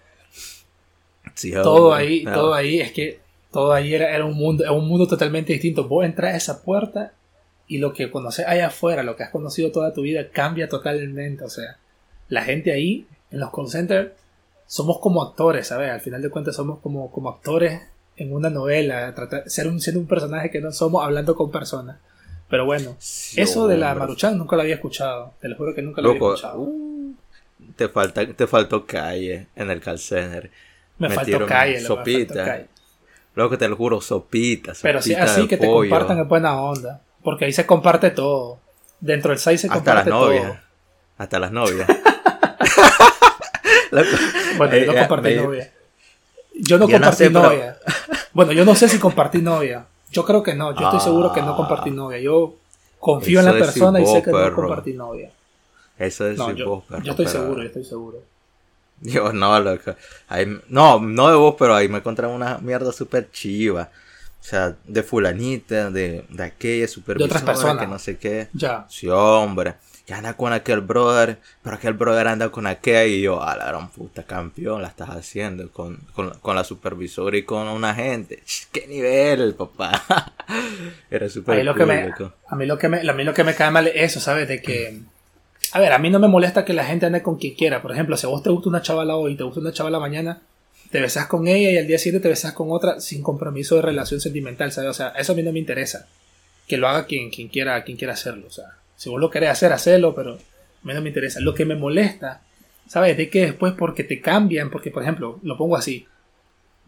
Sí, 1.34 1.52
todo 1.52 1.94
ahí, 1.94 2.24
no. 2.24 2.34
todo 2.34 2.54
ahí, 2.54 2.80
es 2.80 2.92
que 2.92 3.20
todo 3.52 3.72
ahí 3.74 3.94
era, 3.94 4.10
era 4.16 4.26
un 4.26 4.34
mundo, 4.36 4.64
era 4.64 4.72
un 4.72 4.88
mundo 4.88 5.08
totalmente 5.08 5.54
distinto. 5.54 5.88
Vos 5.88 6.04
entras 6.06 6.34
a 6.34 6.38
esa 6.38 6.64
puerta 6.64 7.14
y 7.68 7.78
lo 7.78 7.94
que 7.94 8.10
conoces 8.10 8.48
allá 8.48 8.68
afuera, 8.68 9.04
lo 9.04 9.16
que 9.16 9.24
has 9.24 9.30
conocido 9.30 9.72
toda 9.72 9.94
tu 9.94 10.02
vida, 10.02 10.30
cambia 10.32 10.68
totalmente. 10.68 11.44
O 11.44 11.50
sea, 11.50 11.78
la 12.30 12.44
gente 12.44 12.72
ahí, 12.72 13.06
en 13.30 13.40
los 13.40 13.52
call 13.52 13.70
centers, 13.70 14.12
somos 14.68 15.00
como 15.00 15.24
actores, 15.24 15.68
¿sabes? 15.68 15.90
Al 15.92 16.02
final 16.02 16.22
de 16.22 16.30
cuentas 16.30 16.56
somos 16.56 16.80
como, 16.80 17.12
como 17.12 17.30
actores 17.30 17.82
en 18.18 18.34
una 18.34 18.50
novela, 18.50 19.14
tratar, 19.16 19.50
ser 19.50 19.68
un, 19.68 19.80
siendo 19.80 20.00
un 20.02 20.08
personaje 20.08 20.50
que 20.52 20.60
no 20.62 20.72
somos 20.72 21.04
hablando 21.04 21.36
con 21.36 21.50
personas. 21.52 21.98
Pero 22.50 22.66
bueno, 22.66 22.96
Sí, 23.00 23.42
eso 23.42 23.68
de 23.68 23.78
la 23.78 23.88
hombre. 23.90 24.00
Maruchan 24.02 24.38
nunca 24.38 24.56
lo 24.56 24.62
había 24.62 24.76
escuchado. 24.76 25.34
Te 25.42 25.50
lo 25.50 25.56
juro 25.58 25.74
que 25.76 25.82
nunca 25.82 26.02
lo 26.02 26.14
Loco, 26.14 26.26
había 26.28 26.36
escuchado. 26.36 26.60
uh, 26.62 27.16
te, 27.76 27.90
falta, 27.90 28.26
te 28.34 28.48
faltó 28.48 28.86
calle 28.86 29.48
en 29.56 29.70
el 29.72 29.82
call 29.82 30.00
center. 30.00 30.50
me 30.98 31.10
faltó 31.10 31.46
calle, 31.46 31.82
loco, 31.82 31.96
me 31.98 32.04
faltó 32.04 32.26
sopita. 32.26 32.46
calle. 32.46 32.68
Loco, 33.36 33.58
te 33.58 33.68
lo 33.68 33.76
juro, 33.76 34.02
sopita, 34.02 34.74
Pero 34.82 35.02
sí, 35.02 35.12
sopita 35.12 35.24
así 35.32 35.42
de 35.42 35.48
que 35.48 35.58
te 35.58 35.68
pollo. 35.68 35.90
compartan 35.90 36.18
en 36.20 36.28
buena 36.28 36.60
onda. 36.62 37.02
Porque 37.24 37.46
ahí 37.46 37.54
se 37.54 37.66
comparte 37.66 38.10
todo. 38.12 38.60
Dentro 39.00 39.30
del 39.32 39.40
site 39.40 39.58
se 39.60 39.68
Hasta 39.68 39.94
las 39.94 40.04
comparte 40.06 40.10
novias. 40.10 40.44
todo. 40.46 40.58
Hasta 41.18 41.40
las 41.40 41.52
novias. 41.52 41.88
Loco, 43.92 44.08
Bueno, 44.58 44.76
yo 44.78 44.86
no 44.86 44.94
eh, 44.94 45.08
compartí 45.08 45.36
novia. 45.36 45.72
Yo 46.60 46.78
no 46.78 46.88
Yo 46.88 47.00
no 47.00 47.06
compartí 47.06 47.24
pero- 47.26 47.42
novia. 47.44 47.78
Bueno, 48.34 48.52
yo 48.52 48.66
no 48.66 48.76
sé 48.76 48.88
si 48.90 49.00
compartí 49.00 49.42
novia. 49.42 49.86
Yo 50.12 50.24
creo 50.26 50.42
que 50.44 50.54
no. 50.56 50.74
Yo 50.76 50.86
estoy 50.86 51.00
seguro 51.02 51.32
que 51.34 51.42
no 51.42 51.54
Ah. 51.54 51.56
compartí 51.58 51.92
novia. 51.92 52.20
Yo 52.20 52.56
confío 53.00 53.40
en 53.40 53.46
la 53.46 53.54
persona 53.54 54.00
y 54.00 54.06
sé 54.06 54.22
que 54.24 54.32
no 54.32 54.54
compartí 54.56 54.94
novia. 54.94 55.32
Eso 55.98 56.28
es 56.28 56.38
No, 56.38 56.52
yo, 56.52 56.70
vos, 56.70 56.84
perro, 56.86 57.02
yo 57.04 57.12
estoy 57.12 57.26
pero- 57.26 57.40
seguro, 57.40 57.62
yo 57.62 57.68
estoy 57.68 57.84
seguro. 57.86 58.18
Yo 59.02 59.32
no, 59.34 59.60
loco. 59.60 59.96
Ahí- 60.28 60.60
no, 60.70 61.00
no 61.00 61.30
de 61.30 61.36
vos, 61.36 61.56
pero 61.58 61.76
ahí 61.76 61.88
me 61.88 61.98
encontré 62.00 62.26
una 62.28 62.58
mierda 62.60 62.92
súper 62.92 63.30
chiva. 63.32 63.90
O 64.40 64.44
sea, 64.44 64.76
de 64.86 65.04
fulanita, 65.04 65.90
de, 65.92 66.24
de 66.30 66.44
aquella 66.44 66.88
supervisora, 66.88 67.42
personas. 67.44 67.78
que 67.80 67.88
no 67.88 68.00
sé 68.00 68.18
qué. 68.18 68.48
Ya. 68.54 68.86
Sí, 68.90 69.10
hombre. 69.10 69.76
Que 70.08 70.14
anda 70.14 70.38
con 70.38 70.54
aquel 70.54 70.80
brother, 70.80 71.38
pero 71.62 71.76
aquel 71.76 71.92
brother 71.92 72.30
anda 72.30 72.50
con 72.50 72.66
aquella 72.66 73.04
y 73.04 73.22
yo, 73.22 73.44
a 73.44 73.58
la 73.58 73.66
gran 73.66 73.90
puta 73.90 74.24
campeón, 74.24 74.82
la 74.82 74.88
estás 74.88 75.10
haciendo 75.10 75.70
con, 75.70 75.98
con, 76.16 76.30
con 76.40 76.56
la 76.56 76.64
supervisora 76.64 77.36
y 77.36 77.44
con 77.44 77.68
una 77.68 77.94
gente. 77.94 78.42
¿Qué 78.72 78.88
nivel, 78.88 79.54
papá? 79.56 80.34
Era 81.12 81.28
súper 81.28 81.58
cool, 81.76 81.86
me, 81.86 82.14
a 82.48 82.56
mí 82.56 82.66
lo 82.66 82.78
que 82.78 82.88
me, 82.88 83.02
a 83.02 83.14
mí 83.14 83.26
lo 83.26 83.34
que 83.34 83.44
me 83.44 83.54
cae 83.54 83.70
mal 83.70 83.86
es 83.88 83.96
eso, 83.98 84.22
¿sabes? 84.22 84.48
De 84.48 84.62
que, 84.62 84.98
a 85.74 85.80
ver, 85.82 85.92
a 85.92 85.98
mí 85.98 86.10
no 86.10 86.20
me 86.20 86.30
molesta 86.30 86.64
que 86.64 86.72
la 86.72 86.86
gente 86.86 87.06
ande 87.06 87.22
con 87.22 87.36
quien 87.36 87.56
quiera. 87.56 87.82
Por 87.82 87.92
ejemplo, 87.92 88.16
si 88.16 88.26
a 88.26 88.30
vos 88.30 88.42
te 88.42 88.50
gusta 88.50 88.70
una 88.70 88.82
chavala 88.82 89.18
hoy, 89.18 89.36
te 89.36 89.44
gusta 89.44 89.60
una 89.60 89.74
chavala 89.74 90.00
mañana, 90.00 90.40
te 90.90 91.02
besas 91.02 91.28
con 91.28 91.50
ella 91.50 91.72
y 91.72 91.78
al 91.80 91.88
día 91.88 92.00
siguiente 92.00 92.24
te 92.24 92.30
besas 92.30 92.54
con 92.54 92.72
otra 92.72 93.02
sin 93.02 93.22
compromiso 93.22 93.76
de 93.76 93.82
relación 93.82 94.22
sentimental, 94.22 94.72
¿sabes? 94.72 94.90
O 94.90 94.94
sea, 94.94 95.10
eso 95.18 95.34
a 95.34 95.36
mí 95.36 95.44
no 95.44 95.52
me 95.52 95.60
interesa. 95.60 96.08
Que 96.66 96.78
lo 96.78 96.88
haga 96.88 97.08
quien, 97.08 97.30
quien 97.30 97.50
quiera, 97.50 97.84
quien 97.84 97.98
quiera 97.98 98.14
hacerlo. 98.14 98.48
O 98.48 98.52
sea, 98.52 98.78
si 98.98 99.10
vos 99.10 99.20
lo 99.22 99.30
querés 99.30 99.50
hacer, 99.52 99.72
hacelo, 99.72 100.14
pero 100.14 100.34
a 100.34 100.38
mí 100.84 100.94
no 100.94 101.02
me 101.02 101.08
interesa. 101.10 101.40
Lo 101.40 101.54
que 101.56 101.64
me 101.66 101.76
molesta, 101.76 102.42
¿sabes? 102.88 103.16
De 103.16 103.30
que 103.30 103.46
después 103.46 103.74
porque 103.78 104.04
te 104.04 104.20
cambian, 104.20 104.70
porque 104.70 104.92
por 104.92 105.04
ejemplo, 105.04 105.40
lo 105.44 105.56
pongo 105.58 105.78
así. 105.78 106.06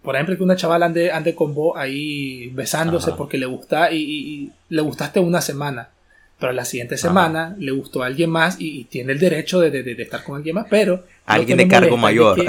Por 0.01 0.15
ejemplo, 0.15 0.35
que 0.37 0.43
una 0.43 0.55
chavala 0.55 0.85
ande, 0.87 1.11
ande 1.11 1.35
con 1.35 1.53
vos 1.53 1.73
ahí 1.77 2.47
besándose 2.53 3.09
Ajá. 3.11 3.17
porque 3.17 3.37
le 3.37 3.45
gusta 3.45 3.91
y, 3.91 3.97
y- 3.97 4.33
y 4.33 4.51
le 4.69 4.81
gustaste 4.81 5.19
una 5.19 5.39
semana. 5.41 5.89
Pero 6.39 6.53
la 6.53 6.63
siguiente 6.63 6.95
Ajá. 6.95 7.01
semana 7.09 7.55
le 7.59 7.71
gustó 7.71 8.01
a 8.01 8.05
alguien 8.05 8.29
más 8.29 8.61
y, 8.61 8.79
y 8.79 8.83
tiene 8.85 9.11
el 9.11 9.19
derecho 9.19 9.59
de, 9.59 9.71
de- 9.71 9.83
de- 9.83 10.01
estar 10.01 10.23
con 10.23 10.37
alguien 10.37 10.55
más, 10.55 10.67
pero... 10.69 11.03
Alguien 11.25 11.57
de 11.57 11.67
cargo 11.67 11.95
es 11.95 12.01
mayor. 12.01 12.35
que, 12.37 12.47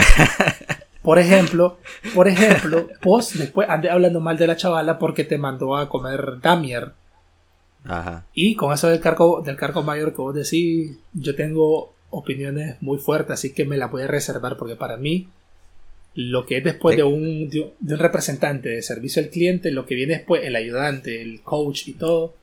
por 1.02 1.18
ejemplo, 1.18 1.78
por 2.14 2.28
ejemplo, 2.28 2.88
vos 3.02 3.36
después 3.36 3.68
ande 3.68 3.90
hablando 3.90 4.20
mal 4.20 4.36
de 4.38 4.46
la 4.46 4.56
chavala 4.56 4.98
porque 4.98 5.24
te 5.24 5.36
mandó 5.38 5.76
a 5.76 5.88
comer 5.88 6.40
damier. 6.40 6.92
Ajá. 7.84 8.26
Y 8.34 8.54
con 8.56 8.72
eso 8.72 8.88
del 8.88 9.00
cargo, 9.00 9.42
del 9.44 9.56
cargo 9.56 9.82
mayor 9.82 10.10
que 10.14 10.20
vos 10.22 10.34
decís, 10.34 10.92
yo 11.14 11.34
tengo 11.34 11.94
opiniones 12.10 12.76
muy 12.80 12.98
fuertes, 12.98 13.34
así 13.34 13.52
que 13.52 13.64
me 13.64 13.76
las 13.76 13.90
voy 13.90 14.02
a 14.02 14.06
reservar 14.06 14.56
porque 14.56 14.76
para 14.76 14.96
mí 14.96 15.28
lo 16.14 16.44
que 16.44 16.58
es 16.58 16.64
después 16.64 16.96
de 16.96 17.04
un, 17.04 17.48
de 17.48 17.96
representante 17.96 18.68
de 18.68 18.82
servicio 18.82 19.22
al 19.22 19.28
cliente, 19.30 19.70
lo 19.70 19.86
que 19.86 19.94
viene 19.94 20.14
después, 20.14 20.42
el 20.44 20.56
ayudante, 20.56 21.22
el 21.22 21.40
coach 21.40 21.86
y 21.88 21.92
todo, 21.92 22.34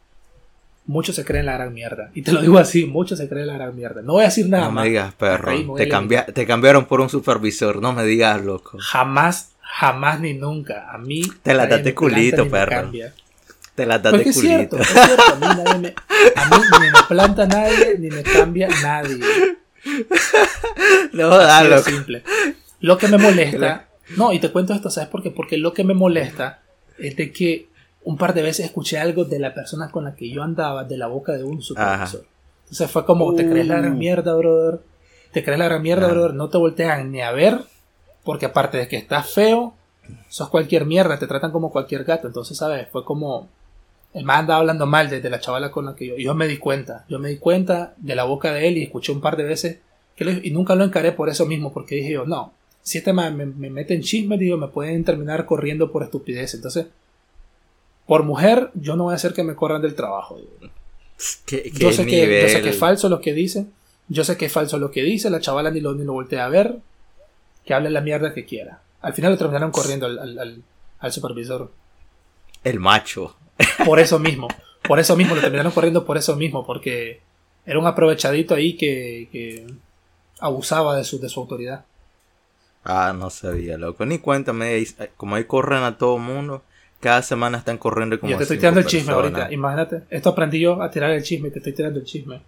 muchos 0.86 1.15
se 1.17 1.26
creen 1.26 1.45
la 1.47 1.54
gran 1.54 1.73
mierda. 1.73 2.10
Y 2.15 2.21
te 2.21 2.32
lo 2.32 2.41
digo 2.41 2.58
así, 2.58 2.86
muchos 2.86 3.19
se 3.19 3.28
creen 3.28 3.47
la 3.47 3.54
gran 3.56 3.76
mierda. 3.76 4.02
No 4.02 4.13
voy 4.13 4.23
a 4.23 4.28
decir 4.28 4.47
nada 4.47 4.65
no 4.65 4.71
más. 4.71 4.84
me 4.86 4.89
digas, 4.89 5.13
perro. 5.15 5.52
Ahí 5.52 5.67
Te, 5.76 5.84
a 5.84 5.89
cambia- 5.89 6.26
te 6.26 6.45
cambiaron 6.45 6.86
por 6.86 7.02
un 7.02 7.10
supervisor. 7.10 7.82
No 7.82 7.91
me 7.91 8.06
digas, 8.06 8.41
loco. 8.43 8.78
Jamás, 8.80 9.52
jamás 9.62 10.21
ni 10.21 10.34
nunca. 10.34 10.89
A 10.89 10.97
mí. 10.97 11.21
Te 11.43 11.54
la 11.54 11.67
date 11.67 11.93
culito, 11.93 12.47
perro. 12.50 12.71
cambia. 12.71 13.13
Te 13.78 13.86
la 13.86 14.00
das 14.00 14.12
Porque 14.12 14.24
de 14.26 14.30
es 14.32 14.40
cierto, 14.40 14.78
culito. 14.78 14.92
es 15.00 15.06
cierto. 15.06 15.24
A 15.34 15.36
mí, 15.36 15.63
nadie 15.63 15.80
me, 15.80 15.94
a 16.36 16.46
mí 16.50 16.63
ni 16.82 16.86
me 16.92 17.00
planta 17.08 17.46
nadie, 17.46 17.96
ni 18.00 18.10
me 18.10 18.24
cambia 18.24 18.68
nadie. 18.82 19.20
No, 21.13 21.32
Así 21.32 21.48
da, 21.48 21.63
de 21.63 21.70
loco. 21.70 21.84
simple. 21.90 22.24
Lo 22.80 22.98
que 22.98 23.08
me 23.08 23.18
molesta. 23.18 23.88
No, 24.18 24.32
y 24.34 24.40
te 24.40 24.52
cuento 24.52 24.74
esto, 24.74 24.90
¿sabes 24.90 25.10
por 25.10 25.22
qué? 25.22 25.32
Porque 25.32 25.58
lo 25.58 25.74
que 25.74 25.84
me 25.84 25.94
molesta 25.94 26.62
es 26.98 27.16
de 27.16 27.32
que 27.32 27.68
un 28.04 28.18
par 28.18 28.34
de 28.34 28.42
veces 28.42 28.66
escuché 28.66 28.98
algo 29.00 29.26
de 29.26 29.38
la 29.40 29.54
persona 29.54 29.92
con 29.92 30.06
la 30.06 30.16
que 30.16 30.30
yo 30.30 30.42
andaba 30.44 30.84
de 30.84 30.98
la 30.98 31.08
boca 31.08 31.34
de 31.34 31.44
un 31.44 31.62
supervisor. 31.62 32.26
Entonces 32.63 32.90
fue 32.90 33.06
como, 33.06 33.34
te 33.36 33.50
crees 33.50 33.68
la 33.68 33.78
gran 33.78 33.94
Uh. 33.94 33.98
mierda, 33.98 34.34
brother. 34.36 34.80
Te 35.32 35.44
crees 35.44 35.60
la 35.60 35.66
gran 35.66 35.82
mierda, 35.82 36.08
Ah. 36.08 36.12
brother. 36.12 36.34
No 36.34 36.50
te 36.50 36.58
voltean 36.58 37.12
ni 37.12 37.22
a 37.22 37.32
ver. 37.32 37.60
Porque 38.24 38.46
aparte 38.46 38.78
de 38.78 38.88
que 38.88 38.98
estás 38.98 39.30
feo, 39.32 39.74
sos 40.30 40.50
cualquier 40.50 40.86
mierda. 40.86 41.18
Te 41.20 41.28
tratan 41.28 41.52
como 41.52 41.72
cualquier 41.72 42.04
gato. 42.06 42.28
Entonces, 42.28 42.58
¿sabes? 42.58 42.88
Fue 42.92 43.04
como. 43.06 43.50
El 44.13 44.24
man 44.26 44.39
andaba 44.41 44.60
hablando 44.62 44.86
mal 44.86 45.10
de, 45.10 45.22
de 45.22 45.30
la 45.30 45.39
chavala 45.39 45.70
con 45.72 45.86
la 45.86 45.96
que 45.96 46.08
yo. 46.08 46.17
Yo 46.17 46.34
me 46.34 46.48
di 46.48 46.58
cuenta. 46.58 47.06
Yo 47.10 47.20
me 47.20 47.30
di 47.30 47.38
cuenta 47.38 47.93
de 47.98 48.15
la 48.15 48.24
boca 48.24 48.52
de 48.54 48.67
él 48.67 48.78
y 48.78 48.84
escuché 48.84 49.12
un 49.12 49.22
par 49.22 49.38
de 49.38 49.43
veces. 49.43 49.80
Que 50.15 50.26
lo- 50.26 50.32
y 50.32 50.50
nunca 50.52 50.76
lo 50.76 50.84
encaré 50.84 51.12
por 51.12 51.30
eso 51.30 51.46
mismo. 51.46 51.72
Porque 51.74 51.96
dije 51.96 52.13
yo, 52.13 52.26
no. 52.26 52.54
Si 52.82 52.98
este 52.98 53.13
man 53.13 53.36
me, 53.36 53.46
me 53.46 53.70
mete 53.70 53.93
en 53.93 54.02
chisme, 54.02 54.38
digo, 54.38 54.58
me 54.58 54.70
pueden 54.70 55.04
terminar 55.04 55.46
corriendo 55.46 55.91
por 55.91 56.04
estupidez. 56.04 56.54
Entonces, 56.56 56.88
por 58.06 58.24
mujer, 58.24 58.72
yo 58.74 58.96
no 58.96 59.04
voy 59.06 59.13
a 59.13 59.15
hacer 59.17 59.34
que 59.34 59.43
me 59.43 59.56
corran 59.56 59.82
del 59.82 59.93
trabajo. 59.96 60.38
digo. 60.38 60.72
¿Qué, 61.46 61.72
Yo 61.74 61.91
sé, 61.91 62.06
que, 62.06 62.41
yo 62.43 62.48
sé 62.50 62.62
que 62.62 62.70
es 62.70 62.78
falso 62.78 63.10
lo 63.10 63.20
que 63.22 63.34
dice. 63.34 63.65
Yo 64.08 64.24
sé 64.24 64.38
que 64.38 64.46
es 64.46 64.52
falso 64.52 64.78
lo 64.80 64.89
que 64.91 65.04
dice. 65.04 65.30
La 65.30 65.41
chavala 65.41 65.70
ni 65.70 65.82
lo, 65.82 65.93
ni 65.93 66.06
lo 66.06 66.13
voltea 66.13 66.46
a 66.46 66.50
ver. 66.50 66.78
Que 67.65 67.74
hable 67.74 67.89
la 67.89 68.02
mierda 68.02 68.34
que 68.34 68.46
quiera. 68.46 68.82
Al 69.02 69.13
final 69.13 69.34
lo 69.34 69.38
terminaron 69.38 69.72
corriendo 69.72 70.06
al, 70.06 70.17
al- 70.17 70.39
al- 70.39 70.63
al 71.00 71.12
supervisor. 71.12 71.72
El 72.63 72.80
macho. 72.80 73.36
Por 73.86 74.00
eso 74.00 74.20
mismo. 74.20 74.48
Por 74.88 75.00
eso 75.00 75.15
mismo. 75.15 75.36
Lo 75.36 75.41
terminaron 75.41 75.72
corriendo 75.72 76.06
por 76.06 76.17
eso 76.17 76.36
mismo. 76.36 76.65
Porque 76.65 77.22
era 77.65 77.80
un 77.80 77.88
aprovechadito 77.88 78.56
ahí 78.56 78.76
que, 78.76 79.30
que 79.32 79.67
abusaba 80.39 80.96
de 80.98 81.04
su, 81.04 81.20
de 81.20 81.30
su 81.30 81.39
autoridad. 81.39 81.86
Ah, 82.84 83.13
no 83.17 83.30
sabía, 83.30 83.78
loco. 83.78 84.06
Ni 84.06 84.20
cuéntame, 84.20 84.86
como 85.17 85.36
ahí 85.36 85.43
corren 85.43 85.84
a 85.84 85.98
todo 85.98 86.17
mundo. 86.17 86.63
cada 87.02 87.22
semana 87.22 87.58
están 87.58 87.78
corriendo 87.78 88.20
como 88.20 88.32
Yo 88.32 88.38
te 88.38 88.43
estoy 88.43 88.58
tirando 88.58 88.80
el 88.80 88.86
chisme 88.86 89.13
personas. 89.13 89.41
ahorita, 89.41 89.54
imagínate. 89.54 90.04
Esto 90.10 90.30
aprendí 90.30 90.60
yo 90.60 90.82
a 90.82 90.89
tirar 90.89 91.12
el 91.12 91.24
chisme 91.24 91.50
y 91.50 91.52
te 91.52 91.60
estoy 91.60 91.74
tirando 91.74 92.00
el 92.00 92.06
chisme. 92.06 92.41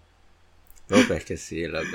Loco, 0.87 1.13
es 1.13 1.25
que 1.25 1.37
sí, 1.37 1.67
loco. 1.67 1.85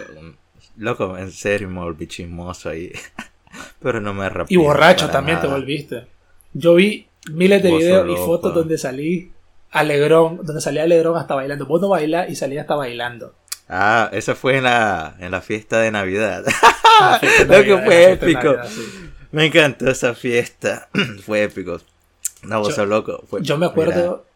Loco, 0.76 1.16
en 1.18 1.32
serio 1.32 1.68
me 1.68 1.80
volví 1.80 2.06
chismoso 2.06 2.68
ahí. 2.68 2.92
Pero 3.80 4.00
no 4.00 4.12
me 4.12 4.24
Y 4.24 4.26
arrepiento 4.26 4.64
borracho 4.64 5.06
para 5.06 5.12
también 5.14 5.40
te 5.40 5.46
volviste. 5.46 6.06
Yo 6.52 6.74
vi 6.74 7.06
miles 7.32 7.62
de 7.62 7.70
videos 7.70 8.08
y 8.10 8.16
fotos 8.16 8.54
donde 8.54 8.78
salí 8.78 9.32
alegrón, 9.70 10.40
donde 10.42 10.60
salía 10.60 10.82
alegrón 10.84 11.16
hasta 11.16 11.34
bailando. 11.34 11.66
Vos 11.66 11.80
no 11.80 11.88
bailás 11.88 12.28
y 12.30 12.36
salía 12.36 12.62
hasta 12.62 12.74
bailando. 12.76 13.34
Ah, 13.68 14.08
esa 14.12 14.34
fue 14.34 14.58
en 14.58 14.64
la, 14.64 15.16
en 15.18 15.30
la 15.30 15.40
fiesta 15.40 15.80
de 15.80 15.90
Navidad. 15.90 16.44
La 17.00 17.18
fiesta 17.18 17.44
de 17.44 17.58
Lo 17.64 17.64
que 17.78 17.84
fue 17.84 18.12
épico. 18.12 18.42
Navidad, 18.42 18.68
sí. 18.68 19.10
me 19.32 19.46
encantó 19.46 19.90
esa 19.90 20.14
fiesta. 20.14 20.88
fue 21.24 21.42
épico. 21.42 21.80
No, 22.42 22.60
vos 22.60 22.74
sos 22.74 22.86
loco. 22.86 23.24
Fue- 23.28 23.42
Yo 23.42 23.56
me 23.58 23.66
acuerdo, 23.66 24.26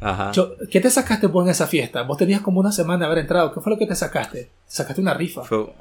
mira, 0.00 0.10
ajá. 0.12 0.32
yo- 0.32 0.54
¿qué 0.70 0.80
te 0.80 0.90
sacaste 0.90 1.26
vos 1.28 1.44
en 1.44 1.50
esa 1.50 1.66
fiesta? 1.66 2.02
Vos 2.02 2.16
tenías 2.16 2.40
como 2.40 2.58
una 2.60 2.72
semana 2.72 3.00
de 3.00 3.04
haber 3.06 3.18
entrado. 3.18 3.52
¿Qué 3.52 3.60
fue 3.60 3.70
lo 3.72 3.78
que 3.78 3.86
te 3.86 3.94
sacaste? 3.94 4.44
Te 4.44 4.50
sacaste 4.66 5.00
una 5.02 5.14
rifa. 5.14 5.44
Fue- 5.44 5.72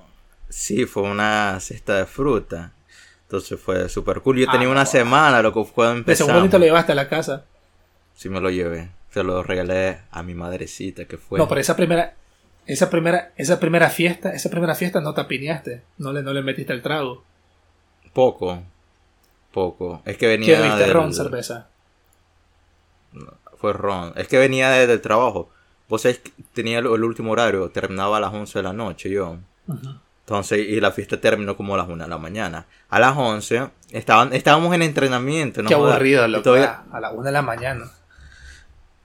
sí, 0.50 0.86
fue 0.86 1.04
una 1.04 1.58
cesta 1.62 1.96
de 1.98 2.06
fruta. 2.06 2.74
Entonces 3.34 3.60
fue 3.60 3.90
súper 3.90 4.22
cool. 4.22 4.38
Yo 4.38 4.46
Ah, 4.48 4.52
tenía 4.52 4.68
una 4.70 4.82
guau. 4.84 4.92
semana, 4.92 5.42
loco, 5.42 5.66
cuando 5.74 6.04
De 6.04 6.16
seguro 6.16 6.36
empezamos. 6.36 6.52
te 6.52 6.60
lo 6.60 6.66
llevaste 6.66 6.92
a 6.92 6.96
la 6.96 7.10
casa. 7.10 7.46
Sí 8.14 8.30
me 8.30 8.40
lo 8.40 8.52
llevé. 8.52 8.92
Se 9.10 9.24
lo 9.24 9.42
regalé 9.42 10.02
a 10.12 10.22
mi 10.22 10.36
madrecita, 10.36 11.06
que 11.06 11.18
fue... 11.18 11.40
No, 11.40 11.48
pero 11.48 11.60
esa 11.60 11.76
primera, 11.76 12.14
esa 12.68 12.92
primera, 12.92 13.32
esa 13.36 13.60
primera 13.60 13.90
fiesta, 13.90 14.34
esa 14.34 14.52
primera 14.52 14.76
fiesta 14.76 15.02
no 15.02 15.16
te 15.16 15.22
apiñaste. 15.22 15.82
No 15.98 16.14
le, 16.14 16.22
no 16.22 16.32
le 16.32 16.44
metiste 16.44 16.74
el 16.74 16.84
trago. 16.84 17.24
Poco. 18.14 18.62
Poco. 19.52 20.04
Es 20.06 20.14
que 20.14 20.20
¿Qué 20.20 20.28
venía 20.28 20.62
viste? 20.62 20.80
del- 20.84 20.94
Ron, 20.94 21.12
cerveza. 21.12 21.70
Fue 23.58 23.74
ron. 23.74 24.14
Es 24.16 24.28
que 24.28 24.38
venía 24.38 24.70
de- 24.70 24.86
del 24.86 25.02
trabajo. 25.02 25.50
Vos 25.90 26.04
sabés 26.04 26.20
que 26.20 26.32
tenía 26.54 26.78
el, 26.78 26.86
el 26.86 27.04
último 27.04 27.32
horario. 27.32 27.68
Terminaba 27.72 28.18
a 28.18 28.20
las 28.20 28.32
11 28.32 28.60
de 28.60 28.64
la 28.64 28.74
noche 28.74 29.10
yo. 29.10 29.38
Ujú. 29.68 29.90
Entonces, 30.26 30.60
y 30.60 30.80
la 30.80 30.92
fiesta 30.92 31.20
terminó 31.20 31.58
como 31.58 31.76
a 31.76 31.78
las 31.78 31.88
1 31.90 32.04
de 32.04 32.10
la 32.10 32.18
mañana. 32.18 32.66
A 32.90 33.00
las 33.00 33.16
11 33.18 33.70
estaban, 33.92 34.34
estábamos 34.34 34.74
en 34.74 34.82
entrenamiento. 34.82 35.62
¿no? 35.62 35.68
Qué 35.68 35.74
aburrido, 35.76 36.28
loco. 36.28 36.44
todavía- 36.44 36.84
A 36.92 37.00
la 37.02 37.12
una 37.12 37.26
de 37.26 37.32
la 37.34 37.42
mañana. 37.42 37.92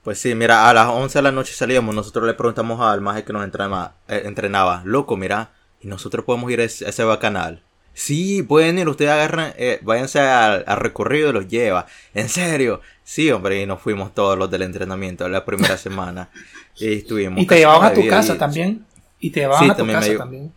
Pues 0.03 0.19
sí, 0.19 0.33
mira, 0.33 0.69
a 0.69 0.73
las 0.73 0.87
11 0.87 1.19
de 1.19 1.23
la 1.23 1.31
noche 1.31 1.53
salíamos. 1.53 1.93
Nosotros 1.93 2.25
le 2.25 2.33
preguntamos 2.33 2.79
al 2.79 3.01
maje 3.01 3.23
que 3.25 3.33
nos 3.33 3.43
entrenaba, 3.43 3.95
eh, 4.07 4.21
entrenaba 4.25 4.81
loco, 4.85 5.17
mira, 5.17 5.49
y 5.81 5.87
nosotros 5.87 6.23
podemos 6.25 6.49
ir 6.51 6.61
a 6.61 6.63
ese, 6.63 6.85
a 6.85 6.89
ese 6.89 7.03
bacanal. 7.03 7.61
Sí, 7.93 8.41
pueden 8.43 8.79
ir, 8.79 8.87
ustedes 8.87 9.11
agarran, 9.11 9.53
eh, 9.57 9.79
váyanse 9.81 10.21
al, 10.21 10.63
al 10.65 10.77
recorrido 10.77 11.31
y 11.31 11.33
los 11.33 11.49
lleva. 11.49 11.85
¿En 12.13 12.29
serio? 12.29 12.79
Sí, 13.03 13.29
hombre, 13.29 13.61
y 13.61 13.65
nos 13.65 13.81
fuimos 13.81 14.13
todos 14.13 14.37
los 14.37 14.49
del 14.49 14.61
entrenamiento 14.61 15.27
la 15.27 15.43
primera 15.45 15.77
semana. 15.77 16.29
Y 16.81 16.93
estuvimos. 16.99 17.41
Y 17.43 17.45
te 17.45 17.57
llevaban 17.57 17.91
a 17.91 17.93
tu 17.93 18.07
casa 18.07 18.37
también. 18.37 18.85
Y 19.19 19.31
te 19.31 19.41
llevaban 19.41 19.65
Sí, 19.65 19.69
a 19.69 19.73
tu 19.73 19.77
también 19.79 19.99
me 19.99 20.01
casa 20.05 20.13
llev- 20.13 20.17
también. 20.17 20.53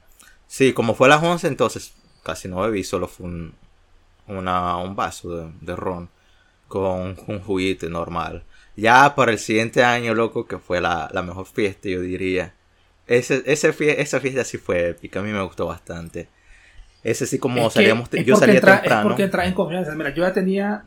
Sí, 0.53 0.75
como 0.75 0.95
fue 0.95 1.07
a 1.07 1.11
las 1.17 1.23
11, 1.23 1.47
entonces 1.49 1.95
casi 2.23 2.47
no 2.47 2.61
bebí, 2.61 2.85
solo 2.85 3.09
fue 3.09 3.25
un, 3.25 3.55
una, 4.27 4.77
un 4.77 4.95
vaso 4.95 5.35
de, 5.35 5.51
de 5.63 5.75
ron 5.75 6.11
con 6.69 7.17
un 7.27 7.41
juguito 7.41 7.89
normal. 7.89 8.43
Ya 8.77 9.15
para 9.15 9.33
el 9.33 9.39
siguiente 9.39 9.83
año, 9.83 10.13
loco, 10.13 10.47
que 10.47 10.59
fue 10.59 10.79
la, 10.83 11.09
la 11.11 11.23
mejor 11.23 11.47
fiesta, 11.47 11.89
yo 11.89 12.03
diría. 12.03 12.53
Ese, 13.07 13.43
ese 13.47 13.73
fie- 13.73 13.95
esa 13.97 14.21
fiesta 14.21 14.45
sí 14.45 14.59
fue 14.59 14.91
épica, 14.91 15.21
a 15.21 15.23
mí 15.23 15.33
me 15.33 15.41
gustó 15.43 15.65
bastante. 15.67 16.29
Ese 17.03 17.27
sí 17.27 17.39
como 17.39 17.69
Es 17.69 17.73
salíamos, 17.73 18.11
yo 18.11 18.37
salía 18.37 18.57
entra- 18.57 18.77
temprano. 18.81 19.01
Es 19.01 19.07
porque 19.07 19.23
entras 19.25 19.47
en 19.49 19.55
confianza. 19.55 19.95
Mira, 19.95 20.11
yo 20.15 20.23
ya 20.23 20.35
tenía. 20.35 20.85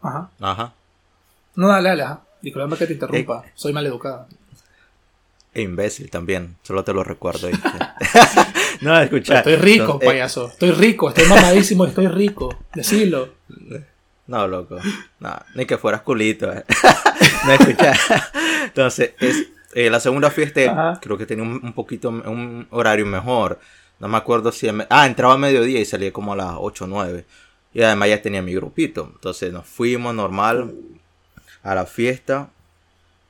Ajá. 0.00 0.30
Ajá. 0.40 0.72
No, 1.56 1.66
dale, 1.68 1.88
dale, 1.88 2.02
ajá. 2.04 2.20
Disculpame 2.40 2.76
que 2.76 2.86
te 2.86 2.92
interrumpa. 2.92 3.42
Eh. 3.46 3.50
Soy 3.56 3.72
maleducada. 3.72 4.28
E 5.54 5.62
imbécil 5.62 6.10
también, 6.10 6.56
solo 6.62 6.82
te 6.84 6.92
lo 6.92 7.04
recuerdo. 7.04 7.48
no, 8.80 9.00
escucha. 9.00 9.38
Estoy 9.38 9.56
rico, 9.56 9.82
entonces, 9.84 10.02
eh, 10.02 10.06
payaso. 10.06 10.48
Estoy 10.48 10.70
rico, 10.72 11.08
estoy 11.10 11.26
mamadísimo, 11.28 11.86
estoy 11.86 12.08
rico. 12.08 12.58
Decilo. 12.74 13.34
No, 14.26 14.48
loco. 14.48 14.78
No, 15.20 15.36
ni 15.54 15.64
que 15.66 15.78
fueras 15.78 16.02
culito. 16.02 16.52
eh. 16.52 16.64
no, 17.46 17.52
escucha. 17.52 17.92
Entonces, 18.64 19.12
es, 19.20 19.46
eh, 19.74 19.90
la 19.90 20.00
segunda 20.00 20.30
fiesta 20.30 20.60
Ajá. 20.70 21.00
creo 21.00 21.16
que 21.18 21.26
tenía 21.26 21.44
un, 21.44 21.60
un 21.62 21.72
poquito, 21.72 22.08
un 22.08 22.66
horario 22.70 23.06
mejor. 23.06 23.60
No 24.00 24.08
me 24.08 24.16
acuerdo 24.16 24.50
si... 24.50 24.70
me- 24.72 24.86
ah, 24.90 25.06
entraba 25.06 25.34
a 25.34 25.38
mediodía 25.38 25.78
y 25.80 25.84
salía 25.84 26.12
como 26.12 26.32
a 26.32 26.36
las 26.36 26.54
8 26.58 26.84
o 26.84 26.88
9. 26.88 27.24
Y 27.74 27.82
además 27.82 28.08
ya 28.08 28.22
tenía 28.22 28.42
mi 28.42 28.54
grupito. 28.54 29.10
Entonces 29.14 29.52
nos 29.52 29.66
fuimos 29.66 30.14
normal 30.14 30.74
a 31.62 31.74
la 31.74 31.86
fiesta. 31.86 32.50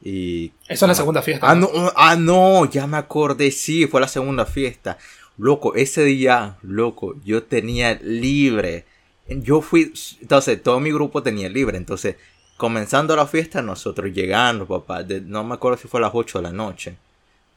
Y... 0.04 0.52
Eso 0.68 0.84
es 0.84 0.88
la 0.88 0.94
segunda 0.94 1.22
fiesta. 1.22 1.50
Ah, 1.50 1.54
no, 1.54 1.70
ah, 1.96 2.14
no, 2.14 2.70
ya 2.70 2.86
me 2.86 2.98
acordé, 2.98 3.50
sí, 3.50 3.86
fue 3.86 4.02
la 4.02 4.08
segunda 4.08 4.44
fiesta. 4.44 4.98
Loco, 5.38 5.74
ese 5.74 6.04
día, 6.04 6.58
loco, 6.62 7.16
yo 7.24 7.42
tenía 7.42 7.94
libre. 8.02 8.84
Yo 9.26 9.62
fui, 9.62 9.92
entonces 10.20 10.62
todo 10.62 10.78
mi 10.78 10.92
grupo 10.92 11.22
tenía 11.22 11.48
libre. 11.48 11.78
Entonces, 11.78 12.16
comenzando 12.58 13.16
la 13.16 13.26
fiesta, 13.26 13.62
nosotros 13.62 14.12
llegando, 14.12 14.66
papá, 14.66 15.02
de- 15.02 15.22
no 15.22 15.42
me 15.42 15.54
acuerdo 15.54 15.78
si 15.78 15.88
fue 15.88 15.98
a 16.00 16.02
las 16.02 16.12
8 16.14 16.38
de 16.38 16.42
la 16.42 16.52
noche. 16.52 16.96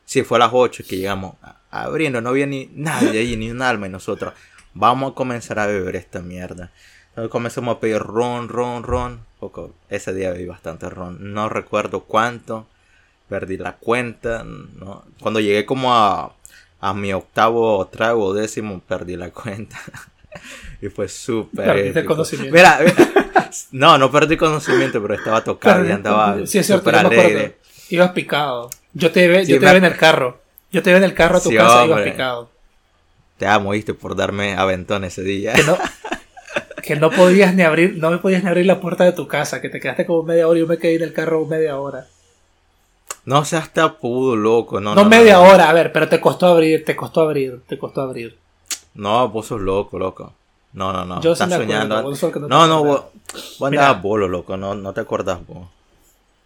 Sí, 0.05 0.23
fue 0.23 0.37
a 0.37 0.39
las 0.39 0.51
8 0.53 0.83
que 0.87 0.95
llegamos 0.97 1.35
abriendo, 1.69 2.21
no 2.21 2.29
había 2.29 2.45
ni 2.47 2.69
nadie 2.73 3.19
ahí, 3.19 3.35
ni 3.35 3.51
un 3.51 3.61
alma. 3.61 3.87
Y 3.87 3.89
nosotros, 3.89 4.33
vamos 4.73 5.11
a 5.11 5.15
comenzar 5.15 5.59
a 5.59 5.67
beber 5.67 5.97
esta 5.97 6.21
mierda. 6.21 6.71
Comenzamos 7.29 7.75
a 7.77 7.79
pedir 7.79 7.99
ron, 7.99 8.47
ron, 8.47 8.83
ron. 8.83 9.19
Poco, 9.39 9.73
ese 9.89 10.13
día 10.13 10.31
bebí 10.31 10.45
bastante 10.45 10.89
ron. 10.89 11.33
No 11.33 11.49
recuerdo 11.49 12.01
cuánto 12.01 12.67
perdí 13.27 13.57
la 13.57 13.73
cuenta, 13.73 14.43
¿no? 14.43 15.03
Cuando 15.19 15.39
llegué 15.39 15.65
como 15.65 15.93
a, 15.95 16.33
a 16.79 16.93
mi 16.93 17.11
octavo 17.13 17.85
trago 17.87 18.25
o 18.25 18.33
décimo, 18.33 18.79
perdí 18.87 19.15
la 19.15 19.31
cuenta. 19.31 19.77
y 20.81 20.89
fue 20.89 21.07
súper 21.09 22.05
conocimiento. 22.05 22.55
Mira, 22.55 22.79
mira, 22.81 23.49
no, 23.71 23.97
no 23.97 24.11
perdí 24.11 24.37
conocimiento, 24.37 25.01
pero 25.01 25.15
estaba 25.15 25.43
tocado 25.43 25.85
y 25.85 25.91
andaba 25.91 26.37
Sí, 26.45 26.59
es 26.59 26.67
cierto, 26.67 26.89
alegre. 26.89 27.57
Ibas 27.89 28.11
picado. 28.11 28.69
Yo 28.93 29.11
te 29.11 29.27
ve, 29.27 29.45
Sí, 29.45 29.51
yo 29.53 29.59
te 29.59 29.65
me- 29.65 29.71
ve 29.73 29.77
en 29.79 29.85
el 29.85 29.97
carro. 29.97 30.39
Yo 30.71 30.83
te 30.83 30.91
ve 30.91 30.97
en 30.97 31.03
el 31.03 31.13
carro 31.13 31.37
a 31.37 31.41
tu 31.41 31.49
Sí, 31.49 31.55
casa 31.55 31.83
y 31.83 31.87
ibas 31.87 32.01
picado. 32.01 32.49
Te 33.37 33.47
amo, 33.47 33.71
¿viste? 33.71 33.93
Por 33.93 34.15
darme 34.15 34.55
aventón 34.55 35.03
ese 35.03 35.23
día. 35.23 35.53
Que 35.53 35.63
no, 35.63 35.77
que 36.87 36.95
no 36.95 37.11
podías 37.11 37.53
ni 37.53 37.61
abrir, 37.63 37.97
no 37.97 38.09
me 38.09 38.17
podías 38.17 38.43
ni 38.43 38.49
abrir 38.49 38.65
la 38.65 38.79
puerta 38.79 39.03
de 39.03 39.11
tu 39.11 39.27
casa, 39.27 39.61
que 39.61 39.69
te 39.69 39.79
quedaste 39.79 40.05
como 40.05 40.23
media 40.23 40.47
hora 40.47 40.57
y 40.57 40.61
yo 40.61 40.67
me 40.67 40.77
quedé 40.77 40.95
en 40.95 41.03
el 41.03 41.13
carro 41.13 41.45
media 41.45 41.77
hora. 41.79 42.07
No 43.25 43.43
seas 43.45 43.71
tapudo, 43.73 44.35
loco. 44.35 44.79
No, 44.79 44.95
No, 44.95 45.03
no, 45.03 45.09
media 45.09 45.33
no. 45.33 45.43
hora, 45.43 45.69
a 45.69 45.73
ver, 45.73 45.91
pero 45.91 46.07
te 46.07 46.19
costó 46.21 46.47
abrir, 46.47 46.85
te 46.85 46.95
costó 46.95 47.21
abrir, 47.21 47.61
te 47.67 47.77
costó 47.77 48.01
abrir. 48.01 48.37
No, 48.95 49.27
vos 49.29 49.47
sos 49.47 49.61
loco, 49.61 49.99
loco. 49.99 50.33
No, 50.73 50.93
no, 50.93 51.05
no. 51.05 51.21
Yo 51.21 51.35
sí 51.35 51.43
Estás 51.43 51.49
me 51.49 51.55
acuerdo, 51.75 52.15
soñando. 52.15 52.33
que 52.33 52.39
no 52.39 52.47
no, 52.47 52.67
no, 52.67 52.83
vos, 52.83 53.03
vos 53.59 53.69
Mira. 53.71 53.93
bolo, 53.93 54.27
loco. 54.27 54.55
No, 54.57 54.75
no 54.75 54.93
te 54.93 55.01
acordás 55.01 55.45
vos. 55.45 55.67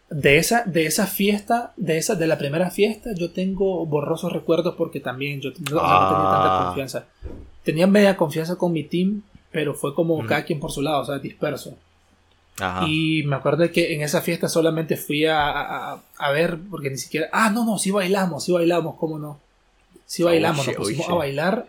De 0.09 0.37
esa, 0.37 0.63
de 0.65 0.85
esa 0.87 1.05
fiesta, 1.07 1.71
de 1.77 1.97
esa, 1.97 2.15
de 2.15 2.27
la 2.27 2.37
primera 2.37 2.69
fiesta, 2.69 3.11
yo 3.15 3.31
tengo 3.31 3.85
borrosos 3.85 4.31
recuerdos 4.33 4.75
porque 4.75 4.99
también 4.99 5.39
yo 5.39 5.51
sea, 5.51 5.59
no 5.59 5.65
tenía 5.65 5.79
tanta 5.79 6.59
Ah. 6.59 6.63
confianza. 6.65 7.05
Tenía 7.63 7.87
media 7.87 8.17
confianza 8.17 8.55
con 8.57 8.73
mi 8.73 8.83
team, 8.83 9.21
pero 9.51 9.73
fue 9.73 9.93
como 9.93 10.25
cada 10.25 10.43
quien 10.45 10.59
por 10.59 10.71
su 10.71 10.81
lado, 10.81 11.01
o 11.01 11.05
sea, 11.05 11.19
disperso. 11.19 11.77
Ajá. 12.59 12.85
Y 12.87 13.23
me 13.23 13.35
acuerdo 13.37 13.69
que 13.71 13.93
en 13.93 14.01
esa 14.01 14.21
fiesta 14.21 14.47
solamente 14.47 14.95
fui 14.97 15.25
a, 15.25 15.49
a- 15.93 16.01
a 16.17 16.31
ver, 16.31 16.57
porque 16.69 16.89
ni 16.89 16.97
siquiera. 16.97 17.27
Ah, 17.31 17.49
no, 17.49 17.65
no, 17.65 17.77
sí 17.79 17.91
bailamos, 17.91 18.43
sí 18.43 18.51
bailamos, 18.51 18.95
¿cómo 18.97 19.17
no? 19.17 19.39
Sí 20.05 20.23
bailamos, 20.23 20.67
Oh, 20.67 20.71
nos 20.71 20.77
pusimos 20.77 21.09
a 21.09 21.13
bailar. 21.15 21.67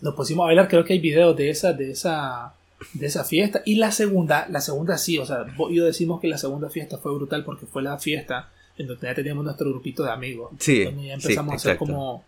Nos 0.00 0.14
pusimos 0.14 0.44
a 0.44 0.46
bailar, 0.46 0.68
creo 0.68 0.84
que 0.84 0.92
hay 0.92 0.98
videos 1.00 1.36
de 1.36 1.50
esa, 1.50 1.72
de 1.72 1.90
esa, 1.90 2.54
de 2.92 3.06
esa 3.06 3.24
fiesta. 3.24 3.62
Y 3.64 3.76
la 3.76 3.90
segunda, 3.90 4.46
la 4.50 4.60
segunda 4.60 4.96
sí, 4.98 5.18
o 5.18 5.26
sea, 5.26 5.46
yo 5.72 5.84
decimos 5.84 6.20
que 6.20 6.28
la 6.28 6.38
segunda 6.38 6.68
fiesta 6.70 6.98
fue 6.98 7.12
brutal 7.14 7.44
porque 7.44 7.66
fue 7.66 7.82
la 7.82 7.98
fiesta 7.98 8.50
en 8.76 8.86
donde 8.86 9.08
ya 9.08 9.14
teníamos 9.14 9.44
nuestro 9.44 9.68
grupito 9.70 10.04
de 10.04 10.10
amigos. 10.12 10.52
Sí, 10.60 10.84
Donde 10.84 11.06
ya 11.06 11.18
sí, 11.18 11.22
empezamos 11.24 11.52
a 11.54 11.56
hacer 11.56 11.76
como. 11.78 12.22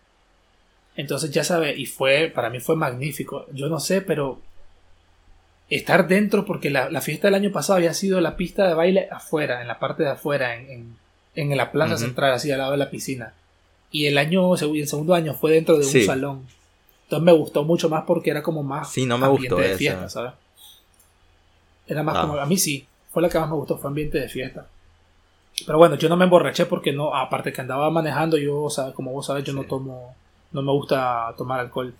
Entonces 0.97 1.31
ya 1.31 1.43
sabes, 1.45 1.77
y 1.79 1.85
fue, 1.85 2.29
para 2.33 2.49
mí 2.49 2.59
fue 2.59 2.75
magnífico. 2.75 3.45
Yo 3.53 3.69
no 3.69 3.79
sé, 3.79 4.01
pero 4.01 4.41
estar 5.71 6.07
dentro, 6.07 6.45
porque 6.45 6.69
la, 6.69 6.89
la 6.91 7.01
fiesta 7.01 7.27
del 7.27 7.35
año 7.35 7.51
pasado 7.51 7.77
había 7.77 7.93
sido 7.95 8.21
la 8.21 8.35
pista 8.37 8.67
de 8.67 8.73
baile 8.75 9.07
afuera, 9.11 9.61
en 9.61 9.67
la 9.67 9.79
parte 9.79 10.03
de 10.03 10.09
afuera, 10.09 10.55
en, 10.55 10.69
en, 10.69 11.51
en 11.51 11.57
la 11.57 11.71
plaza 11.71 11.97
central, 11.97 12.33
así 12.33 12.51
al 12.51 12.59
lado 12.59 12.71
de 12.73 12.77
la 12.77 12.89
piscina. 12.89 13.33
Y 13.89 14.05
el 14.05 14.17
año, 14.17 14.53
el 14.55 14.87
segundo 14.87 15.13
año 15.15 15.33
fue 15.33 15.51
dentro 15.53 15.75
de 15.77 15.85
un 15.85 15.91
Sí. 15.91 16.05
salón. 16.05 16.45
Entonces 17.03 17.25
me 17.25 17.31
gustó 17.33 17.63
mucho 17.63 17.89
más 17.89 18.03
porque 18.05 18.29
era 18.29 18.41
como 18.43 18.63
más 18.63 18.91
Sí, 18.91 19.05
no 19.05 19.17
me 19.17 19.25
ambiente 19.25 19.55
gustó 19.55 19.67
de 19.69 19.77
fiesta, 19.77 20.07
¿sabes? 20.09 20.31
Era 21.87 22.03
más 22.03 22.17
Ah. 22.17 22.21
como, 22.21 22.35
a 22.37 22.45
mí 22.45 22.57
sí, 22.57 22.85
fue 23.11 23.21
la 23.21 23.29
que 23.29 23.39
más 23.39 23.49
me 23.49 23.55
gustó, 23.55 23.77
fue 23.77 23.89
ambiente 23.89 24.17
de 24.19 24.29
fiesta. 24.29 24.67
Pero 25.65 25.77
bueno, 25.77 25.95
yo 25.95 26.07
no 26.09 26.15
me 26.17 26.23
emborraché 26.25 26.65
porque 26.65 26.91
no, 26.93 27.13
aparte 27.13 27.51
que 27.51 27.61
andaba 27.61 27.89
manejando, 27.89 28.37
yo, 28.37 28.69
¿sabes? 28.69 28.93
Como 28.93 29.11
vos 29.11 29.25
sabes, 29.25 29.43
yo 29.43 29.53
no 29.53 29.63
tomo, 29.63 30.15
no 30.51 30.61
me 30.61 30.71
gusta 30.71 31.33
tomar 31.37 31.59
alcohol. 31.59 31.93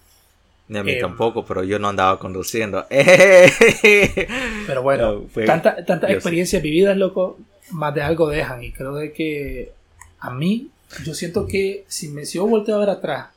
Ni 0.71 0.77
a 0.77 0.83
mí 0.83 0.93
Eh, 0.93 0.99
tampoco, 1.01 1.43
pero 1.43 1.65
yo 1.65 1.79
no 1.79 1.89
andaba 1.89 2.17
conduciendo. 2.17 2.85
Pero 4.67 4.81
bueno, 4.81 5.11
No, 5.11 5.27
fue- 5.27 5.45
tanta, 5.45 5.83
tanta 5.85 6.07
yo 6.07 6.13
experiencia 6.13 6.61
vivida, 6.61 6.95
loco, 6.95 7.37
más 7.71 7.93
de 7.93 8.01
algo 8.01 8.29
dejan. 8.29 8.63
Y 8.63 8.71
creo 8.71 8.95
de 8.95 9.11
que 9.11 9.73
a 10.19 10.29
mí, 10.31 10.69
yo 11.03 11.13
siento 11.13 11.45
que 11.45 11.83
si 11.89 12.07
me 12.07 12.25
si 12.25 12.37
yo 12.37 12.47
volteo 12.47 12.77
a 12.77 12.79
ver 12.79 12.89
atrás 12.89 13.27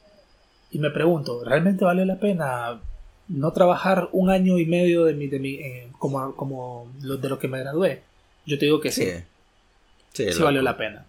y 0.71 0.79
me 0.79 0.91
pregunto, 0.91 1.43
¿realmente 1.45 1.85
vale 1.85 2.07
la 2.07 2.21
pena 2.21 2.81
no 3.27 3.53
trabajar 3.53 4.09
un 4.13 4.31
año 4.31 4.57
y 4.61 4.67
medio 4.67 5.05
de 5.05 5.15
mi, 5.15 5.27
de 5.27 5.41
mi 5.41 5.55
eh, 5.55 5.89
como, 5.99 6.37
como 6.37 6.87
lo, 7.03 7.17
de 7.17 7.29
lo 7.29 7.41
que 7.41 7.49
me 7.49 7.59
gradué? 7.59 8.03
Yo 8.47 8.59
te 8.61 8.67
digo 8.67 8.81
que 8.81 8.93
sí, 8.93 9.07
Sí. 10.13 10.31
Sí, 10.33 10.41
valió 10.41 10.63
la 10.63 10.77
pena. 10.77 11.05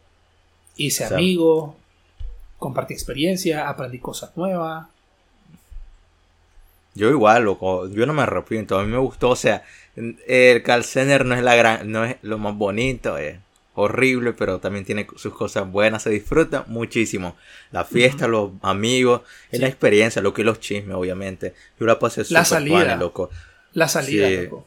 Hice 0.75 1.05
O 1.05 1.07
sea, 1.09 1.17
amigos, 1.17 1.75
compartí 2.57 2.95
experiencia, 2.95 3.69
aprendí 3.69 3.99
cosas 3.99 4.35
nuevas. 4.35 4.87
Yo 6.95 7.09
igual, 7.09 7.43
loco, 7.43 7.87
yo 7.89 8.05
no 8.05 8.13
me 8.13 8.21
arrepiento, 8.23 8.79
a 8.79 8.83
mí 8.83 8.91
me 8.91 8.97
gustó, 8.97 9.29
o 9.31 9.35
sea, 9.35 9.63
el 9.95 10.63
call 10.63 10.83
center 10.83 11.25
no 11.25 11.35
es 11.35 11.43
la 11.43 11.55
gran, 11.55 11.91
no 11.91 12.05
es 12.05 12.15
lo 12.21 12.37
más 12.37 12.55
bonito, 12.55 13.17
es 13.17 13.37
horrible, 13.73 14.31
pero 14.31 14.59
también 14.59 14.85
tiene 14.85 15.05
sus 15.17 15.33
cosas 15.33 15.69
buenas, 15.69 16.03
se 16.03 16.09
disfruta 16.09 16.63
muchísimo. 16.67 17.35
La 17.71 17.83
fiesta, 17.83 18.27
los 18.29 18.51
amigos, 18.61 19.21
es 19.51 19.59
la 19.59 19.67
experiencia, 19.67 20.21
lo 20.21 20.33
que 20.33 20.45
los 20.45 20.61
chismes, 20.61 20.95
obviamente. 20.95 21.53
Yo 21.79 21.85
la 21.85 21.99
pasé 21.99 22.21
La 22.29 22.45
súper 22.45 22.45
salida. 22.45 22.79
funny, 22.85 22.99
loco. 22.99 23.29
La 23.73 23.89
salida, 23.89 24.27
Sí. 24.29 24.43
loco. 24.45 24.65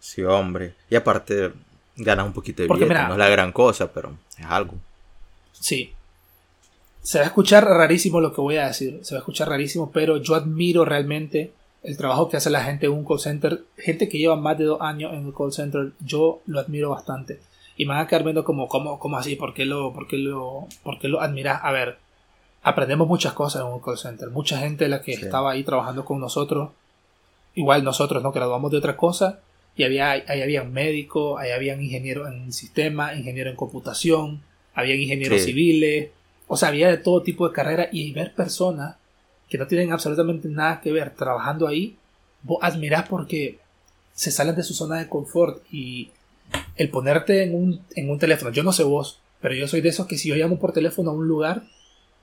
Sí, 0.00 0.22
hombre. 0.24 0.74
Y 0.90 0.96
aparte, 0.96 1.52
ganas 1.96 2.26
un 2.26 2.32
poquito 2.32 2.62
de 2.62 2.68
Porque 2.68 2.84
billete, 2.84 2.94
mira- 2.98 3.06
no 3.08 3.14
es 3.14 3.18
la 3.18 3.28
gran 3.28 3.52
cosa, 3.52 3.92
pero 3.92 4.18
es 4.36 4.44
algo. 4.46 4.74
Sí. 5.52 5.94
Se 7.04 7.18
va 7.18 7.24
a 7.24 7.28
escuchar 7.28 7.64
rarísimo 7.64 8.20
lo 8.20 8.32
que 8.32 8.40
voy 8.40 8.56
a 8.56 8.66
decir. 8.68 9.00
Se 9.02 9.14
va 9.14 9.18
a 9.18 9.20
escuchar 9.20 9.48
rarísimo, 9.50 9.90
pero 9.92 10.16
yo 10.16 10.34
admiro 10.34 10.84
realmente 10.86 11.52
el 11.82 11.98
trabajo 11.98 12.30
que 12.30 12.38
hace 12.38 12.48
la 12.48 12.64
gente 12.64 12.86
en 12.86 12.92
un 12.92 13.04
call 13.04 13.20
center. 13.20 13.62
Gente 13.76 14.08
que 14.08 14.16
lleva 14.16 14.36
más 14.36 14.56
de 14.56 14.64
dos 14.64 14.80
años 14.80 15.12
en 15.12 15.26
el 15.26 15.34
call 15.34 15.52
center, 15.52 15.92
yo 16.04 16.40
lo 16.46 16.60
admiro 16.60 16.88
bastante. 16.90 17.40
Y 17.76 17.84
me 17.84 17.90
van 17.94 18.04
a 18.04 18.06
quedar 18.08 18.24
viendo 18.24 18.42
como, 18.42 18.68
como, 18.68 18.98
como 18.98 19.18
así, 19.18 19.36
¿por 19.36 19.52
qué 19.52 19.66
lo, 19.66 19.92
por 19.92 20.08
qué 20.08 20.16
lo, 20.16 20.66
por 20.82 20.98
qué 20.98 21.08
lo 21.08 21.20
admiras? 21.20 21.60
A 21.62 21.72
ver, 21.72 21.98
aprendemos 22.62 23.06
muchas 23.06 23.34
cosas 23.34 23.60
en 23.62 23.68
un 23.68 23.80
call 23.80 23.98
center. 23.98 24.30
Mucha 24.30 24.58
gente 24.58 24.88
la 24.88 25.02
que 25.02 25.14
Sí. 25.14 25.24
estaba 25.24 25.50
ahí 25.52 25.62
trabajando 25.62 26.06
con 26.06 26.18
nosotros, 26.20 26.70
igual 27.54 27.84
nosotros 27.84 28.22
nos 28.22 28.32
graduamos 28.32 28.70
de 28.70 28.78
otra 28.78 28.96
cosa. 28.96 29.40
Y 29.76 29.82
había, 29.82 30.12
ahí 30.12 30.40
había 30.40 30.62
un 30.62 30.72
médico, 30.72 31.36
ahí 31.36 31.50
habían 31.50 31.82
ingenieros 31.82 32.32
en 32.32 32.50
sistema, 32.52 33.14
ingeniero 33.14 33.50
en 33.50 33.56
computación, 33.56 34.40
habían 34.72 35.00
ingenieros 35.00 35.40
Sí. 35.40 35.46
civiles, 35.48 36.10
o 36.54 36.56
sea, 36.56 36.68
había 36.68 36.88
de 36.88 36.98
todo 36.98 37.22
tipo 37.22 37.46
de 37.46 37.54
carrera 37.54 37.88
y 37.92 38.12
ver 38.12 38.34
personas 38.34 38.96
que 39.48 39.58
no 39.58 39.66
tienen 39.66 39.92
absolutamente 39.92 40.48
nada 40.48 40.80
que 40.80 40.92
ver 40.92 41.14
trabajando 41.14 41.66
ahí, 41.66 41.96
vos 42.42 42.58
admirás 42.62 43.08
porque 43.08 43.58
se 44.14 44.30
salen 44.30 44.56
de 44.56 44.62
su 44.62 44.74
zona 44.74 44.98
de 44.98 45.08
confort 45.08 45.62
y 45.70 46.10
el 46.76 46.88
ponerte 46.90 47.42
en 47.42 47.54
un, 47.54 47.80
en 47.94 48.10
un 48.10 48.18
teléfono, 48.18 48.50
yo 48.50 48.62
no 48.62 48.72
sé 48.72 48.84
vos, 48.84 49.20
pero 49.40 49.54
yo 49.54 49.68
soy 49.68 49.80
de 49.80 49.90
esos 49.90 50.06
que 50.06 50.16
si 50.16 50.28
yo 50.28 50.36
llamo 50.36 50.58
por 50.58 50.72
teléfono 50.72 51.10
a 51.10 51.14
un 51.14 51.28
lugar, 51.28 51.64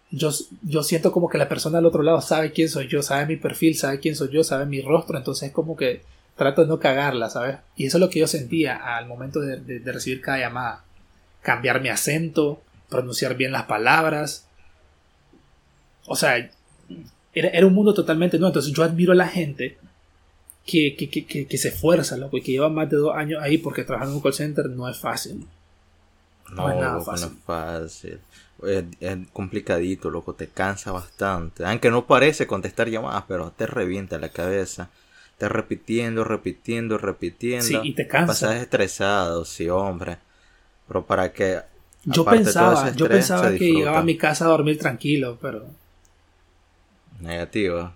yo, 0.09 0.31
yo 0.63 0.83
siento 0.83 1.11
como 1.11 1.29
que 1.29 1.37
la 1.37 1.49
persona 1.49 1.77
al 1.77 1.85
otro 1.85 2.03
lado 2.03 2.21
sabe 2.21 2.51
quién 2.51 2.69
soy 2.69 2.87
yo, 2.87 3.01
sabe 3.01 3.25
mi 3.25 3.35
perfil, 3.37 3.77
sabe 3.77 3.99
quién 3.99 4.15
soy 4.15 4.29
yo, 4.29 4.43
sabe 4.43 4.65
mi 4.65 4.81
rostro, 4.81 5.17
entonces 5.17 5.49
es 5.49 5.53
como 5.53 5.75
que 5.75 6.01
trato 6.35 6.61
de 6.63 6.67
no 6.67 6.79
cagarla, 6.79 7.29
¿sabes? 7.29 7.57
Y 7.75 7.85
eso 7.85 7.97
es 7.97 8.01
lo 8.01 8.09
que 8.09 8.19
yo 8.19 8.27
sentía 8.27 8.75
al 8.75 9.07
momento 9.07 9.39
de, 9.39 9.79
recibir 9.85 10.21
cada 10.21 10.39
llamada. 10.39 10.83
Cambiar 11.41 11.81
mi 11.81 11.89
acento, 11.89 12.61
pronunciar 12.91 13.35
bien 13.35 13.51
las 13.51 13.63
palabras. 13.63 14.45
O 16.05 16.15
sea, 16.15 16.51
era, 17.33 17.49
era 17.49 17.65
un 17.65 17.73
mundo 17.73 17.93
totalmente 17.95 18.37
nuevo. 18.37 18.49
Entonces 18.49 18.73
yo 18.73 18.83
admiro 18.83 19.13
a 19.13 19.15
la 19.15 19.27
gente 19.27 19.79
que, 20.65 20.95
que, 20.95 21.09
que, 21.09 21.47
que, 21.47 21.57
se 21.57 21.69
esfuerza, 21.69 22.17
loco, 22.17 22.37
y 22.37 22.41
que 22.41 22.51
lleva 22.51 22.69
más 22.69 22.89
de 22.89 22.97
dos 22.97 23.15
años 23.15 23.41
ahí 23.41 23.57
porque 23.57 23.83
trabajar 23.83 24.09
en 24.09 24.15
un 24.15 24.21
call 24.21 24.33
center 24.33 24.69
no 24.69 24.87
es 24.87 24.99
fácil. 24.99 25.47
No, 26.49 26.67
No 26.67 26.69
es 26.69 26.75
nada 26.77 26.99
loco, 26.99 27.05
fácil. 27.05 27.29
no 27.29 27.33
es 27.33 27.43
fácil. 27.43 28.19
Es, 28.63 28.83
es 28.99 29.17
complicadito, 29.33 30.09
loco, 30.11 30.33
te 30.35 30.47
cansa 30.47 30.91
bastante. 30.91 31.65
Aunque 31.65 31.89
no 31.89 32.05
parece 32.05 32.45
contestar 32.45 32.89
llamadas, 32.89 33.23
pero 33.27 33.51
te 33.51 33.65
revienta 33.65 34.19
la 34.19 34.29
cabeza. 34.29 34.89
Te 35.37 35.49
repitiendo, 35.49 36.23
repitiendo, 36.23 36.99
repitiendo. 36.99 37.65
Sí, 37.65 37.79
y 37.81 37.93
te 37.93 38.07
cansa. 38.07 38.27
Pasas 38.27 38.55
estresado, 38.61 39.45
sí, 39.45 39.69
hombre. 39.69 40.17
Pero 40.87 41.05
para 41.05 41.31
que... 41.31 41.70
Yo 42.05 42.21
aparte 42.21 42.29
pensaba, 42.29 42.91
yo 42.95 43.09
pensaba 43.09 43.55
que 43.55 43.65
llegaba 43.73 43.99
a 43.99 44.03
mi 44.03 44.17
casa 44.17 44.45
a 44.45 44.49
dormir 44.49 44.77
tranquilo, 44.77 45.37
pero 45.41 45.65
Negativo. 47.21 47.93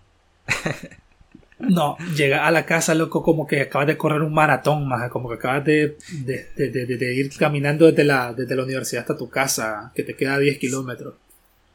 no, 1.59 1.97
llega 2.15 2.45
a 2.47 2.51
la 2.51 2.65
casa, 2.65 2.93
loco, 2.95 3.23
como 3.23 3.47
que 3.47 3.61
acabas 3.61 3.87
de 3.87 3.97
correr 3.97 4.21
un 4.21 4.33
maratón, 4.33 4.87
más 4.87 5.09
como 5.09 5.29
que 5.29 5.35
acabas 5.35 5.63
de, 5.65 5.97
de, 6.07 6.47
de- 6.55 6.69
de- 6.69 6.85
de- 6.85 6.97
de 6.97 7.13
ir 7.15 7.35
caminando 7.37 7.85
desde 7.85 8.03
la, 8.03 8.33
desde 8.33 8.55
la 8.55 8.63
universidad 8.63 9.01
hasta 9.01 9.17
tu 9.17 9.29
casa, 9.29 9.91
que 9.95 10.03
te 10.03 10.15
queda 10.15 10.37
10 10.39 10.57
kilómetros. 10.59 11.15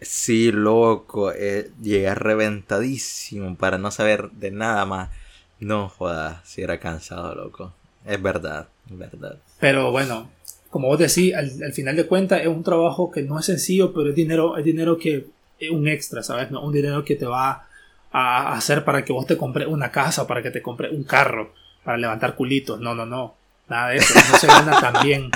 Sí, 0.01 0.51
loco, 0.53 1.31
eh, 1.33 1.70
llegué 1.83 2.14
reventadísimo 2.14 3.57
para 3.57 3.76
no 3.78 3.91
saber 3.91 4.31
de 4.33 4.51
nada 4.51 4.85
más. 4.87 5.11
No 5.59 5.89
jodas, 5.91 6.41
si 6.49 6.62
era 6.62 6.81
cansado, 6.81 7.35
loco. 7.35 7.74
Es 8.07 8.20
verdad, 8.22 8.68
es 8.91 8.97
verdad. 8.99 9.39
Pero 9.59 9.91
bueno, 9.93 10.28
como 10.70 10.88
vos 10.88 10.98
decís, 10.98 11.34
al, 11.34 11.50
al 11.62 11.72
final 11.72 11.96
de 11.96 12.06
cuentas 12.06 12.40
es 12.42 12.46
un 12.48 12.62
trabajo 12.62 13.10
que 13.10 13.22
no 13.22 13.38
es 13.38 13.46
sencillo, 13.46 13.92
pero 13.92 14.10
es 14.10 14.14
dinero, 14.14 14.56
es 14.56 14.64
dinero 14.64 14.96
que 14.98 15.26
es 15.58 15.70
un 15.70 15.88
extra, 15.88 16.22
¿sabes? 16.22 16.50
No 16.50 16.62
un 16.64 16.72
dinero 16.72 17.04
que 17.04 17.16
te 17.16 17.26
va 17.26 17.66
a 18.12 18.52
hacer 18.54 18.84
para 18.84 19.04
que 19.04 19.12
vos 19.12 19.26
te 19.26 19.36
compres 19.36 19.68
una 19.68 19.90
casa, 19.90 20.26
para 20.26 20.42
que 20.42 20.50
te 20.50 20.62
compres 20.62 20.92
un 20.92 21.04
carro, 21.04 21.52
para 21.84 21.98
levantar 21.98 22.34
culitos. 22.34 22.80
No, 22.80 22.94
no, 22.94 23.04
no. 23.06 23.34
Nada 23.68 23.90
de 23.90 23.96
eso. 23.98 24.14
No 24.32 24.38
se 24.38 24.46
gana 24.46 24.80
tan 24.80 25.04
bien. 25.04 25.30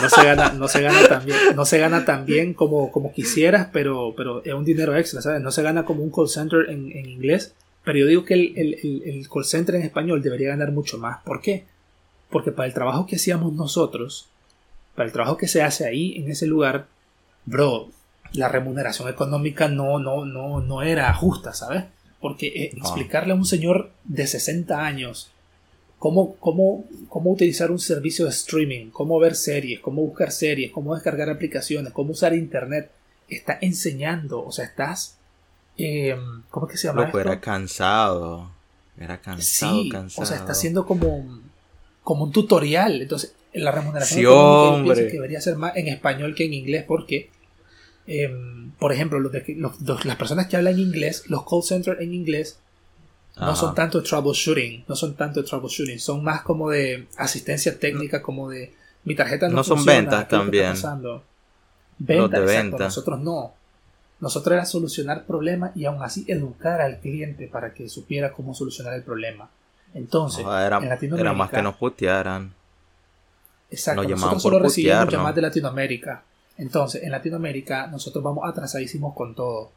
No 0.00 0.08
se 0.08 0.24
gana, 0.24 0.52
no 0.52 0.68
se 0.68 0.80
gana 0.82 1.08
tan 1.08 1.24
bien, 1.26 1.36
no 1.56 1.64
se 1.64 1.78
gana 1.78 2.04
tan 2.04 2.24
bien 2.24 2.54
como, 2.54 2.90
como 2.92 3.12
quisieras, 3.12 3.68
pero, 3.72 4.14
pero 4.16 4.42
es 4.44 4.54
un 4.54 4.64
dinero 4.64 4.96
extra, 4.96 5.20
¿sabes? 5.20 5.40
No 5.42 5.50
se 5.50 5.62
gana 5.62 5.84
como 5.84 6.02
un 6.02 6.10
call 6.10 6.28
center 6.28 6.66
en, 6.70 6.90
en 6.92 7.08
inglés, 7.08 7.54
pero 7.84 7.98
yo 7.98 8.06
digo 8.06 8.24
que 8.24 8.34
el- 8.34 8.52
el- 8.56 9.02
el 9.04 9.28
call 9.28 9.44
center 9.44 9.74
en 9.74 9.82
español 9.82 10.22
debería 10.22 10.48
ganar 10.50 10.70
mucho 10.70 10.96
más. 10.98 11.18
¿Por 11.24 11.40
qué? 11.40 11.64
Porque 12.30 12.52
para 12.52 12.66
el 12.68 12.74
trabajo 12.74 13.06
que 13.06 13.16
hacíamos 13.16 13.52
nosotros, 13.52 14.28
para 14.94 15.06
el 15.06 15.12
trabajo 15.12 15.36
que 15.36 15.48
se 15.48 15.62
hace 15.62 15.86
ahí, 15.86 16.16
en 16.16 16.30
ese 16.30 16.46
lugar, 16.46 16.86
bro, 17.44 17.88
la 18.32 18.48
remuneración 18.48 19.08
económica 19.08 19.68
no, 19.68 19.98
no, 19.98 20.24
no, 20.24 20.60
no 20.60 20.82
era 20.82 21.12
justa, 21.14 21.52
¿sabes? 21.52 21.84
Porque 22.20 22.46
eh, 22.48 22.70
explicarle 22.76 23.32
a 23.32 23.36
un 23.36 23.44
señor 23.46 23.90
de 24.04 24.26
60 24.26 24.78
años 24.84 25.30
cómo, 25.98 26.36
cómo, 26.36 26.84
cómo 27.08 27.32
utilizar 27.32 27.70
un 27.70 27.78
servicio 27.78 28.26
de 28.26 28.30
streaming, 28.30 28.90
cómo 28.90 29.18
ver 29.18 29.34
series, 29.34 29.80
cómo 29.80 30.02
buscar 30.02 30.30
series, 30.30 30.70
cómo 30.70 30.94
descargar 30.94 31.28
aplicaciones, 31.30 31.92
cómo 31.92 32.12
usar 32.12 32.34
internet, 32.34 32.90
está 33.28 33.58
enseñando, 33.60 34.44
o 34.44 34.52
sea, 34.52 34.66
estás... 34.66 35.16
eh, 35.78 36.16
¿Cómo 36.50 36.66
es 36.66 36.72
que 36.72 36.78
se 36.78 36.86
llama? 36.88 37.06
Loco, 37.06 37.18
esto? 37.18 37.30
era 37.30 37.40
cansado. 37.40 38.50
Era 38.98 39.20
cansado, 39.20 39.82
Sí, 39.82 39.88
cansado. 39.88 40.22
o 40.22 40.26
sea, 40.26 40.36
está 40.36 40.52
haciendo 40.52 40.84
como, 40.84 41.40
como 42.10 42.24
un 42.24 42.32
tutorial. 42.32 43.00
Entonces, 43.02 43.34
la 43.52 43.70
remuneración 43.70 44.16
Sí, 44.18 44.22
económica 44.22 44.50
yo 44.68 44.74
hombre. 44.74 44.94
pienso 44.94 45.10
que 45.10 45.16
debería 45.16 45.40
ser 45.40 45.54
más 45.56 45.76
en 45.76 45.86
español 45.86 46.34
que 46.34 46.44
en 46.44 46.54
inglés 46.54 46.84
porque, 46.88 47.30
em, 48.06 48.72
por 48.72 48.92
ejemplo, 48.92 49.20
los 49.20 49.30
de- 49.32 49.44
los- 49.56 49.80
los- 49.82 50.04
las 50.04 50.16
personas 50.16 50.46
que 50.48 50.56
hablan 50.56 50.78
inglés, 50.78 51.24
los 51.28 51.44
call 51.48 51.62
centers 51.62 52.00
en 52.00 52.12
inglés, 52.14 52.58
no 53.36 53.54
son 53.56 53.74
tanto 53.76 54.02
troubleshooting, 54.02 54.84
no 54.88 54.96
son 54.96 55.14
tanto 55.14 55.44
troubleshooting, 55.44 55.98
son 56.00 56.22
más 56.24 56.42
como 56.42 56.68
de 56.70 57.06
asistencia 57.16 57.78
técnica, 57.78 58.20
como 58.22 58.50
de 58.50 58.74
mi 59.04 59.14
tarjeta 59.14 59.48
no, 59.48 59.56
No 59.56 59.64
son 59.64 59.84
ventas 59.84 60.26
¿qué 60.26 60.34
es 60.36 60.42
lo 60.44 60.50
que 60.50 60.56
está 60.58 60.70
también. 60.90 61.22
Ventas, 61.98 62.40
de 62.40 62.46
venta. 62.46 62.84
nosotros 62.84 63.20
no. 63.20 63.54
Nosotros 64.20 64.52
era 64.54 64.64
solucionar 64.66 65.24
problemas 65.26 65.74
y 65.76 65.84
aún 65.86 66.02
así 66.02 66.24
educar 66.28 66.80
al 66.82 66.98
cliente 66.98 67.46
para 67.48 67.72
que 67.72 67.88
supiera 67.88 68.32
cómo 68.32 68.52
solucionar 68.54 68.94
el 68.94 69.02
problema. 69.02 69.48
Entonces, 69.94 70.44
No, 70.44 70.58
era, 70.58 70.78
en 70.78 70.88
Latinoamérica, 70.88 71.30
era 71.30 71.32
más 71.38 71.50
que 71.50 71.62
nos 71.62 71.76
putearan. 71.76 72.52
exacto, 73.70 74.02
nos 74.02 74.10
nosotros 74.12 74.42
solo 74.42 74.58
recibimos 74.60 75.04
¿no? 75.06 75.10
llamadas 75.10 75.34
de 75.36 75.42
Latinoamérica. 75.42 76.22
Entonces, 76.58 77.02
en 77.02 77.10
Latinoamérica 77.10 77.86
nosotros 77.86 78.22
vamos 78.22 78.48
atrasadísimos 78.48 79.14
con 79.14 79.34
todo. 79.34 79.72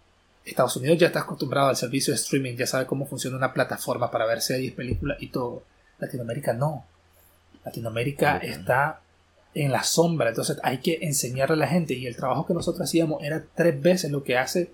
Estados 0.45 0.75
Unidos 0.75 0.97
ya 0.97 1.07
está 1.07 1.21
acostumbrado 1.21 1.69
al 1.69 1.77
servicio 1.77 2.13
de 2.13 2.19
streaming, 2.19 2.55
ya 2.57 2.67
sabe 2.67 2.85
cómo 2.85 3.05
funciona 3.05 3.37
una 3.37 3.53
plataforma 3.53 4.11
para 4.11 4.25
ver 4.25 4.41
series, 4.41 4.73
películas 4.73 5.17
y 5.21 5.27
todo. 5.27 5.63
Latinoamérica 5.99 6.51
no. 6.53 6.85
Latinoamérica 7.63 8.37
Ok. 8.37 8.43
está 8.43 8.99
en 9.55 9.71
la 9.71 9.83
sombra, 9.83 10.29
entonces 10.29 10.57
hay 10.63 10.79
que 10.79 10.97
enseñarle 11.03 11.53
a 11.53 11.57
la 11.59 11.67
gente 11.67 11.93
y 11.93 12.07
el 12.07 12.15
trabajo 12.15 12.45
que 12.45 12.53
nosotros 12.53 12.81
hacíamos 12.89 13.23
era 13.23 13.43
tres 13.55 13.79
veces 13.81 14.11
lo 14.11 14.23
que 14.23 14.37
hace 14.37 14.71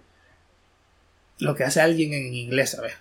lo 1.37 1.53
que 1.55 1.63
hace 1.65 1.79
alguien 1.81 2.13
en 2.13 2.33
inglés, 2.33 2.71
¿sabes? 2.71 2.93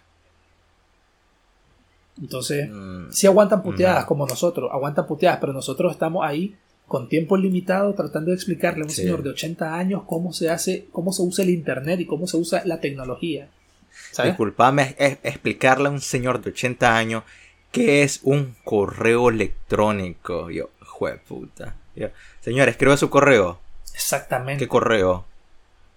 Entonces, 2.20 2.68
Mm, 2.70 3.10
si 3.10 3.26
aguantan 3.26 3.62
puteadas 3.62 4.00
Ujú. 4.00 4.08
como 4.08 4.26
nosotros, 4.26 4.70
aguantan 4.72 5.06
puteadas, 5.06 5.38
pero 5.40 5.52
nosotros 5.52 5.92
estamos 5.92 6.24
ahí 6.26 6.56
con 6.86 7.08
tiempo 7.08 7.36
limitado 7.36 7.92
tratando 7.94 8.30
de 8.30 8.36
explicarle 8.36 8.80
a 8.82 8.84
un 8.84 8.90
Sí. 8.90 9.02
señor 9.02 9.22
de 9.22 9.30
80 9.30 9.74
años 9.74 10.02
cómo 10.06 10.32
se 10.32 10.48
hace, 10.50 10.86
cómo 10.90 11.12
se 11.12 11.22
usa 11.22 11.44
el 11.44 11.50
internet 11.50 12.00
y 12.00 12.06
cómo 12.06 12.26
se 12.26 12.36
usa 12.38 12.62
la 12.64 12.80
tecnología. 12.80 13.48
Disculpame 14.22 14.96
explicarle 15.22 15.88
a 15.88 15.90
un 15.90 16.00
señor 16.00 16.40
de 16.42 16.50
80 16.50 16.96
años 16.96 17.24
qué 17.72 18.02
es 18.02 18.20
un 18.22 18.54
correo 18.64 19.28
electrónico. 19.28 20.50
Yo, 20.50 20.70
jue 20.86 21.18
puta. 21.18 21.76
Yo, 21.94 22.08
señor, 22.40 22.68
escribe 22.68 22.96
su 22.96 23.10
correo. 23.10 23.58
Exactamente. 23.94 24.64
¿Qué 24.64 24.68
correo? 24.68 25.24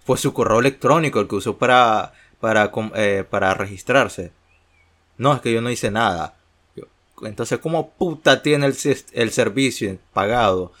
Pues 0.04 0.20
su 0.20 0.32
correo 0.32 0.58
electrónico, 0.60 1.20
el 1.20 1.28
que 1.28 1.36
usó 1.36 1.56
para, 1.56 2.12
para, 2.40 2.70
eh, 2.96 3.24
para 3.28 3.54
registrarse. 3.54 4.32
No, 5.18 5.34
es 5.34 5.40
que 5.40 5.52
yo 5.52 5.60
no 5.60 5.70
hice 5.70 5.90
nada. 5.90 6.34
entonces, 7.22 7.58
¿cómo 7.58 7.90
puta 7.90 8.42
tiene 8.42 8.66
el, 8.66 8.76
el 9.12 9.30
servicio 9.30 9.98
pagado? 10.12 10.72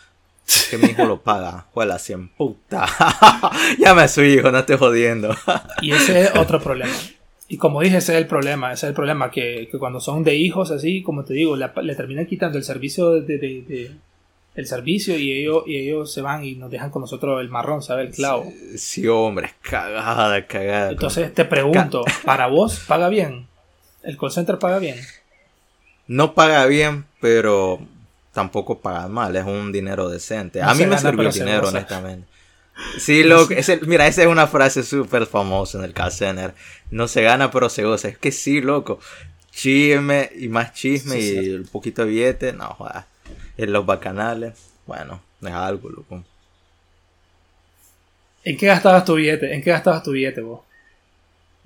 que 0.70 0.78
mi 0.78 0.88
hijo 0.88 1.04
lo 1.04 1.20
paga. 1.20 1.66
Juela, 1.72 1.98
100 1.98 2.28
puta. 2.30 2.86
Llame 3.78 4.02
a 4.02 4.08
su 4.08 4.22
hijo, 4.22 4.50
no 4.50 4.58
esté 4.58 4.76
jodiendo. 4.76 5.34
y 5.80 5.92
ese 5.92 6.22
es 6.22 6.36
otro 6.36 6.60
problema. 6.60 6.92
Y 7.48 7.58
como 7.58 7.82
dije, 7.82 7.98
ese 7.98 8.14
es 8.14 8.18
el 8.18 8.26
problema. 8.26 8.72
Ese 8.72 8.86
es 8.86 8.90
el 8.90 8.94
problema 8.94 9.30
que, 9.30 9.68
que 9.70 9.78
cuando 9.78 10.00
son 10.00 10.24
de 10.24 10.34
hijos 10.34 10.70
así, 10.70 11.02
como 11.02 11.24
te 11.24 11.34
digo, 11.34 11.56
le, 11.56 11.94
terminan 11.94 12.26
quitando 12.26 12.58
el 12.58 12.64
servicio 12.64 13.10
de, 13.10 13.38
de, 13.38 13.90
el 14.54 14.66
servicio 14.66 15.18
y 15.18 15.32
ellos, 15.32 15.64
y 15.66 15.76
ellos 15.76 16.12
se 16.12 16.22
van 16.22 16.44
y 16.44 16.54
nos 16.54 16.70
dejan 16.70 16.90
con 16.90 17.02
nosotros 17.02 17.40
el 17.40 17.48
marrón, 17.48 17.82
¿sabes? 17.82 18.08
El 18.08 18.14
clavo. 18.14 18.50
Sí, 18.76 19.06
hombre, 19.06 19.50
cagada, 19.60 20.46
cagada. 20.46 20.90
Entonces 20.92 21.32
te 21.34 21.44
pregunto, 21.44 22.04
¿para 22.24 22.46
vos 22.46 22.84
paga 22.86 23.08
bien? 23.08 23.46
¿El 24.02 24.18
call 24.18 24.32
center 24.32 24.58
paga 24.58 24.78
bien? 24.78 25.00
No 26.06 26.34
paga 26.34 26.66
bien, 26.66 27.04
pero 27.20 27.80
tampoco 28.32 28.80
pagan 28.80 29.12
mal, 29.12 29.36
es 29.36 29.44
un 29.44 29.72
dinero 29.72 30.08
decente. 30.08 30.62
a 30.62 30.74
mí 30.74 30.86
me 30.86 30.98
sirvió 30.98 31.28
el 31.28 31.34
dinero, 31.34 31.68
honestamente. 31.68 32.26
Sí, 32.98 33.22
lo, 33.22 33.46
mira, 33.86 34.06
esa 34.06 34.22
es 34.22 34.28
una 34.28 34.46
frase 34.46 34.82
súper 34.82 35.26
famosa 35.26 35.78
en 35.78 35.84
el 35.84 35.92
call 35.92 36.10
center. 36.10 36.54
No 36.90 37.06
se 37.06 37.22
gana, 37.22 37.50
pero 37.50 37.68
se 37.68 37.84
goza. 37.84 38.08
Es 38.08 38.18
que 38.18 38.32
sí, 38.32 38.60
loco. 38.60 38.98
Chisme 39.52 40.30
y 40.34 40.48
más 40.48 40.72
chisme 40.72 41.20
y 41.20 41.50
un 41.50 41.66
poquito 41.66 42.02
de 42.02 42.10
billete. 42.10 42.52
No, 42.52 42.68
joder. 42.68 43.04
En 43.58 43.72
los 43.72 43.84
bacanales. 43.84 44.54
Bueno, 44.86 45.20
es 45.42 45.52
algo, 45.52 45.90
loco. 45.90 46.24
¿En 48.44 48.56
qué 48.56 48.66
gastabas 48.66 49.04
tu 49.04 49.14
billete? 49.14 49.54
¿En 49.54 49.62
qué 49.62 49.70
gastabas 49.70 50.02
tu 50.02 50.12
billete 50.12 50.40
vos? 50.40 50.62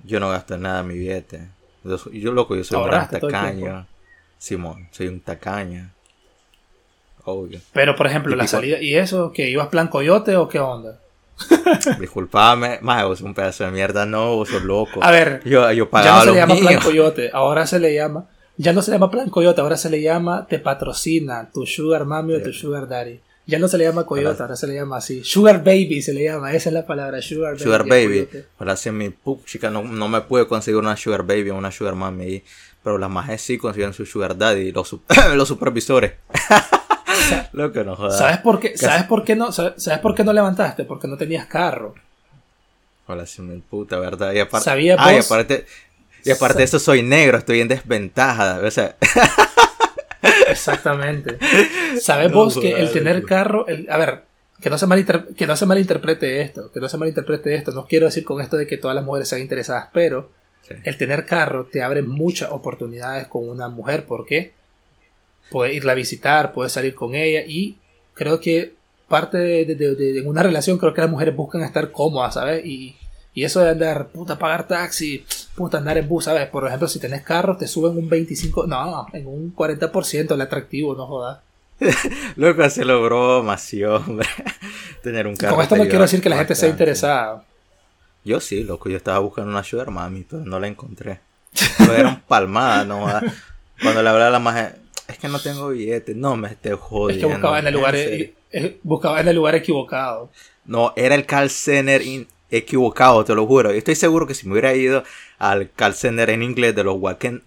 Yo 0.03 0.19
no 0.19 0.29
gasto 0.29 0.55
en 0.55 0.61
nada 0.61 0.83
mi 0.83 0.97
billete. 0.97 1.47
Yo, 1.83 2.31
loco, 2.31 2.55
yo 2.55 2.63
soy 2.63 2.79
un 2.79 2.87
gran 2.87 3.09
tacaño. 3.09 3.87
Simón, 4.37 4.87
soy 4.91 5.07
un 5.07 5.19
tacaño. 5.21 5.89
Pero, 7.73 7.95
por 7.95 8.07
ejemplo, 8.07 8.35
la 8.35 8.47
salida. 8.47 8.81
¿Y 8.81 8.95
eso? 8.95 9.31
¿Que 9.33 9.49
ibas 9.49 9.67
plan 9.67 9.87
coyote 9.87 10.35
o 10.37 10.47
qué 10.47 10.59
onda? 10.59 10.99
Disculpame, 11.99 12.79
más 12.81 13.03
vos 13.03 13.21
un 13.21 13.33
pedazo 13.33 13.65
de 13.65 13.71
mierda, 13.71 14.05
no, 14.05 14.35
vos 14.35 14.49
sos 14.49 14.63
loco. 14.63 15.03
A 15.03 15.11
ver, 15.11 15.41
yo, 15.43 15.71
yo 15.71 15.89
ya 15.91 16.15
no 16.15 16.21
se 16.21 16.31
le 16.31 16.37
llama 16.37 16.55
plan 16.55 16.79
coyote, 16.79 17.29
ahora 17.33 17.67
se 17.67 17.79
le 17.79 17.93
llama. 17.93 18.25
Ya 18.57 18.73
no 18.73 18.81
se 18.81 18.91
le 18.91 18.95
llama 18.95 19.11
plan 19.11 19.29
coyote, 19.29 19.61
ahora 19.61 19.77
se 19.77 19.89
le 19.89 20.01
llama 20.01 20.47
te 20.47 20.57
patrocina 20.57 21.49
tu 21.53 21.65
sugar 21.65 22.05
mami 22.05 22.33
o 22.33 22.41
tu 22.41 22.53
sugar 22.53 22.87
daddy. 22.87 23.19
Ya 23.47 23.59
no 23.59 23.69
se 23.69 23.77
le 23.77 23.85
llama 23.85 24.05
coyote, 24.05 24.43
ahora 24.43 24.57
se 24.57 24.67
le 24.67 24.75
llama 24.75 24.97
así. 24.97 25.23
Sugar 25.23 25.63
baby 25.63 26.01
se 26.01 26.13
le 26.13 26.25
llama, 26.25 26.51
esa 26.51 26.67
es 26.69 26.73
la 26.73 26.85
palabra, 26.85 27.21
sugar 27.21 27.53
baby. 27.53 27.63
Sugar 27.63 27.87
baby. 27.87 28.27
Ahora 28.59 28.75
sí, 28.75 28.91
mi 28.91 29.09
pup, 29.09 29.45
chica, 29.45 29.69
no, 29.69 29.83
no 29.83 30.09
me 30.09 30.19
puede 30.19 30.47
conseguir 30.47 30.77
una 30.77 30.97
sugar 30.97 31.23
baby 31.23 31.51
o 31.51 31.55
una 31.55 31.71
sugar 31.71 31.95
mami 31.95 32.43
Pero 32.83 32.97
las 32.97 33.09
más 33.09 33.41
sí 33.41 33.57
consiguen 33.57 33.93
su 33.93 34.05
sugar 34.05 34.37
daddy, 34.37 34.73
los, 34.73 34.93
los 35.35 35.47
supervisores. 35.47 36.11
Loco, 37.53 37.85
no 37.85 37.95
jodas. 37.95 38.17
¿Sabes 38.17 38.39
por 38.39 38.59
qué, 38.59 38.77
¿sabes 38.77 39.03
por 39.03 39.23
qué 39.23 39.37
no, 39.37 39.53
sabes 39.53 39.99
por 40.01 40.13
qué 40.13 40.25
no 40.25 40.33
levantaste? 40.33 40.83
Porque 40.83 41.07
no 41.07 41.15
tenías 41.15 41.45
carro. 41.45 41.95
Hola, 43.05 43.25
si 43.25 43.41
me 43.41 43.57
puta, 43.59 43.97
¿verdad? 43.97 44.33
Y 44.33 44.39
aparte, 44.39 44.65
¿Sabía 44.65 44.95
y 44.95 45.17
aparte, 45.19 45.65
y 46.25 46.31
aparte 46.31 46.57
de 46.57 46.63
eso 46.65 46.79
soy 46.79 47.01
negro, 47.01 47.37
estoy 47.37 47.61
en 47.61 47.69
desventaja, 47.69 48.59
o 48.61 48.71
sea. 48.71 48.97
Exactamente. 50.57 51.37
¿Sabes 52.01 52.31
vos 52.31 52.57
que 52.57 52.71
el 52.71 52.91
tener 52.91 53.23
carro, 53.23 53.65
a 53.89 53.97
ver, 53.97 54.23
que 54.61 54.69
no, 54.69 54.77
se 54.77 54.87
que 55.35 55.47
no 55.47 55.55
se 55.55 55.65
malinterprete 55.65 56.41
esto, 56.41 56.71
que 56.71 56.79
no 56.79 56.89
se 56.89 56.97
malinterprete 56.97 57.55
esto, 57.55 57.71
no 57.71 57.85
quiero 57.85 58.07
decir 58.07 58.23
con 58.23 58.41
esto 58.41 58.57
de 58.57 58.67
que 58.67 58.77
todas 58.77 58.95
las 58.95 59.05
mujeres 59.05 59.29
sean 59.29 59.41
interesadas, 59.41 59.89
pero 59.93 60.31
el 60.83 60.97
tener 60.97 61.25
carro 61.25 61.65
te 61.65 61.81
abre 61.81 62.01
muchas 62.01 62.51
oportunidades 62.51 63.27
con 63.27 63.47
una 63.47 63.69
mujer, 63.69 64.05
¿por 64.05 64.25
qué? 64.25 64.53
puedes 65.49 65.75
irla 65.75 65.93
a 65.93 65.95
visitar, 65.95 66.53
puedes 66.53 66.73
salir 66.73 66.95
con 66.95 67.15
ella 67.15 67.43
y 67.45 67.77
creo 68.13 68.39
que 68.39 68.73
parte 69.07 69.37
de, 69.37 70.23
una 70.25 70.43
relación 70.43 70.77
creo 70.77 70.93
que 70.93 71.01
las 71.01 71.09
mujeres 71.09 71.35
buscan 71.35 71.61
estar 71.63 71.91
cómodas, 71.91 72.33
¿sabes? 72.35 72.65
Y, 72.65 72.95
eso 73.35 73.59
de 73.61 73.69
andar, 73.69 74.07
puta, 74.07 74.39
pagar 74.39 74.67
taxi, 74.67 75.23
puta, 75.57 75.79
andar 75.79 75.97
en 75.97 76.07
bus, 76.07 76.25
¿sabes? 76.25 76.47
Por 76.47 76.67
ejemplo, 76.67 76.87
si 76.87 76.99
tenés 76.99 77.23
carro, 77.23 77.57
te 77.57 77.67
suben 77.67 77.97
un 77.97 78.07
25, 78.07 78.67
no, 78.67 79.07
en 79.11 79.25
un 79.25 79.55
40% 79.55 80.31
el 80.35 80.41
atractivo, 80.41 80.95
no 80.95 81.07
jodas. 81.07 81.39
Loco, 82.35 82.69
se 82.69 82.85
logró 82.85 83.41
más, 83.41 83.69
hombre. 83.73 84.27
Tener 85.03 85.25
un 85.25 85.35
carro. 85.35 85.55
Con 85.55 85.63
esto 85.63 85.75
no 85.75 85.83
quiero 85.85 86.01
decir 86.01 86.21
que 86.21 86.29
la 86.29 86.37
gente 86.37 86.53
sea 86.53 86.69
interesada. 86.69 87.43
Yo 88.23 88.39
sí, 88.39 88.63
loco, 88.63 88.89
yo 88.89 88.97
estaba 88.97 89.19
buscando 89.19 89.49
una 89.51 89.63
sugar 89.63 89.89
mami, 89.89 90.25
pero 90.29 90.43
no 90.43 90.59
la 90.59 90.67
encontré. 90.67 91.21
Era 91.79 92.21
palmada, 92.27 92.83
no 92.83 93.07
Cuando 93.81 94.03
le 94.03 94.09
hablaba 94.09 94.27
a 94.27 94.31
la 94.31 94.39
más 94.39 94.73
es 95.07 95.17
que 95.17 95.29
no 95.29 95.39
tengo 95.39 95.69
billete. 95.69 96.13
No 96.13 96.35
me 96.35 96.49
esté 96.49 96.73
jodiendo. 96.73 97.27
Es 97.27 97.31
que 97.31 97.33
buscaba 97.33 97.59
en 97.59 97.67
el 97.67 97.73
lugar, 97.73 97.95
e- 97.95 98.33
buscaba 98.83 99.21
en 99.21 99.27
el 99.29 99.35
lugar 99.35 99.55
equivocado. 99.55 100.29
No, 100.65 100.93
era 100.97 101.15
el 101.15 101.25
call 101.25 101.49
center 101.49 102.01
equivocado, 102.49 103.23
te 103.25 103.35
lo 103.35 103.45
juro. 103.45 103.71
Estoy 103.71 103.95
seguro 103.95 104.27
que 104.27 104.33
si 104.33 104.47
me 104.47 104.53
hubiera 104.53 104.73
ido 104.73 105.03
al 105.37 105.71
call 105.71 105.93
center 105.93 106.29
en 106.29 106.43
inglés 106.43 106.75
de 106.75 106.83
los 106.83 106.97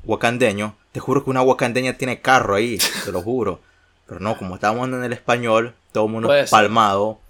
wakandeños, 0.04 0.72
te 0.92 1.00
juro 1.00 1.24
que 1.24 1.30
una 1.30 1.42
wakandeña 1.42 1.96
tiene 1.96 2.20
carro 2.20 2.54
ahí, 2.54 2.78
te 3.04 3.12
lo 3.12 3.22
juro. 3.22 3.60
Pero 4.06 4.20
no, 4.20 4.36
como 4.36 4.56
estábamos 4.56 4.88
en 4.88 5.04
el 5.04 5.12
español, 5.12 5.74
todo 5.92 6.06
el 6.06 6.12
mundo 6.12 6.30
palmado, 6.50 7.20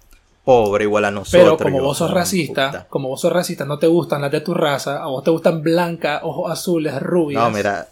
pobre 0.43 0.85
igual 0.85 1.05
a 1.05 1.11
nosotros. 1.11 1.57
Pero 1.57 1.57
como 1.57 1.83
vos 1.83 1.97
sos 1.97 2.11
racista, 2.11 2.87
como 2.89 3.09
vos 3.09 3.21
sos 3.21 3.31
racista, 3.31 3.65
no 3.65 3.77
te 3.77 3.87
gustan 3.87 4.21
las 4.21 4.31
de 4.31 4.41
tu 4.41 4.53
raza, 4.53 5.01
a 5.01 5.07
vos 5.07 5.23
te 5.23 5.29
gustan 5.29 5.61
blancas, 5.61 6.21
ojos 6.23 6.51
azules, 6.51 6.99
rubias. 6.99 7.41
No, 7.41 7.51
mira, 7.51 7.87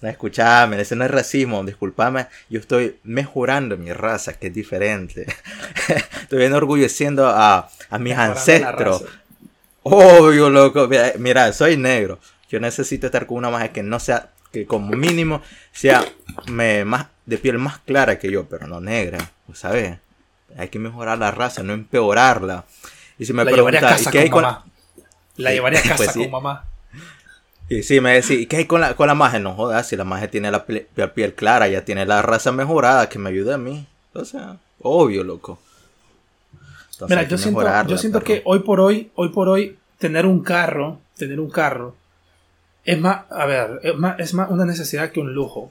no, 0.00 0.08
escuchame, 0.08 0.80
ese 0.80 0.94
no 0.94 1.04
es 1.04 1.10
racismo, 1.10 1.64
discúlpame, 1.64 2.26
yo 2.48 2.60
estoy 2.60 2.98
mejorando 3.02 3.76
mi 3.76 3.92
raza, 3.92 4.34
que 4.34 4.46
es 4.46 4.54
diferente. 4.54 5.26
estoy 6.22 6.44
enorgulleciendo 6.44 7.26
a, 7.26 7.68
a 7.90 7.98
mis 7.98 8.16
ancestros. 8.16 9.04
Obvio, 9.82 10.50
loco, 10.50 10.88
mira, 11.18 11.52
soy 11.52 11.76
negro. 11.76 12.20
Yo 12.48 12.60
necesito 12.60 13.06
estar 13.06 13.26
con 13.26 13.38
una 13.38 13.50
magia 13.50 13.72
que 13.72 13.82
no 13.82 13.98
sea, 13.98 14.30
que 14.52 14.66
como 14.66 14.94
mínimo 14.94 15.42
sea 15.72 16.04
me, 16.46 16.84
más, 16.84 17.06
de 17.26 17.38
piel 17.38 17.58
más 17.58 17.78
clara 17.78 18.18
que 18.18 18.30
yo, 18.30 18.48
pero 18.48 18.66
no 18.66 18.80
negra, 18.80 19.18
¿sabes? 19.52 19.98
Hay 20.56 20.68
que 20.68 20.78
mejorar 20.78 21.18
la 21.18 21.30
raza, 21.30 21.62
no 21.62 21.72
empeorarla. 21.72 22.64
Y 23.18 23.26
si 23.26 23.32
me 23.32 23.44
preguntas, 23.44 24.06
¿y 24.06 24.10
qué 24.10 24.18
hay 24.20 24.30
con... 24.30 24.46
La 25.36 25.52
llevaría 25.52 25.80
a 25.80 25.82
casa 25.82 25.96
pues 25.96 26.12
con 26.12 26.30
mamá. 26.30 26.64
Y 27.68 27.82
sí, 27.82 28.00
me 28.00 28.14
decía, 28.14 28.38
¿y 28.40 28.46
qué 28.46 28.56
hay 28.56 28.64
con 28.64 28.80
la, 28.80 28.94
con 28.94 29.08
la 29.08 29.14
magia? 29.14 29.38
No 29.40 29.54
jodas, 29.54 29.88
si 29.88 29.96
la 29.96 30.04
magia 30.04 30.30
tiene 30.30 30.50
la 30.50 30.64
piel, 30.64 31.34
clara, 31.34 31.68
ya 31.68 31.84
tiene 31.84 32.06
la 32.06 32.22
raza 32.22 32.50
mejorada, 32.50 33.08
que 33.08 33.18
me 33.18 33.28
ayude 33.28 33.52
a 33.52 33.58
mí. 33.58 33.86
O 34.14 34.24
sea, 34.24 34.56
obvio, 34.80 35.22
loco. 35.22 35.58
Mira, 37.08 37.24
yo 37.24 37.36
siento, 37.36 37.62
yo 37.86 37.98
siento 37.98 38.20
que 38.20 38.42
hoy 38.44 38.60
por 38.60 38.80
hoy, 38.80 39.10
hoy 39.14 39.28
por 39.28 39.48
hoy, 39.48 39.78
tener 39.98 40.24
un 40.24 40.42
carro, 40.42 40.98
tener 41.16 41.38
un 41.38 41.50
carro, 41.50 41.94
es 42.84 42.98
más, 42.98 43.30
a 43.30 43.44
ver, 43.44 43.80
es 43.82 43.94
más, 43.94 44.18
es 44.18 44.32
más 44.32 44.50
una 44.50 44.64
necesidad 44.64 45.12
que 45.12 45.20
un 45.20 45.34
lujo. 45.34 45.70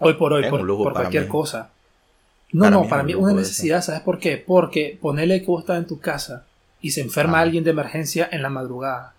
Hoy 0.00 0.14
por 0.14 0.32
hoy, 0.32 0.50
por, 0.50 0.66
por 0.66 0.92
cualquier 0.92 1.28
cosa. 1.28 1.70
No, 2.52 2.70
no, 2.70 2.88
para 2.88 3.04
mí 3.04 3.12
es 3.12 3.18
una 3.18 3.32
necesidad, 3.32 3.82
¿sabes 3.82 4.00
por 4.00 4.18
qué? 4.18 4.42
Porque 4.44 4.98
ponerle 5.00 5.40
que 5.40 5.46
vos 5.46 5.60
estás 5.60 5.78
en 5.78 5.86
tu 5.86 6.00
casa 6.00 6.44
y 6.80 6.90
se 6.90 7.00
enferma 7.00 7.40
alguien 7.40 7.62
de 7.62 7.70
emergencia 7.70 8.28
en 8.30 8.42
la 8.42 8.50
madrugada 8.50 9.14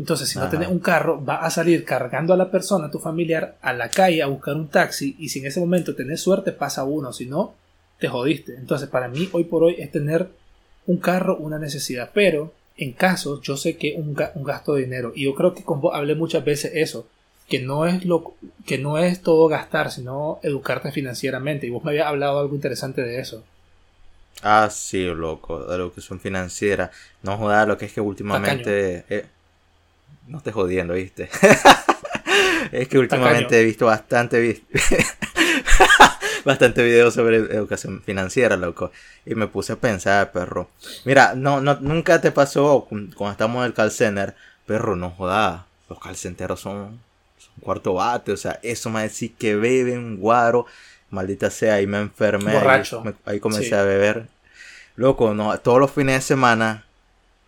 entonces, 0.00 0.30
si 0.30 0.38
no 0.38 0.48
tenés 0.48 0.68
un 0.68 0.78
carro, 0.78 1.22
va 1.22 1.44
a 1.44 1.50
salir 1.50 1.84
cargando 1.84 2.32
a 2.32 2.36
la 2.38 2.50
persona, 2.50 2.86
a 2.86 2.90
tu 2.90 2.98
familiar, 2.98 3.58
a 3.60 3.74
la 3.74 3.90
calle 3.90 4.22
a 4.22 4.28
buscar 4.28 4.54
un 4.54 4.68
taxi 4.68 5.14
y 5.18 5.28
si 5.28 5.40
en 5.40 5.46
ese 5.48 5.60
momento 5.60 5.94
tenés 5.94 6.22
suerte, 6.22 6.52
pasa 6.52 6.84
uno, 6.84 7.12
si 7.12 7.26
no, 7.26 7.52
te 7.98 8.08
jodiste. 8.08 8.54
Entonces, 8.56 8.88
para 8.88 9.08
mí, 9.08 9.28
hoy 9.32 9.44
por 9.44 9.62
hoy 9.62 9.76
es 9.78 9.92
tener 9.92 10.30
un 10.86 10.96
carro 10.96 11.36
una 11.36 11.58
necesidad, 11.58 12.12
pero 12.14 12.54
en 12.78 12.94
casos 12.94 13.42
yo 13.42 13.58
sé 13.58 13.76
que 13.76 13.92
un, 13.94 14.16
un 14.36 14.42
gasto 14.42 14.72
de 14.72 14.84
dinero 14.84 15.12
y 15.14 15.24
yo 15.24 15.34
creo 15.34 15.52
que 15.52 15.64
con 15.64 15.82
vos 15.82 15.94
hablé 15.94 16.14
muchas 16.14 16.46
veces 16.46 16.72
eso, 16.76 17.06
que 17.46 17.60
no 17.60 17.84
es 17.84 18.06
lo 18.06 18.32
que 18.64 18.78
no 18.78 18.96
es 18.96 19.20
todo 19.20 19.48
gastar, 19.48 19.90
sino 19.90 20.40
educarte 20.42 20.92
financieramente 20.92 21.66
y 21.66 21.70
vos 21.70 21.84
me 21.84 21.90
habías 21.90 22.06
hablado 22.06 22.38
algo 22.38 22.54
interesante 22.54 23.02
de 23.02 23.20
eso. 23.20 23.44
Ah, 24.42 24.70
sí, 24.70 25.04
loco, 25.04 25.62
de 25.66 25.76
la 25.76 25.84
educación 25.84 26.20
financiera. 26.20 26.90
No 27.22 27.36
jodas, 27.36 27.68
lo 27.68 27.76
que 27.76 27.84
es 27.84 27.92
que 27.92 28.00
últimamente 28.00 29.04
no 30.26 30.38
estés 30.38 30.54
jodiendo, 30.54 30.94
¿viste? 30.94 31.28
es 32.72 32.88
que 32.88 32.98
últimamente 32.98 33.60
he 33.60 33.64
visto 33.64 33.86
bastante, 33.86 34.62
bastante 36.44 36.82
videos 36.82 37.14
sobre 37.14 37.36
educación 37.36 38.02
financiera, 38.02 38.56
loco. 38.56 38.92
Y 39.26 39.34
me 39.34 39.46
puse 39.46 39.72
a 39.74 39.76
pensar, 39.76 40.32
perro. 40.32 40.70
Mira, 41.04 41.34
no, 41.34 41.60
no, 41.60 41.76
nunca 41.80 42.20
te 42.20 42.32
pasó 42.32 42.86
cuando 42.88 43.30
estamos 43.32 43.60
en 43.60 43.66
el 43.66 43.74
call 43.74 43.90
center, 43.90 44.34
perro, 44.66 44.96
no 44.96 45.10
jodas. 45.10 45.62
los 45.88 45.98
calcenteros 45.98 46.60
son, 46.60 47.00
son 47.38 47.54
cuarto 47.60 47.94
bate, 47.94 48.30
o 48.32 48.36
sea, 48.36 48.60
eso 48.62 48.90
me 48.90 49.02
decir 49.02 49.34
que 49.34 49.56
beben 49.56 50.18
guaro, 50.18 50.66
maldita 51.10 51.50
sea, 51.50 51.74
ahí 51.74 51.86
me 51.88 51.98
enfermé, 51.98 52.52
Borracho. 52.54 52.98
ahí, 52.98 53.04
me- 53.06 53.14
ahí 53.32 53.40
comencé 53.40 53.68
Sí. 53.70 53.74
a 53.74 53.82
beber. 53.82 54.28
Loco, 54.94 55.34
no, 55.34 55.58
todos 55.58 55.80
los 55.80 55.90
fines 55.90 56.14
de 56.16 56.20
semana, 56.20 56.84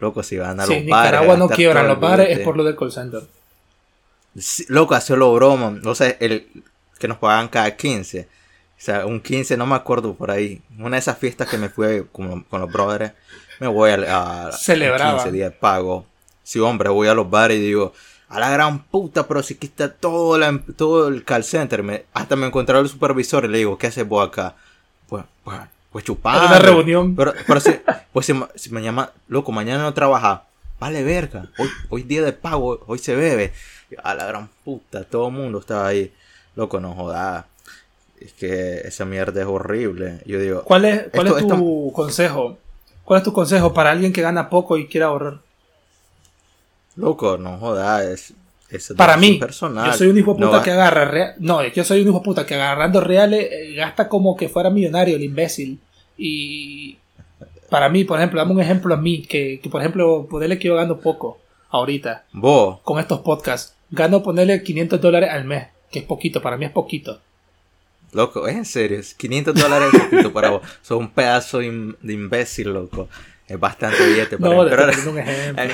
loco, 0.03 0.23
si 0.23 0.37
van 0.37 0.61
a 0.61 0.67
Sí, 0.67 0.75
los 0.81 0.87
bares. 0.89 1.11
Nicaragua 1.13 1.37
no 1.39 1.49
quiebran 1.49 1.89
los 1.89 1.99
bares, 2.01 2.29
es 2.31 2.39
por 2.41 2.57
lo 2.57 2.65
del 2.65 2.77
call 2.77 2.93
center. 2.93 3.23
Sí, 4.37 4.65
loco, 4.69 4.95
hacerlo 4.95 5.33
broma. 5.35 5.79
O 5.85 5.95
sea, 5.95 6.17
el 6.21 6.47
que 6.99 7.09
nos 7.09 7.19
pagaban 7.19 7.49
cada 7.49 7.75
15. 7.77 8.21
O 8.23 8.85
sea, 8.85 9.07
un 9.07 9.21
15, 9.21 9.57
no 9.57 9.67
me 9.67 9.75
acuerdo 9.77 10.15
por 10.15 10.31
ahí. 10.31 10.61
Una 10.79 10.97
de 10.97 11.01
esas 11.01 11.19
fiestas 11.19 11.49
que 11.49 11.59
me 11.59 11.69
fui 11.69 12.05
con, 12.13 12.43
con 12.45 12.61
los 12.61 12.73
brothers. 12.73 13.13
Me 13.61 13.67
voy 13.69 13.91
a, 13.91 14.49
a 14.49 14.53
Celebraba. 14.53 15.15
15 15.23 15.33
días 15.33 15.51
de 15.53 15.57
pago. 15.57 16.07
Sí, 16.43 16.59
hombre, 16.59 16.89
voy 16.89 17.09
a 17.09 17.15
los 17.15 17.31
bares 17.31 17.59
y 17.59 17.61
digo, 17.61 17.93
a 18.29 18.41
la 18.41 18.51
gran 18.51 18.83
puta, 18.85 19.29
pero 19.29 19.43
si 19.43 19.57
está 19.61 19.93
todo, 19.93 20.37
la- 20.39 20.61
todo 20.77 21.09
el 21.09 21.23
call 21.25 21.45
center. 21.45 21.83
Me- 21.83 22.05
hasta 22.13 22.35
me 22.35 22.47
encontré 22.47 22.77
al 22.77 22.89
supervisor 22.89 23.45
y 23.45 23.49
le 23.49 23.59
digo, 23.59 23.79
¿qué 23.79 23.87
haces 23.89 24.09
vos 24.09 24.27
acá? 24.27 24.57
Pues, 25.09 25.25
pues, 25.45 25.59
pues 25.93 26.05
chupando. 26.05 26.47
Una 26.47 26.59
reunión. 26.59 27.15
Pero, 27.15 27.33
pero 27.47 27.61
si, 27.61 27.71
pues 28.13 28.27
si, 28.27 28.35
si 28.55 28.71
me 28.71 28.83
llama, 28.83 29.11
loco, 29.29 29.53
mañana 29.53 29.83
no 29.83 29.95
trabaja. 29.95 30.45
Vale 30.81 31.03
verga. 31.05 31.49
Hoy, 31.59 31.69
hoy 31.91 32.03
día 32.03 32.23
de 32.23 32.33
pago, 32.33 32.81
hoy 32.87 32.99
se 32.99 33.15
bebe. 33.15 33.53
A 34.03 34.15
la 34.15 34.25
gran 34.27 34.49
puta, 34.65 35.05
todo 35.05 35.29
el 35.29 35.35
mundo 35.35 35.59
estaba 35.61 35.87
ahí. 35.87 36.13
Loco, 36.57 36.81
no 36.81 36.95
joda. 36.95 37.47
Es 38.21 38.33
que 38.33 38.79
esa 38.85 39.05
mierda 39.05 39.41
es 39.43 39.47
horrible. 39.47 40.21
Yo 40.27 40.39
digo, 40.41 40.63
¿Cuál 40.65 40.85
es, 40.87 41.09
cuál 41.13 41.27
Esto- 41.27 41.39
es 41.39 41.47
tu 41.47 41.93
consejo? 41.95 42.59
¿Cuál 43.05 43.19
es 43.19 43.25
tu 43.25 43.33
consejo 43.33 43.73
para 43.75 43.91
alguien 43.91 44.13
que 44.13 44.23
gana 44.23 44.49
poco 44.49 44.77
y 44.79 44.87
quiera 44.89 45.07
ahorrar? 45.07 45.39
loco, 46.97 47.39
no 47.39 47.59
joda. 47.59 48.03
Para 48.97 49.17
mí, 49.17 49.35
personal. 49.39 49.91
yo 49.91 49.97
soy 49.99 50.09
un 50.09 50.19
hijo 50.19 50.35
de 50.35 50.45
puta 50.47 50.63
que 50.63 50.71
agarra 50.71 51.05
rea- 51.05 51.35
No, 51.39 51.65
yo 51.67 51.85
soy 51.85 52.03
un 52.03 52.09
hijo 52.09 52.19
de 52.19 52.25
puta 52.25 52.47
que 52.47 52.55
agarrando 52.55 53.01
reales 53.01 53.49
eh, 53.51 53.75
gasta 53.75 54.09
como 54.09 54.37
que 54.37 54.49
fuera 54.49 54.71
millonario 54.71 55.17
el 55.17 55.23
imbécil. 55.25 55.79
Y 56.17 56.99
para 57.71 57.89
mí, 57.89 58.05
por 58.05 58.19
ejemplo, 58.19 58.39
dame 58.41 58.53
un 58.53 58.61
ejemplo 58.61 58.95
a 58.95 58.97
mí, 58.97 59.23
que, 59.23 59.61
que 59.63 59.69
por 59.71 59.81
ejemplo, 59.81 60.27
ponerle 60.31 60.59
que 60.59 60.69
yo 60.69 60.77
gano 60.77 60.99
poco 60.99 61.39
ahorita 61.71 62.25
Vos, 62.33 62.81
con 62.83 62.99
estos 63.01 63.21
podcasts. 63.21 63.75
Gano 63.91 64.23
ponerle 64.23 64.63
500 64.63 65.01
dólares 65.01 65.31
al 65.31 65.45
mes, 65.45 65.67
que 65.91 65.99
es 66.01 66.05
poquito, 66.05 66.41
para 66.43 66.57
mí 66.57 66.65
es 66.67 66.71
poquito. 66.71 67.21
loco, 68.13 68.47
es 68.47 68.57
en 68.57 68.65
serio. 68.65 68.99
es 68.99 69.15
500 69.15 69.55
dólares 69.55 69.89
es 69.93 70.01
poquito 70.01 70.33
para 70.33 70.51
vos. 70.51 70.63
Sos 70.83 70.99
un 70.99 71.11
pedazo 71.11 71.59
de 71.59 72.13
imbécil, 72.13 72.73
loco. 72.73 73.09
Es 73.49 73.59
bastante 73.59 74.07
billete 74.07 74.39
para 74.39 74.55
No, 74.55 74.63
mí. 74.65 74.71
Pero- 74.71 75.11
un 75.11 75.19
ejemplo. 75.19 75.65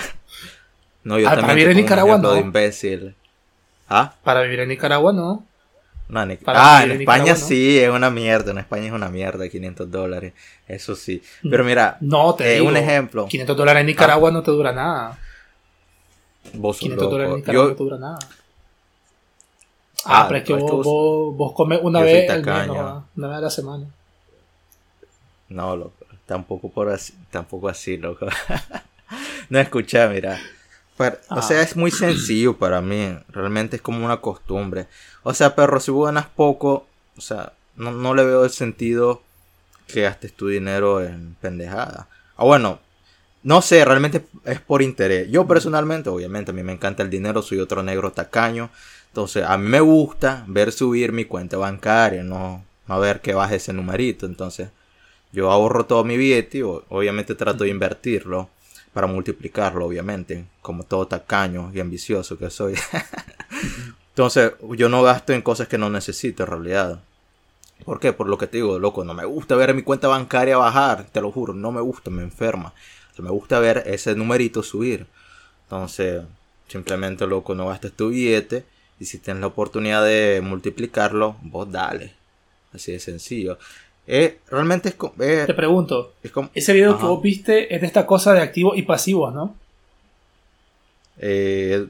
No, 1.05 1.19
yo 1.19 1.27
Ah, 1.27 1.31
para 1.31 1.47
también 1.47 1.57
vivir 1.69 1.71
en 1.79 1.83
Nicaragua, 1.85 2.13
ejemplo 2.13 2.33
de 2.33 2.41
no. 2.41 2.47
imbécil. 2.47 3.15
¿Ah? 3.89 4.15
Para 4.23 4.43
vivir 4.43 4.61
en 4.61 4.69
Nicaragua, 4.69 5.13
no. 5.13 5.45
No, 6.09 6.27
Para 6.43 6.79
ah, 6.79 6.85
en 6.85 6.93
en 6.93 7.01
España 7.03 7.33
¿no? 7.33 7.37
sí, 7.37 7.79
es 7.79 7.91
una 7.91 8.11
mierda. 8.11 8.51
En 8.53 8.59
España 8.59 8.87
es 8.87 8.93
una 8.93 9.09
mierda, 9.11 9.47
500 9.49 9.91
dólares. 9.91 10.33
Eso 10.67 10.95
sí. 10.95 11.23
Pero 11.43 11.65
mira, 11.65 11.99
No, 12.01 12.35
te 12.35 12.51
eh, 12.51 12.55
digo. 12.55 12.69
un 12.69 12.77
ejemplo. 12.79 13.27
500 13.29 13.57
dólares 13.57 13.81
en 13.83 13.87
Nicaragua 13.87 14.31
no 14.31 14.43
te 14.43 14.51
dura 14.51 14.73
nada. 14.73 15.19
Vos 16.55 16.77
sos 16.77 16.81
500 16.81 17.11
dólares 17.11 17.27
en 17.27 17.31
loco. 17.31 17.41
Nicaragua 17.41 17.65
Yo, 17.67 17.71
no 17.71 17.77
te 17.77 17.85
dura 17.85 17.99
nada. 17.99 18.19
Ah, 20.05 20.23
Ah, 20.23 20.25
pero 20.29 20.39
es 20.39 20.45
que 20.45 20.55
vos, 20.55 20.87
vos- 21.37 21.53
comes 21.53 21.81
una 21.83 22.01
vez 22.01 22.31
al 22.31 22.45
mes, 22.45 22.67
no, 22.69 23.07
una 23.17 23.29
vez 23.29 23.37
a 23.37 23.41
la 23.41 23.51
semana. 23.51 23.87
no, 25.51 25.77
loco. 25.77 26.07
Tampoco 26.27 26.71
por 26.71 26.89
así, 26.91 27.15
tampoco 27.31 27.69
así, 27.69 27.97
loco. 27.97 28.27
no 29.51 29.59
escucha, 29.59 30.09
mira. 30.09 30.39
Pero, 30.99 31.17
O 31.31 31.37
Ah. 31.39 31.43
sea, 31.43 31.63
es 31.63 31.77
muy 31.77 31.91
sencillo 31.91 32.57
para 32.59 32.81
mí. 32.83 33.17
Realmente 33.29 33.77
es 33.77 33.83
como 33.83 34.05
una 34.05 34.19
costumbre. 34.19 34.89
O 35.23 35.33
sea, 35.33 35.55
perro, 35.55 35.79
si 35.81 35.91
vos 35.91 36.07
ganas 36.07 36.27
poco, 36.27 36.87
o 37.17 37.21
sea, 37.21 37.53
no, 37.77 37.93
no 37.93 38.15
le 38.15 38.25
veo 38.25 38.45
el 38.45 38.51
sentido 38.51 39.23
que 39.87 40.03
gastes 40.03 40.33
tu 40.35 40.49
dinero 40.49 41.01
en 41.03 41.37
pendejada. 41.41 42.09
Ah, 42.37 42.45
bueno, 42.45 42.81
no 43.45 43.63
sé, 43.63 43.85
realmente 43.85 44.27
es 44.45 44.61
por 44.61 44.83
interés. 44.83 45.31
Yo 45.31 45.47
personalmente, 45.47 46.11
obviamente, 46.11 46.51
a 46.51 46.55
mí 46.55 46.63
me 46.63 46.73
encanta 46.73 47.03
el 47.05 47.11
dinero, 47.11 47.41
soy 47.43 47.61
otro 47.61 47.83
negro 47.83 48.11
tacaño. 48.13 48.69
Entonces, 49.07 49.45
a 49.45 49.57
mí 49.57 49.69
me 49.69 49.81
gusta 49.81 50.45
ver 50.49 50.73
subir 50.73 51.13
mi 51.13 51.25
cuenta 51.25 51.57
bancaria, 51.57 52.23
no, 52.25 52.65
no 52.89 53.01
ver 53.01 53.21
que 53.21 53.33
baje 53.35 53.57
ese 53.57 53.73
numerito. 53.73 54.27
Entonces, 54.27 54.69
yo 55.33 55.51
ahorro 55.51 55.87
todo 55.87 56.05
mi 56.05 56.17
billete 56.17 56.59
y 56.59 56.63
obviamente 56.63 57.35
trato 57.35 57.65
de 57.65 57.71
invertirlo 57.71 58.51
para 58.93 59.07
multiplicarlo, 59.07 59.87
obviamente, 59.87 60.47
como 60.63 60.85
todo 60.85 61.07
tacaño 61.07 61.71
y 61.75 61.81
ambicioso 61.81 62.39
que 62.39 62.51
soy. 62.51 62.75
Entonces, 64.11 64.53
yo 64.77 64.89
no 64.89 65.03
gasto 65.03 65.33
en 65.33 65.43
cosas 65.43 65.69
que 65.69 65.79
no 65.79 65.91
necesito 65.91 66.43
en 66.43 66.51
realidad. 66.51 67.01
¿Por 67.85 68.01
qué? 68.01 68.13
Por 68.13 68.29
lo 68.29 68.39
que 68.39 68.47
te 68.47 68.57
digo, 68.57 68.79
loco, 68.79 69.05
no 69.05 69.15
me 69.15 69.25
gusta 69.25 69.55
ver 69.55 69.75
mi 69.75 69.83
cuenta 69.83 70.09
bancaria 70.09 70.57
bajar, 70.57 71.05
te 71.05 71.21
lo 71.21 71.31
juro, 71.31 71.55
no 71.55 71.71
me 71.71 71.81
gusta, 71.81 72.11
me 72.11 72.23
enferma. 72.23 72.73
Me 73.19 73.31
gusta 73.31 73.59
ver 73.59 73.83
ese 73.87 74.15
numerito 74.15 74.63
subir. 74.63 75.07
Entonces, 75.65 76.23
simplemente, 76.69 77.27
loco, 77.27 77.55
no 77.55 77.69
gastes 77.69 77.93
tu 77.93 78.11
billete 78.11 78.65
y 79.01 79.07
si 79.07 79.19
tienes 79.19 79.41
la 79.41 79.49
oportunidad 79.49 80.05
de 80.05 80.41
multiplicarlo, 80.43 81.37
vos 81.43 81.71
dale. 81.71 82.15
Así 82.73 82.93
de 82.93 83.01
sencillo. 83.01 83.59
Eh, 84.11 84.39
realmente 84.51 84.89
es, 84.89 84.95
eh, 85.21 85.45
Te 85.47 85.53
pregunto, 85.53 86.15
es 86.23 86.31
como... 86.31 86.49
ese 86.55 86.73
video 86.73 86.97
que 86.99 87.05
vos 87.05 87.21
viste 87.21 87.75
es 87.75 87.83
de 87.83 87.87
esta 87.87 88.07
cosa 88.07 88.33
de 88.33 88.41
activos 88.41 88.79
y 88.79 88.83
pasivos, 88.83 89.35
¿no? 89.35 89.55
Eh, 91.19 91.87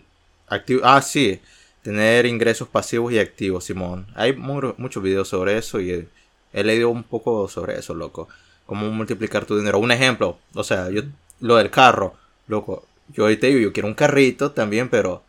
activo, 0.48 0.80
ah, 0.84 1.00
sí. 1.00 1.40
Tener 1.82 2.26
ingresos 2.26 2.66
pasivos 2.68 3.12
y 3.12 3.20
activos, 3.20 3.64
Simón. 3.64 4.06
Hay 4.14 4.32
mu- 4.34 4.74
muchos 4.78 5.00
videos 5.02 5.28
sobre 5.28 5.56
eso 5.56 5.80
y 5.80 5.92
he, 5.92 6.08
he 6.52 6.64
leído 6.64 6.90
un 6.90 7.04
poco 7.04 7.48
sobre 7.48 7.78
eso, 7.78 7.94
loco. 7.94 8.28
Cómo 8.66 8.90
multiplicar 8.90 9.44
tu 9.44 9.56
dinero. 9.56 9.78
Un 9.78 9.92
ejemplo, 9.92 10.38
o 10.54 10.64
sea, 10.64 10.90
yo 10.90 11.02
lo 11.40 11.56
del 11.56 11.70
carro, 11.70 12.14
loco. 12.48 12.84
Yo 13.14 13.22
ahorita 13.24 13.46
digo, 13.46 13.60
yo 13.60 13.72
quiero 13.72 13.88
un 13.88 13.94
carrito 13.94 14.50
también, 14.50 14.88
pero, 14.90 15.22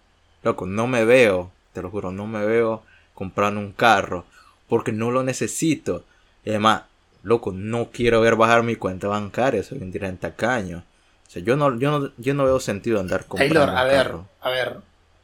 loco, 0.43 0.65
no 0.65 0.87
me 0.87 1.05
veo, 1.05 1.51
te 1.73 1.81
lo 1.81 1.89
juro, 1.91 2.11
no 2.11 2.25
me 2.27 2.43
veo 2.45 2.81
comprando 3.13 3.59
un 3.61 3.73
carro 3.73 4.25
porque 4.67 4.91
no 4.91 5.11
lo 5.11 5.23
necesito. 5.23 6.03
Y 6.49 6.53
además, 6.53 6.81
loco, 7.21 7.51
no 7.51 7.89
quiero 7.91 8.21
ver 8.21 8.35
bajar 8.35 8.63
mi 8.63 8.75
cuenta 8.75 9.07
bancaria, 9.07 9.61
soy 9.61 9.77
un 9.83 9.91
tirante 9.91 10.27
tacaño. 10.29 10.79
O 11.27 11.29
sea, 11.29 11.43
yo 11.43 11.55
no, 11.55 11.77
yo 11.77 11.91
no, 11.99 12.09
yo 12.17 12.33
no 12.33 12.43
veo 12.45 12.59
sentido 12.59 12.99
andar 12.99 13.25
comprando 13.25 13.53
Taylor, 13.53 13.77
a 13.77 13.83
ver, 13.83 13.97
carro. 14.03 14.25
a 14.41 14.49
ver, 14.49 14.77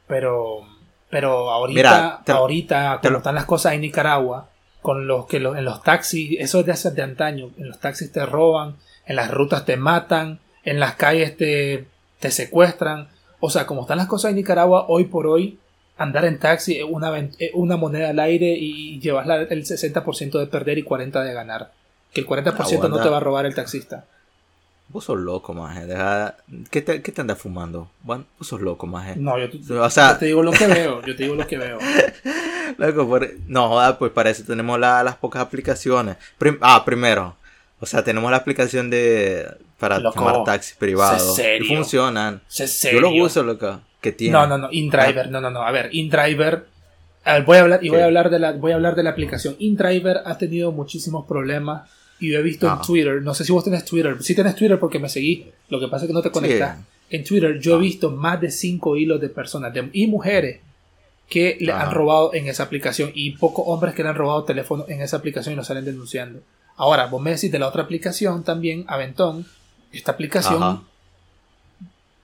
pero, 0.06 0.60
pero 1.10 1.50
ahorita, 1.50 1.78
Mira, 1.78 2.22
te- 2.24 2.32
ahorita, 2.32 3.00
te 3.02 3.08
como 3.08 3.18
están 3.18 3.34
las 3.34 3.46
cosas 3.46 3.74
en 3.74 3.82
Nicaragua, 3.82 4.50
con 4.84 5.08
los 5.08 5.26
que 5.26 5.40
lo- 5.40 5.56
en 5.56 5.66
los 5.66 5.82
taxis, 5.82 6.38
eso 6.40 6.60
es 6.60 6.68
de 6.68 6.74
hace 6.74 6.92
de 6.92 7.02
antaño, 7.02 7.50
en 7.58 7.70
los 7.70 7.80
taxis 7.80 8.12
te 8.12 8.24
roban, 8.24 8.76
en 9.08 9.16
las 9.16 9.32
rutas 9.32 9.66
te 9.66 9.78
matan, 9.78 10.40
en 10.64 10.80
las 10.80 10.94
calles 10.94 11.36
te, 11.38 11.88
te 12.20 12.30
secuestran, 12.30 13.08
o 13.40 13.50
sea, 13.50 13.66
como 13.66 13.82
están 13.82 13.98
las 13.98 14.06
cosas 14.08 14.30
en 14.30 14.36
Nicaragua 14.36 14.86
hoy 14.90 15.06
por 15.06 15.26
hoy, 15.26 15.58
andar 15.98 16.26
en 16.26 16.40
taxi 16.40 16.78
es 16.78 16.84
una, 16.88 17.18
es 17.18 17.52
una 17.54 17.78
moneda 17.78 18.10
al 18.10 18.20
aire 18.20 18.48
y 18.58 19.00
llevas 19.00 19.26
la- 19.28 19.42
el 19.44 19.66
60% 19.66 20.40
de 20.40 20.48
perder 20.48 20.78
y 20.78 20.84
40% 20.84 21.24
de 21.24 21.34
ganar. 21.34 21.72
Que 22.14 22.22
el 22.22 22.28
40% 22.28 22.56
no 22.80 22.86
Aguanta. 22.86 23.04
te 23.04 23.10
va 23.10 23.18
a 23.18 23.20
robar 23.20 23.46
el 23.46 23.56
taxista. 23.56 24.06
Vos 24.88 25.06
sos 25.06 25.18
loco, 25.18 25.54
maje. 25.54 25.86
Deja... 25.88 26.36
¿Qué, 26.70 26.82
te, 26.82 27.02
¿Qué 27.02 27.12
te 27.12 27.20
andas 27.22 27.40
fumando? 27.40 27.90
Vos 28.04 28.22
sos 28.42 28.62
loco, 28.62 28.86
maje. 28.88 29.16
No, 29.16 29.38
yo, 29.40 29.50
te- 29.50 29.74
O 29.74 29.90
sea- 29.90 30.14
yo 30.14 30.18
te 30.20 30.26
digo 30.28 30.44
lo 30.44 30.52
que 30.52 30.68
veo, 30.68 31.02
yo 31.06 31.16
te 31.16 31.24
digo 31.24 31.36
lo 31.36 31.48
que 31.48 31.58
veo. 31.58 31.80
Loco, 32.78 33.08
por- 33.08 33.30
No, 33.48 33.70
joda, 33.70 33.98
pues 33.98 34.12
para 34.12 34.30
eso 34.30 34.44
tenemos 34.46 34.80
la- 34.80 35.04
las 35.04 35.16
pocas 35.16 35.42
aplicaciones. 35.42 36.18
Prim- 36.38 36.58
Ah, 36.62 36.84
primero. 36.86 37.36
O 37.80 37.86
sea, 37.86 38.04
tenemos 38.04 38.30
la 38.32 38.38
aplicación 38.38 38.90
de... 38.90 39.48
Para 39.80 40.00
Loco, 40.00 40.16
tomar 40.20 40.44
taxis 40.46 40.76
privados. 40.76 41.38
Y 41.40 41.64
funcionan. 41.66 42.42
¿Es 42.58 42.82
Yo 42.84 43.02
los 43.02 43.12
uso, 43.20 43.44
loco. 43.44 43.82
Que 44.06 44.12
tiene. 44.14 44.34
No, 44.34 44.46
no, 44.48 44.58
no, 44.58 44.68
InDriver, 44.72 45.30
no, 45.32 45.42
no, 45.42 45.50
no. 45.50 45.62
A 45.64 45.72
ver, 45.72 45.90
InDriver. 45.94 46.66
a 47.24 47.34
ver, 47.34 47.44
voy 47.44 47.58
a 47.58 47.62
hablar 47.62 47.84
y 47.84 47.90
voy 47.90 48.00
a 48.02 48.06
hablar 48.06 48.30
de 48.30 48.38
la 48.40 48.52
voy 48.54 48.72
a 48.72 48.76
hablar 48.76 48.96
de 48.96 49.04
la 49.04 49.10
aplicación. 49.10 49.56
InDriver 49.60 50.22
ha 50.26 50.38
tenido 50.38 50.72
muchísimos 50.72 51.26
problemas 51.26 51.90
y 52.20 52.32
yo 52.32 52.40
he 52.40 52.44
visto 52.44 52.70
Ah. 52.70 52.78
en 52.80 52.86
Twitter, 52.86 53.22
no 53.22 53.34
sé 53.34 53.44
si 53.44 53.52
vos 53.52 53.64
tenés 53.64 53.84
Twitter, 53.84 54.16
si 54.22 54.36
tenés 54.36 54.56
Twitter 54.56 54.80
porque 54.80 55.00
me 55.00 55.10
seguí, 55.10 55.48
lo 55.70 55.80
que 55.80 55.88
pasa 55.88 56.06
es 56.06 56.08
que 56.10 56.14
no 56.14 56.22
te 56.22 56.30
conectas. 56.32 56.78
Sí. 56.78 56.84
En 57.18 57.24
Twitter 57.24 57.60
yo 57.60 57.74
Ah. 57.74 57.78
he 57.78 57.82
visto 57.82 58.12
más 58.12 58.40
de 58.40 58.52
5 58.52 58.96
hilos 58.96 59.20
de 59.20 59.30
personas 59.30 59.74
de- 59.74 59.90
y 59.92 60.08
mujeres 60.08 60.60
que 61.30 61.58
le 61.60 61.72
Ah. 61.72 61.82
han 61.82 61.92
robado 61.94 62.34
en 62.36 62.48
esa 62.48 62.64
aplicación 62.64 63.12
y 63.16 63.32
pocos 63.32 63.66
hombres 63.68 63.96
que 63.96 64.04
le 64.04 64.10
han 64.10 64.16
robado 64.16 64.44
teléfono 64.44 64.86
en 64.88 65.02
esa 65.02 65.18
aplicación 65.18 65.54
y 65.54 65.56
lo 65.56 65.64
salen 65.64 65.84
denunciando. 65.84 66.42
Ahora, 66.78 67.08
vos 67.08 67.22
me 67.22 67.32
decís 67.32 67.52
de 67.52 67.58
la 67.60 67.68
otra 67.68 67.82
aplicación 67.84 68.44
también, 68.44 68.86
Aventón, 68.88 69.46
esta 69.92 70.12
aplicación 70.12 70.62
Ajá. 70.62 70.82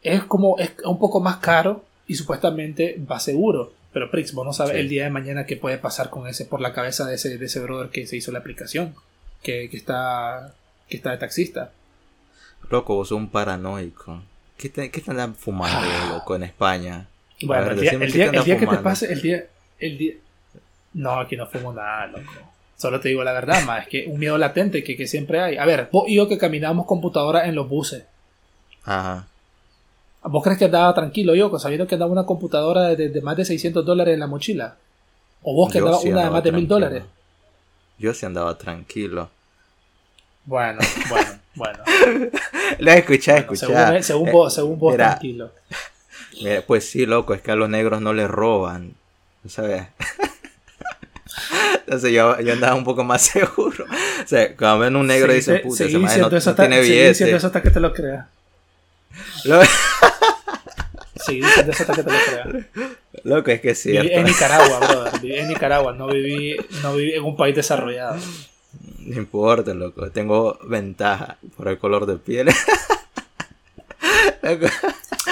Es 0.02 0.24
como 0.24 0.58
es 0.60 0.72
un 0.86 1.00
poco 1.00 1.20
más 1.20 1.38
caro 1.38 1.84
y 2.08 2.16
supuestamente 2.16 3.00
va 3.10 3.20
seguro. 3.20 3.74
Pero 3.94 4.10
Prix, 4.10 4.34
vos 4.34 4.46
no 4.46 4.54
sabes 4.54 4.74
Sí. 4.74 4.80
el 4.80 4.90
día 4.90 5.04
de 5.04 5.10
mañana 5.10 5.46
qué 5.46 5.58
puede 5.58 5.78
pasar 5.78 6.10
con 6.10 6.28
ese 6.28 6.46
por 6.46 6.62
la 6.62 6.72
cabeza 6.74 7.06
de 7.06 7.16
ese, 7.16 7.38
de 7.38 7.46
ese 7.46 7.60
brother 7.60 7.90
que 7.90 8.08
se 8.08 8.16
hizo 8.16 8.32
la 8.32 8.40
aplicación, 8.40 8.96
que, 9.44 9.70
que 9.70 9.78
está 9.78 10.54
que 10.90 10.98
está 10.98 11.12
de 11.12 11.18
taxista. 11.18 11.72
Loco, 12.70 12.96
vos 12.96 13.10
sos 13.10 13.18
un 13.18 13.30
paranoico. 13.30 14.22
¿Qué 14.58 14.70
te, 14.70 14.92
qué 14.92 15.02
andan 15.08 15.36
fumando, 15.36 15.78
Ah. 15.82 16.10
loco, 16.14 16.36
en 16.36 16.44
España? 16.44 17.08
Bueno, 17.44 17.64
ver, 17.64 17.72
el 17.74 17.80
día, 17.82 17.92
el 17.92 18.36
el 18.36 18.44
que 18.60 18.68
te 18.68 18.78
pase, 18.78 19.12
el 19.12 19.22
día, 19.22 19.46
el 19.80 19.98
día... 19.98 20.14
No, 20.94 21.20
aquí 21.20 21.36
no 21.36 21.48
fumo 21.48 21.74
nada, 21.74 22.08
loco. 22.08 22.22
Solo 22.78 23.00
te 23.00 23.10
digo 23.10 23.24
la 23.24 23.34
verdad, 23.34 23.64
más 23.66 23.84
es 23.84 23.88
que 23.90 24.06
un 24.08 24.20
miedo 24.20 24.38
latente 24.38 24.84
que, 24.84 24.96
que 24.96 25.08
siempre 25.08 25.40
hay. 25.42 25.58
A 25.58 25.66
ver, 25.66 25.90
vos 25.92 26.06
y 26.08 26.16
yo 26.16 26.28
que 26.30 26.38
caminamos 26.38 26.86
computadoras 26.86 27.48
en 27.48 27.56
los 27.56 27.68
buses. 27.68 28.04
Ajá. 28.84 29.28
¿Vos 30.24 30.44
crees 30.44 30.60
que 30.60 30.66
andaba 30.66 30.94
tranquilo 30.94 31.34
yo, 31.36 31.58
sabiendo 31.60 31.88
que 31.88 31.96
andaba 31.96 32.12
una 32.12 32.26
computadora 32.26 32.90
de, 32.90 33.10
de 33.10 33.22
más 33.22 33.36
de 33.38 33.46
600 33.46 33.84
dólares 33.86 34.14
en 34.14 34.20
la 34.20 34.28
mochila? 34.28 34.76
¿O 35.44 35.56
vos 35.56 35.72
que 35.72 35.80
Yo 35.80 35.86
andaba 35.86 36.02
sí 36.02 36.10
una 36.12 36.24
de 36.26 36.30
más 36.30 36.44
de 36.44 36.52
1000 36.52 36.68
tranquilo. 36.68 36.76
dólares? 36.90 37.04
Yo 37.98 38.14
sí 38.14 38.26
andaba 38.26 38.58
tranquilo. 38.58 39.30
Bueno, 40.46 40.80
bueno, 41.10 41.30
bueno. 41.56 41.80
La 42.80 42.96
escuché, 42.96 43.32
Bueno, 43.32 43.54
escuché. 43.54 44.04
según, 44.04 44.28
Eh, 44.28 44.32
vos, 44.32 44.54
según 44.54 44.80
vos, 44.80 44.92
mira, 44.94 45.10
tranquilo. 45.10 45.52
mira, 46.42 46.62
pues 46.68 46.88
sí, 46.90 47.06
loco, 47.06 47.34
es 47.34 47.42
que 47.42 47.52
a 47.52 47.56
los 47.56 47.70
negros 47.70 48.02
no 48.02 48.14
les 48.14 48.30
roban. 48.30 48.94
¿Sabes? 49.48 49.88
Entonces 51.86 52.12
yo, 52.12 52.40
yo 52.40 52.54
andaba 52.54 52.76
un 52.76 52.84
poco 52.84 53.04
más 53.04 53.22
seguro. 53.24 53.86
O 53.86 54.28
sea, 54.28 54.56
cuando 54.56 54.80
ven 54.80 54.96
un 54.96 55.08
negro 55.08 55.28
Seguí- 55.34 55.36
dicen, 55.38 55.62
puta, 55.64 55.84
ese 55.86 55.94
no, 56.20 56.30
no 56.30 56.56
tiene 56.56 56.82
billete. 56.82 57.36
eso 57.36 57.48
hasta 57.48 57.62
que 57.62 57.72
te 57.72 57.80
lo 57.80 57.92
creas. 57.94 58.28
Lo- 59.46 59.62
hasta 59.62 61.30
que 61.96 62.04
te 62.04 62.12
lo 62.12 62.18
creas. 62.26 62.48
Loco, 63.24 63.52
es 63.52 63.62
que 63.62 63.70
es 63.72 63.86
Viví 63.86 63.98
en 63.98 64.04
cierto. 64.08 64.28
Nicaragua, 64.28 64.80
brother. 64.80 65.22
Viví 65.22 65.38
en 65.38 65.48
Nicaragua, 65.50 65.94
no 65.94 66.08
viví, 66.08 66.56
no 66.82 66.94
viví 66.96 67.14
en 67.14 67.24
un 67.24 67.36
país 67.36 67.56
desarrollado. 67.56 68.18
No 69.00 69.18
importa, 69.18 69.74
loco. 69.74 70.10
Tengo 70.12 70.58
ventaja 70.64 71.38
por 71.58 71.68
el 71.68 71.78
color 71.78 72.06
de 72.06 72.18
piel. 72.18 72.48
Loco, 74.42 74.66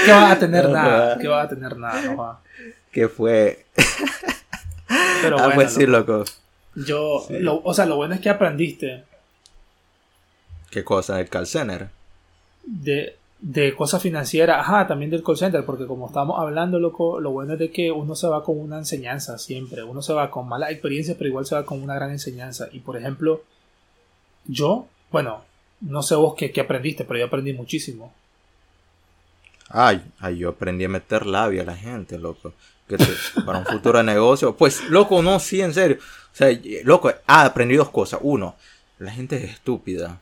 ¿Qué 0.05 0.11
vas 0.11 0.32
a 0.34 0.39
tener 0.39 0.65
No, 0.65 0.71
nada? 0.73 1.15
no. 1.15 1.21
¿Qué 1.21 1.27
vas 1.27 1.45
a 1.45 1.49
tener 1.49 1.77
nada? 1.77 2.01
No 2.03 2.17
va. 2.17 2.41
¿Qué 2.91 3.07
fue? 3.07 3.65
Pero 5.21 5.38
ah, 5.39 5.43
bueno, 5.43 5.55
pues 5.55 5.73
sí, 5.73 5.86
loco, 5.86 6.11
loco. 6.19 6.32
yo, 6.75 7.25
Sí. 7.27 7.39
lo- 7.39 7.61
o 7.63 7.73
sea, 7.73 7.86
lo 7.86 7.95
bueno 7.97 8.15
es 8.15 8.21
que 8.21 8.30
aprendiste 8.30 9.03
¿Qué 10.71 10.84
cosa? 10.84 11.19
¿El 11.19 11.30
call 11.30 11.47
center? 11.47 11.89
de, 12.63 13.15
de 13.41 13.73
cosas 13.73 14.01
financieras, 14.01 14.59
ajá, 14.59 14.85
también 14.87 15.09
del 15.11 15.23
call 15.23 15.37
center, 15.37 15.65
porque 15.65 15.85
como 15.87 16.07
estábamos 16.07 16.39
hablando, 16.39 16.77
loco, 16.79 17.19
lo 17.21 17.31
bueno 17.31 17.53
es 17.53 17.59
de 17.59 17.71
que 17.71 17.89
uno 17.91 18.15
se 18.15 18.27
va 18.27 18.43
con 18.43 18.59
una 18.59 18.77
enseñanza 18.79 19.37
siempre, 19.37 19.81
uno 19.83 20.01
se 20.01 20.11
va 20.13 20.29
con 20.29 20.47
malas 20.47 20.71
experiencias, 20.71 21.15
pero 21.17 21.29
igual 21.29 21.45
se 21.45 21.55
va 21.55 21.65
con 21.65 21.81
una 21.81 21.95
gran 21.95 22.11
enseñanza. 22.11 22.67
Y 22.73 22.79
por 22.79 22.97
ejemplo, 22.97 23.43
yo, 24.45 24.87
bueno, 25.11 25.41
no 25.81 26.01
sé 26.03 26.15
vos 26.15 26.35
qué, 26.35 26.51
aprendiste, 26.59 27.05
pero 27.05 27.19
yo 27.19 27.25
aprendí 27.27 27.53
muchísimo. 27.53 28.13
Ay, 29.69 30.03
ay, 30.19 30.37
yo 30.39 30.49
aprendí 30.49 30.85
a 30.85 30.89
meter 30.89 31.25
labia 31.25 31.61
a 31.61 31.65
la 31.65 31.75
gente, 31.75 32.17
loco. 32.17 32.53
Que 32.87 32.97
te- 32.97 33.41
para 33.45 33.59
un 33.59 33.65
futuro 33.65 34.01
negocio. 34.03 34.55
Pues, 34.55 34.83
loco, 34.89 35.21
no, 35.21 35.39
sí, 35.39 35.61
en 35.61 35.73
serio. 35.73 35.97
O 36.33 36.35
sea, 36.35 36.49
loco, 36.83 37.11
ah, 37.27 37.45
aprendí 37.45 37.75
dos 37.75 37.89
cosas. 37.89 38.19
Uno, 38.23 38.55
la 38.97 39.11
gente 39.11 39.37
es 39.37 39.51
estúpida. 39.51 40.19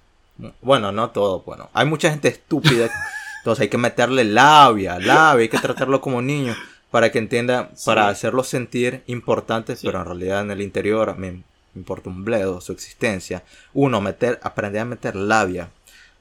Bueno, 0.62 0.92
no 0.92 1.10
todo, 1.12 1.42
bueno. 1.42 1.70
Hay 1.74 1.86
mucha 1.86 2.10
gente 2.10 2.28
estúpida. 2.28 2.90
Entonces 3.40 3.64
hay 3.64 3.70
que 3.70 3.78
meterle 3.78 4.24
labia, 4.24 5.00
labia, 5.00 5.42
hay 5.44 5.50
que 5.50 5.58
tratarlo 5.60 6.02
como 6.02 6.22
niño 6.22 6.56
para 6.92 7.12
que 7.12 7.20
entienda, 7.20 7.70
Sí. 7.76 7.86
para 7.86 8.08
hacerlo 8.10 8.44
sentir 8.44 9.04
importantes, 9.08 9.80
Sí. 9.80 9.88
pero 9.88 10.00
en 10.00 10.06
realidad 10.06 10.42
en 10.42 10.52
el 10.52 10.62
interior 10.62 11.18
me 11.18 11.44
importa 11.76 12.10
un 12.10 12.26
bledo 12.26 12.60
su 12.62 12.72
existencia. 12.74 13.44
Uno, 13.74 14.02
meter, 14.02 14.40
aprender 14.44 14.82
a 14.82 14.86
meter 14.86 15.16
labia 15.16 15.70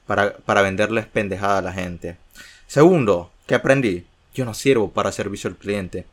para, 0.05 0.37
para 0.37 0.61
venderles 0.61 1.05
pendejada 1.05 1.57
a 1.57 1.61
la 1.61 1.73
gente. 1.73 2.17
Segundo, 2.65 3.31
¿qué 3.45 3.55
aprendí? 3.55 4.05
Yo 4.33 4.45
no 4.45 4.53
sirvo 4.53 4.91
para 4.91 5.11
servicio 5.11 5.49
al 5.49 5.55
cliente. 5.57 6.05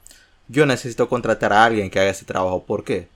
Yo 0.49 0.67
necesito 0.67 1.09
contratar 1.09 1.53
a 1.53 1.65
alguien 1.65 1.91
que 1.91 2.01
haga 2.01 2.11
ese 2.11 2.25
trabajo. 2.25 2.65
¿Por 2.65 2.85
qué? 2.85 3.09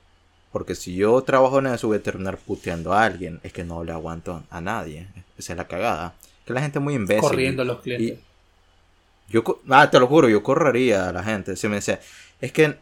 Porque 0.53 0.74
si 0.74 0.94
yo 0.94 1.20
trabajo 1.22 1.59
en 1.59 1.66
eso 1.66 1.88
voy 1.88 1.99
a 1.99 2.03
terminar 2.03 2.38
puteando 2.38 2.92
a 2.92 3.05
alguien. 3.05 3.40
Es 3.42 3.53
que 3.53 3.64
no 3.64 3.84
le 3.84 3.92
aguanto 3.92 4.42
a 4.51 4.61
nadie. 4.61 5.07
Esa 5.36 5.53
es 5.53 5.57
la 5.57 5.68
cagada. 5.68 6.14
Que 6.46 6.53
la 6.55 6.62
gente 6.62 6.78
es 6.78 6.82
muy 6.82 6.94
imbécil. 6.94 7.22
corriendo 7.22 7.62
a 7.62 7.64
los 7.64 7.80
clientes. 7.80 8.18
Yo, 9.28 9.44
ah, 9.68 9.90
te 9.90 10.01
lo 10.01 10.07
juro, 10.07 10.28
yo 10.28 10.42
correría 10.42 11.09
a 11.09 11.12
la 11.12 11.22
gente. 11.22 11.55
Si 11.57 11.68
me 11.68 11.76
dice, 11.76 12.01
es 12.40 12.51
que, 12.53 12.76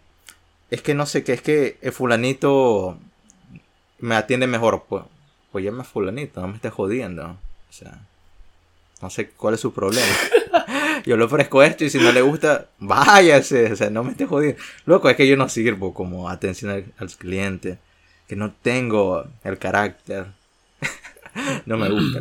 es 0.71 0.81
que 0.81 0.95
no 0.95 1.07
sé 1.07 1.25
qué, 1.25 1.33
es 1.33 1.43
que 1.43 1.77
el 1.83 1.93
fulanito 1.93 2.99
me 3.99 4.15
atiende 4.15 4.47
mejor. 4.47 4.85
Pues, 4.89 5.03
pues 5.51 5.65
llame 5.65 5.81
a 5.81 5.85
fulanito, 5.85 6.41
no 6.41 6.49
me 6.49 6.55
estés 6.55 6.73
jodiendo. 6.73 7.25
O 7.25 7.73
sea, 7.73 7.99
no 9.03 9.11
sé 9.11 9.31
cuál 9.31 9.55
es 9.55 9.61
su 9.61 9.73
problema. 9.73 10.07
yo 11.07 11.17
le 11.17 11.25
ofrezco 11.25 11.63
esto 11.63 11.85
y 11.85 11.91
si 11.91 11.99
no 11.99 12.13
le 12.13 12.21
gusta, 12.21 12.67
váyase. 12.79 13.73
O 13.73 13.77
sea, 13.77 13.89
no 13.91 14.05
me 14.05 14.11
estés 14.11 14.29
jodiendo. 14.29 14.61
Loco, 14.85 15.09
es 15.09 15.17
que 15.17 15.27
yo 15.27 15.37
no 15.37 15.49
sirvo 15.49 15.95
como 15.95 16.29
atención 16.29 16.71
al, 16.71 16.85
al 16.99 17.09
cliente. 17.11 17.79
Que 18.29 18.35
no 18.37 18.53
tengo 18.53 19.25
el 19.45 19.57
carácter. 19.59 20.27
no 21.67 21.77
me 21.79 21.89
gusta. 21.91 22.21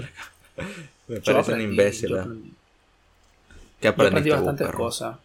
me 1.07 1.19
parece 1.19 1.31
un 1.53 1.59
aprendí- 1.59 1.63
imbécil. 1.63 2.09
yo 2.09 2.17
aprendí- 2.23 2.51
¿Qué 3.79 3.87
Yo 3.87 3.89
aprendí 3.89 4.07
aprendiste 4.19 4.29
vos, 4.35 4.45
bastantes 4.45 4.75
cosas. 4.75 5.17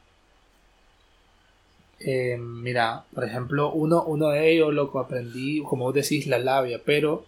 Eh, 2.00 2.38
mira, 2.38 3.04
por 3.14 3.24
ejemplo, 3.24 3.72
uno, 3.72 4.02
uno 4.04 4.28
de 4.30 4.50
ellos, 4.52 4.72
loco, 4.72 5.00
aprendí, 5.00 5.62
como 5.62 5.84
vos 5.84 5.94
decís, 5.94 6.26
la 6.26 6.38
labia, 6.38 6.80
pero 6.84 7.26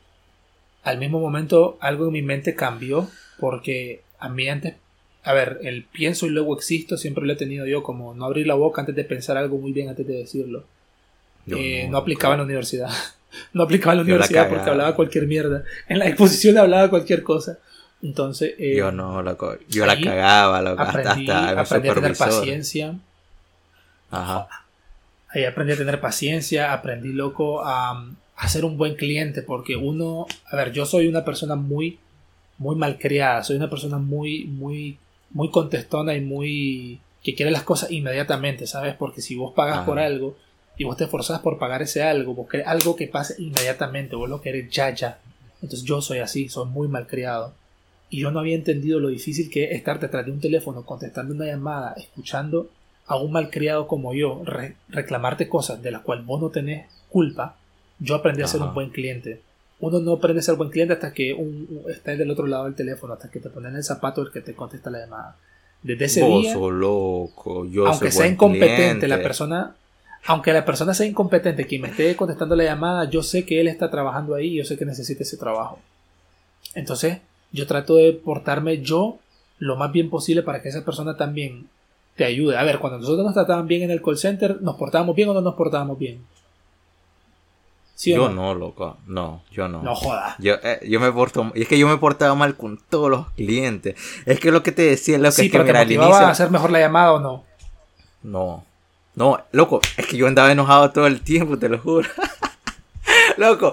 al 0.82 0.98
mismo 0.98 1.20
momento 1.20 1.76
algo 1.80 2.06
en 2.06 2.12
mi 2.12 2.22
mente 2.22 2.54
cambió 2.54 3.06
porque 3.38 4.02
a 4.18 4.28
mí 4.30 4.48
antes, 4.48 4.74
a 5.24 5.32
ver, 5.32 5.60
el 5.62 5.84
pienso 5.84 6.26
y 6.26 6.30
luego 6.30 6.56
existo 6.56 6.96
siempre 6.96 7.24
lo 7.24 7.32
he 7.32 7.36
tenido 7.36 7.66
yo, 7.66 7.82
como 7.82 8.14
no 8.14 8.24
abrir 8.24 8.46
la 8.46 8.54
boca 8.54 8.82
antes 8.82 8.96
de 8.96 9.04
pensar 9.04 9.36
algo 9.36 9.58
muy 9.58 9.72
bien 9.72 9.88
antes 9.88 10.06
de 10.06 10.14
decirlo. 10.14 10.64
Eh, 11.46 11.84
no, 11.86 11.92
no, 11.92 11.98
aplicaba 11.98 12.34
en 12.34 12.38
la 12.38 12.44
universidad. 12.44 12.90
no 13.52 13.62
aplicaba 13.62 13.92
en 13.92 13.98
la 13.98 14.02
Yo 14.02 14.08
la 14.08 14.14
universidad 14.14 14.48
porque 14.48 14.70
hablaba 14.70 14.96
cualquier 14.96 15.26
mierda. 15.26 15.64
En 15.88 15.98
la 15.98 16.08
exposición 16.08 16.58
hablaba 16.58 16.90
cualquier 16.90 17.22
cosa. 17.22 17.58
Entonces, 18.02 18.54
eh, 18.58 18.74
Yo 18.76 18.90
no, 18.90 19.22
loco. 19.22 19.56
Yo 19.68 19.86
la 19.86 20.00
cagaba, 20.00 20.60
loco. 20.60 20.82
Aprendí, 20.82 21.30
hasta 21.30 21.60
aprendí 21.60 21.88
a 21.88 21.94
tener 21.94 22.16
paciencia. 22.16 22.94
Ajá. 24.10 24.48
Ahí 25.28 25.44
aprendí 25.44 25.72
a 25.72 25.76
tener 25.76 26.00
paciencia, 26.00 26.72
aprendí 26.72 27.12
loco 27.12 27.64
a, 27.64 28.12
a 28.36 28.48
ser 28.48 28.64
un 28.64 28.76
buen 28.76 28.96
cliente, 28.96 29.40
porque 29.42 29.76
uno, 29.76 30.26
a 30.50 30.56
ver, 30.56 30.72
yo 30.72 30.84
soy 30.84 31.06
una 31.06 31.24
persona 31.24 31.54
muy, 31.54 31.98
muy 32.58 32.76
malcriada, 32.76 33.42
soy 33.42 33.56
una 33.56 33.70
persona 33.70 33.98
muy, 33.98 34.44
muy, 34.44 34.98
muy 35.34 35.50
contestona 35.50 36.14
y 36.14 36.20
muy, 36.20 37.00
que 37.22 37.34
quiere 37.34 37.50
las 37.50 37.62
cosas 37.62 37.90
inmediatamente, 37.90 38.66
¿sabes? 38.66 38.94
Porque 38.94 39.20
si 39.22 39.34
vos 39.34 39.52
pagas 39.54 39.78
Ajá. 39.78 39.86
por 39.86 39.98
algo 39.98 40.36
y 40.76 40.84
vos 40.84 40.96
te 40.96 41.04
esforzás 41.04 41.40
por 41.40 41.58
pagar 41.58 41.82
ese 41.82 42.02
algo, 42.02 42.34
vos 42.34 42.48
querés 42.48 42.66
algo 42.66 42.96
que 42.96 43.06
pase 43.08 43.34
inmediatamente, 43.42 44.16
vos 44.16 44.28
lo 44.28 44.40
querés 44.40 44.70
ya, 44.70 44.90
ya. 44.90 45.18
Entonces 45.62 45.84
yo 45.84 46.00
soy 46.02 46.18
así, 46.18 46.48
soy 46.48 46.68
muy 46.68 46.88
malcriado. 46.88 47.54
Y 48.10 48.20
yo 48.20 48.30
no 48.30 48.40
había 48.40 48.56
entendido 48.56 48.98
lo 49.00 49.08
difícil 49.08 49.48
que 49.50 49.64
es 49.64 49.72
estar 49.72 49.98
detrás 49.98 50.26
de 50.26 50.32
un 50.32 50.40
teléfono, 50.40 50.84
contestando 50.84 51.32
una 51.34 51.46
llamada, 51.46 51.94
escuchando 51.96 52.68
a 53.06 53.16
un 53.16 53.32
malcriado 53.32 53.86
como 53.86 54.12
yo 54.14 54.42
re- 54.44 54.76
reclamarte 54.88 55.48
cosas 55.48 55.82
de 55.82 55.90
las 55.92 56.02
cuales 56.02 56.26
vos 56.26 56.40
no 56.40 56.50
tenés 56.50 56.86
culpa, 57.08 57.56
yo 57.98 58.14
aprendí 58.16 58.42
a 58.42 58.46
ser 58.46 58.60
un 58.60 58.74
buen 58.74 58.90
cliente. 58.90 59.40
Uno 59.82 59.98
no 59.98 60.12
aprende 60.12 60.38
a 60.38 60.42
ser 60.44 60.54
buen 60.54 60.70
cliente 60.70 60.94
hasta 60.94 61.12
que 61.12 61.34
un, 61.34 61.82
está 61.88 62.14
del 62.14 62.30
otro 62.30 62.46
lado 62.46 62.66
del 62.66 62.76
teléfono, 62.76 63.14
hasta 63.14 63.28
que 63.28 63.40
te 63.40 63.50
ponen 63.50 63.74
el 63.74 63.82
zapato 63.82 64.22
el 64.22 64.30
que 64.30 64.40
te 64.40 64.54
contesta 64.54 64.90
la 64.90 65.00
llamada. 65.00 65.36
Desde 65.82 66.04
ese 66.04 66.22
Vos 66.22 66.42
día, 66.42 66.54
loco. 66.54 67.66
Yo 67.66 67.88
aunque 67.88 68.04
soy 68.04 68.10
sea 68.12 68.20
buen 68.20 68.32
incompetente 68.34 69.08
la 69.08 69.20
persona, 69.20 69.74
aunque 70.26 70.52
la 70.52 70.64
persona 70.64 70.94
sea 70.94 71.04
incompetente, 71.04 71.66
quien 71.66 71.82
me 71.82 71.88
esté 71.88 72.14
contestando 72.14 72.54
la 72.54 72.62
llamada, 72.62 73.10
yo 73.10 73.24
sé 73.24 73.44
que 73.44 73.60
él 73.60 73.66
está 73.66 73.90
trabajando 73.90 74.36
ahí, 74.36 74.54
yo 74.54 74.64
sé 74.64 74.78
que 74.78 74.84
necesita 74.84 75.24
ese 75.24 75.36
trabajo. 75.36 75.80
Entonces, 76.76 77.18
yo 77.50 77.66
trato 77.66 77.96
de 77.96 78.12
portarme 78.12 78.82
yo 78.82 79.18
lo 79.58 79.74
más 79.74 79.90
bien 79.90 80.10
posible 80.10 80.44
para 80.44 80.62
que 80.62 80.68
esa 80.68 80.84
persona 80.84 81.16
también 81.16 81.66
te 82.14 82.24
ayude. 82.24 82.56
A 82.56 82.62
ver, 82.62 82.78
cuando 82.78 83.00
nosotros 83.00 83.24
nos 83.24 83.34
trataban 83.34 83.66
bien 83.66 83.82
en 83.82 83.90
el 83.90 84.00
call 84.00 84.16
center, 84.16 84.62
¿nos 84.62 84.76
portábamos 84.76 85.16
bien 85.16 85.28
o 85.30 85.34
no 85.34 85.40
nos 85.40 85.56
portábamos 85.56 85.98
bien? 85.98 86.20
¿Sí 88.02 88.12
o 88.14 88.16
Yo 88.16 88.28
no? 88.30 88.34
no, 88.34 88.54
loco. 88.54 88.96
No, 89.06 89.44
yo 89.52 89.68
no. 89.68 89.80
No 89.80 89.94
jodas. 89.94 90.34
Yo, 90.40 90.54
eh, 90.54 90.80
yo 90.88 90.98
me 90.98 91.12
porto, 91.12 91.52
y 91.54 91.62
es 91.62 91.68
que 91.68 91.78
yo 91.78 91.86
me 91.86 91.98
portaba 91.98 92.34
mal 92.34 92.56
con 92.56 92.76
todos 92.90 93.08
los 93.08 93.30
clientes. 93.36 93.94
Es 94.26 94.40
que 94.40 94.50
lo 94.50 94.64
que 94.64 94.72
te 94.72 94.82
decía, 94.82 95.18
lo 95.18 95.28
que 95.28 95.32
Sí, 95.32 95.42
es 95.46 95.52
que 95.52 95.58
pero 95.58 95.64
te 95.64 95.70
mira, 95.70 95.80
al 95.82 95.92
inicio. 95.92 96.26
a 96.26 96.30
hacer 96.30 96.50
mejor 96.50 96.72
la 96.72 96.80
llamada 96.80 97.12
o 97.12 97.20
no. 97.20 97.44
No. 98.24 98.64
No, 99.14 99.38
loco, 99.52 99.80
es 99.96 100.06
que 100.08 100.16
yo 100.16 100.26
andaba 100.26 100.50
enojado 100.50 100.90
todo 100.90 101.06
el 101.06 101.20
tiempo, 101.20 101.58
te 101.58 101.68
lo 101.68 101.78
juro. 101.78 102.08
loco, 103.36 103.72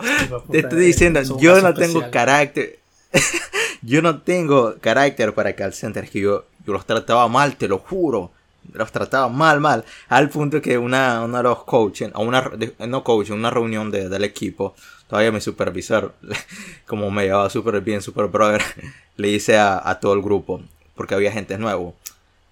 te 0.51 0.59
estoy 0.59 0.79
diciendo, 0.79 1.21
yo 1.39 1.59
no 1.61 1.73
tengo 1.73 2.01
especial. 2.01 2.11
carácter. 2.11 2.79
yo 3.81 4.03
no 4.03 4.21
tengo 4.21 4.75
carácter 4.79 5.33
para 5.33 5.55
call 5.55 5.73
center. 5.73 6.03
Es 6.03 6.11
que 6.11 6.19
yo, 6.19 6.45
yo 6.67 6.73
los 6.73 6.85
trataba 6.85 7.27
mal, 7.27 7.55
te 7.55 7.67
lo 7.67 7.79
juro. 7.79 8.31
Los 8.73 8.91
trataba 8.91 9.29
mal, 9.29 9.59
mal. 9.59 9.83
Al 10.09 10.29
punto 10.29 10.61
que 10.61 10.77
una, 10.77 11.21
uno 11.23 11.37
de 11.37 11.43
los 11.43 11.63
coaches, 11.63 12.11
a 12.13 12.19
una, 12.19 12.51
no 12.87 13.03
coaching, 13.03 13.33
una 13.33 13.49
reunión 13.49 13.89
de- 13.91 14.09
del 14.09 14.23
equipo, 14.23 14.75
todavía 15.07 15.31
mi 15.31 15.41
supervisor, 15.41 16.13
como 16.85 17.09
me 17.11 17.23
llevaba 17.23 17.49
súper 17.49 17.81
bien, 17.81 18.01
super 18.01 18.27
brother, 18.27 18.61
le 19.17 19.27
dice 19.29 19.57
a, 19.57 19.81
a 19.83 19.99
todo 19.99 20.13
el 20.13 20.21
grupo, 20.21 20.61
porque 20.95 21.15
había 21.15 21.31
gente 21.31 21.57
nuevo, 21.57 21.95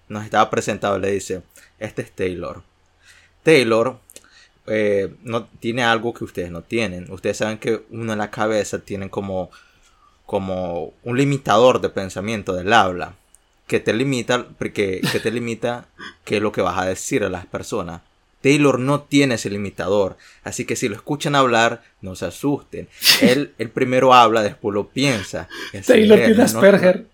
nos 0.08 0.24
estaba 0.24 0.50
presentado, 0.50 0.98
le 0.98 1.10
dice, 1.12 1.42
este 1.78 2.02
es 2.02 2.10
Taylor. 2.12 2.62
Taylor 3.42 3.98
eh, 4.66 5.14
no 5.22 5.46
tiene 5.46 5.84
algo 5.84 6.12
que 6.12 6.24
ustedes 6.24 6.50
no 6.50 6.62
tienen. 6.62 7.10
Ustedes 7.12 7.36
saben 7.38 7.58
que 7.58 7.84
uno 7.90 8.12
en 8.12 8.18
la 8.18 8.30
cabeza 8.30 8.80
tiene 8.80 9.08
como, 9.08 9.50
como 10.26 10.92
un 11.04 11.16
limitador 11.16 11.80
de 11.80 11.88
pensamiento 11.88 12.52
del 12.54 12.72
habla 12.72 13.14
que 13.68 13.78
te 13.78 13.92
limita, 13.92 14.48
que, 14.58 15.00
que 15.12 15.20
te 15.20 15.30
limita 15.30 15.86
qué 16.24 16.38
es 16.38 16.42
lo 16.42 16.50
que 16.50 16.62
vas 16.62 16.78
a 16.78 16.86
decir 16.86 17.22
a 17.22 17.28
las 17.28 17.46
personas. 17.46 18.00
Taylor 18.40 18.78
no 18.78 19.02
tiene 19.02 19.34
ese 19.34 19.50
limitador, 19.50 20.16
así 20.42 20.64
que 20.64 20.74
si 20.74 20.88
lo 20.88 20.94
escuchan 20.94 21.34
hablar, 21.34 21.82
no 22.00 22.16
se 22.16 22.26
asusten. 22.26 22.88
Él, 23.20 23.52
el 23.58 23.70
primero 23.70 24.14
habla, 24.14 24.42
después 24.42 24.74
lo 24.74 24.88
piensa. 24.88 25.48
Taylor 25.86 26.18
tiene 26.18 26.42
Asperger. 26.42 27.06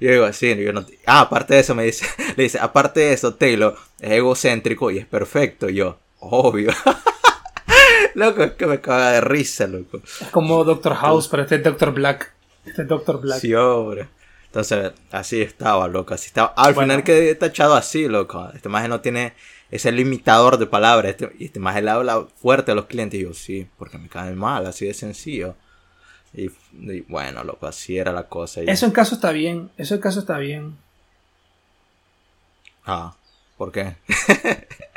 Yo 0.00 0.10
digo 0.10 0.24
así, 0.24 0.56
yo 0.56 0.72
no, 0.72 0.84
ah, 1.06 1.20
aparte 1.20 1.54
de 1.54 1.60
eso 1.60 1.76
me 1.76 1.84
dice, 1.84 2.06
le 2.36 2.42
dice, 2.42 2.58
aparte 2.58 3.00
de 3.00 3.12
eso, 3.12 3.34
Taylor 3.34 3.76
es 4.00 4.10
egocéntrico 4.10 4.90
y 4.90 4.98
es 4.98 5.06
perfecto. 5.06 5.68
yo, 5.68 5.98
obvio. 6.18 6.72
loco, 8.14 8.42
es 8.42 8.52
que 8.52 8.66
me 8.66 8.80
caga 8.80 9.12
de 9.12 9.20
risa, 9.20 9.68
loco. 9.68 10.00
Es 10.20 10.28
como 10.32 10.64
Doctor 10.64 10.96
House, 10.96 11.28
pero 11.28 11.44
este 11.44 11.54
es 11.54 11.62
Doctor 11.62 11.92
Black. 11.92 12.32
Este 12.66 12.82
es 12.82 12.88
Doctor 12.88 13.20
Black. 13.20 13.38
Sí, 13.38 13.54
hombre. 13.54 14.08
Entonces, 14.52 14.92
así 15.10 15.40
estaba, 15.40 15.88
loco. 15.88 16.12
Así 16.12 16.26
estaba. 16.26 16.52
Al 16.58 16.74
final 16.74 17.02
quedé 17.02 17.34
tachado 17.34 17.74
así, 17.74 18.06
loco. 18.06 18.50
Este 18.54 18.68
maje 18.68 18.86
no 18.86 19.00
tiene 19.00 19.32
ese 19.70 19.90
limitador 19.92 20.58
de 20.58 20.66
palabras. 20.66 21.12
Este, 21.12 21.32
este 21.40 21.58
maje 21.58 21.80
le 21.80 21.90
habla 21.90 22.26
fuerte 22.36 22.72
a 22.72 22.74
los 22.74 22.84
clientes. 22.84 23.18
Y 23.18 23.22
yo, 23.22 23.32
sí, 23.32 23.66
porque 23.78 23.96
me 23.96 24.10
caen 24.10 24.36
mal, 24.36 24.66
así 24.66 24.84
de 24.84 24.92
sencillo. 24.92 25.56
Y, 26.34 26.50
bueno, 27.08 27.42
loco, 27.44 27.66
así 27.66 27.96
era 27.96 28.12
la 28.12 28.24
cosa. 28.24 28.60
Eso 28.60 28.84
en 28.84 28.92
caso 28.92 29.14
está 29.14 29.32
bien. 29.32 29.70
Eso 29.78 29.94
en 29.94 30.02
caso 30.02 30.20
está 30.20 30.36
bien. 30.36 30.76
Ah, 32.84 33.16
¿por 33.56 33.72
qué? 33.72 33.96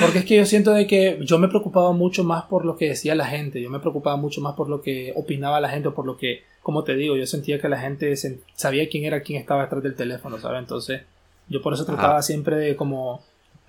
Porque 0.00 0.18
es 0.18 0.24
que 0.24 0.36
yo 0.36 0.44
siento 0.44 0.72
de 0.72 0.86
que 0.86 1.18
yo 1.22 1.38
me 1.38 1.48
preocupaba 1.48 1.92
mucho 1.92 2.22
más 2.22 2.44
por 2.44 2.64
lo 2.64 2.76
que 2.76 2.88
decía 2.90 3.14
la 3.14 3.26
gente, 3.26 3.60
yo 3.60 3.70
me 3.70 3.80
preocupaba 3.80 4.16
mucho 4.16 4.40
más 4.40 4.54
por 4.54 4.68
lo 4.68 4.82
que 4.82 5.12
opinaba 5.16 5.60
la 5.60 5.70
gente, 5.70 5.90
por 5.90 6.04
lo 6.04 6.16
que, 6.18 6.42
como 6.62 6.84
te 6.84 6.94
digo, 6.94 7.16
yo 7.16 7.26
sentía 7.26 7.58
que 7.58 7.68
la 7.68 7.80
gente 7.80 8.14
sabía 8.54 8.88
quién 8.88 9.04
era 9.04 9.22
quien 9.22 9.40
estaba 9.40 9.62
detrás 9.62 9.82
del 9.82 9.94
teléfono, 9.94 10.38
¿sabes? 10.38 10.58
Entonces, 10.58 11.02
yo 11.48 11.62
por 11.62 11.72
eso 11.72 11.86
trataba 11.86 12.20
siempre 12.20 12.56
de 12.56 12.76
como 12.76 13.22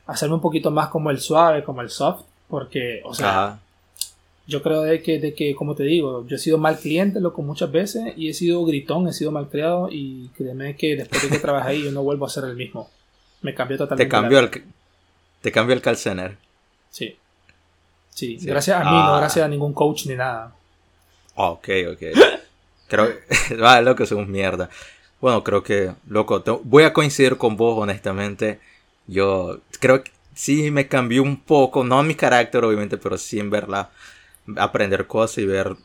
hacerme 0.07 0.35
un 0.35 0.41
poquito 0.41 0.71
más 0.71 0.89
como 0.89 1.09
el 1.09 1.19
suave, 1.19 1.63
como 1.63 1.81
el 1.81 1.89
soft, 1.89 2.23
porque, 2.49 3.01
o 3.05 3.13
sea, 3.13 3.59
yo 4.45 4.61
creo 4.61 4.81
de 4.81 5.01
que, 5.01 5.19
de 5.19 5.33
que, 5.33 5.55
como 5.55 5.75
te 5.75 5.83
digo, 5.83 6.25
yo 6.27 6.35
he 6.35 6.39
sido 6.39 6.57
mal 6.57 6.77
cliente, 6.77 7.21
loco, 7.21 7.43
muchas 7.43 7.71
veces, 7.71 8.13
y 8.17 8.27
he 8.27 8.33
sido 8.33 8.65
gritón, 8.65 9.07
he 9.07 9.13
sido 9.13 9.31
malcriado, 9.31 9.87
y 9.89 10.29
créeme 10.35 10.75
que 10.75 10.95
después 10.97 11.21
de 11.21 11.29
que 11.29 11.39
trabajé 11.39 11.69
ahí, 11.69 11.83
yo 11.83 11.91
no 11.91 12.03
vuelvo 12.03 12.25
a 12.25 12.29
ser 12.29 12.43
el 12.45 12.55
mismo. 12.55 12.89
Me 13.41 13.53
cambió 13.53 13.77
totalmente. 13.77 14.05
Te 14.05 14.09
cambió 14.09 14.39
el 14.39 14.49
te 15.41 15.51
cambio 15.51 15.75
el 15.75 15.81
calcener. 15.81 16.37
Sí. 16.89 17.17
Sí, 18.09 18.37
gracias 18.41 18.81
a 18.81 18.83
mí, 18.83 18.91
no 18.91 19.15
ah. 19.15 19.19
gracias 19.19 19.45
a 19.45 19.47
ningún 19.47 19.73
coach 19.73 20.05
ni 20.05 20.15
nada. 20.15 20.53
Ok, 21.35 21.69
ok. 21.91 22.03
creo 22.87 23.07
que. 23.07 23.55
vale, 23.57 23.83
loco, 23.83 24.03
un 24.15 24.29
mierda. 24.29 24.69
Bueno, 25.21 25.43
creo 25.43 25.63
que, 25.63 25.93
loco, 26.07 26.43
voy 26.63 26.83
a 26.83 26.93
coincidir 26.93 27.37
con 27.37 27.55
vos, 27.55 27.81
honestamente. 27.81 28.59
Yo 29.07 29.59
creo 29.79 30.03
que 30.03 30.11
sí 30.33 30.71
me 30.71 30.87
cambió 30.87 31.23
un 31.23 31.37
poco, 31.37 31.83
no 31.83 32.03
mi 32.03 32.15
carácter, 32.15 32.63
obviamente, 32.63 32.97
pero 32.97 33.17
sí 33.17 33.39
en 33.39 33.49
verla, 33.49 33.89
aprender 34.57 35.07
cosas 35.07 35.39
y 35.39 35.45
ver 35.45 35.75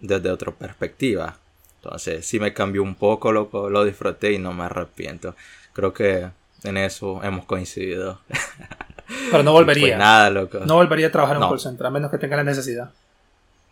desde 0.00 0.30
otra 0.30 0.52
perspectiva. 0.52 1.36
Entonces, 1.76 2.26
sí 2.26 2.38
me 2.38 2.52
cambió 2.52 2.82
un 2.82 2.94
poco, 2.94 3.32
loco, 3.32 3.70
lo 3.70 3.84
disfruté 3.84 4.32
y 4.32 4.38
no 4.38 4.52
me 4.52 4.64
arrepiento. 4.64 5.34
Creo 5.72 5.92
que 5.92 6.28
en 6.64 6.76
eso 6.76 7.22
hemos 7.24 7.44
coincidido. 7.44 8.20
Pero 9.30 9.42
no 9.42 9.52
volvería. 9.52 9.88
Pues 9.88 9.98
nada, 9.98 10.30
loco. 10.30 10.60
No 10.60 10.76
volvería 10.76 11.08
a 11.08 11.10
trabajar 11.10 11.36
en 11.36 11.42
un 11.42 11.48
call 11.48 11.60
center, 11.60 11.86
a 11.86 11.90
menos 11.90 12.10
que 12.10 12.18
tenga 12.18 12.36
la 12.36 12.44
necesidad. 12.44 12.90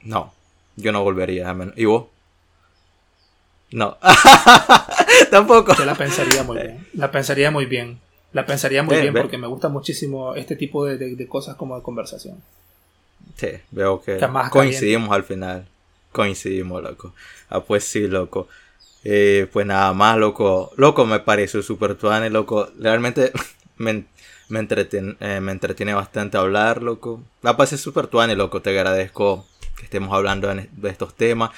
No, 0.02 0.32
yo 0.76 0.92
no 0.92 1.02
volvería. 1.02 1.48
A 1.48 1.54
menos. 1.54 1.74
¿Y 1.76 1.84
vos? 1.84 2.06
No. 3.72 3.96
Tampoco. 5.30 5.74
Yo 5.74 5.84
la 5.84 5.94
pensaría 5.94 6.42
muy 6.42 6.58
bien. 6.58 6.86
La 6.94 7.10
pensaría 7.10 7.50
muy 7.50 7.66
bien. 7.66 8.00
La 8.32 8.46
pensaría 8.46 8.82
muy 8.82 9.00
bien 9.00 9.14
porque 9.14 9.38
me 9.38 9.46
gusta 9.46 9.68
muchísimo 9.68 10.34
este 10.34 10.56
tipo 10.56 10.84
de, 10.84 11.26
cosas 11.28 11.56
como 11.56 11.76
de 11.76 11.82
conversación. 11.82 12.40
Sí, 13.36 13.48
veo 13.70 14.02
que, 14.02 14.18
coincidimos 14.50 15.10
al 15.12 15.24
final. 15.24 15.66
Coincidimos, 16.12 16.82
loco. 16.82 17.14
Ah, 17.48 17.60
pues 17.60 17.84
sí, 17.84 18.06
loco. 18.06 18.48
Eh, 19.04 19.48
pues 19.52 19.66
nada 19.66 19.92
más, 19.92 20.16
loco. 20.18 20.72
Loco 20.76 21.06
me 21.06 21.20
pareció 21.20 21.62
súper 21.62 21.94
tuane, 21.94 22.30
loco. 22.30 22.68
Realmente 22.78 23.32
me, 23.78 24.04
me, 24.50 24.60
entretiene, 24.60 25.16
eh, 25.20 25.40
me 25.40 25.52
entretiene 25.52 25.94
bastante 25.94 26.36
hablar, 26.36 26.82
loco. 26.82 27.22
La 27.42 27.56
pasé 27.56 27.78
súper 27.78 28.06
tuane, 28.06 28.36
loco. 28.36 28.60
Te 28.60 28.70
agradezco 28.70 29.46
que 29.76 29.84
estemos 29.84 30.12
hablando 30.12 30.48
de 30.54 30.88
estos 30.88 31.14
temas. 31.14 31.50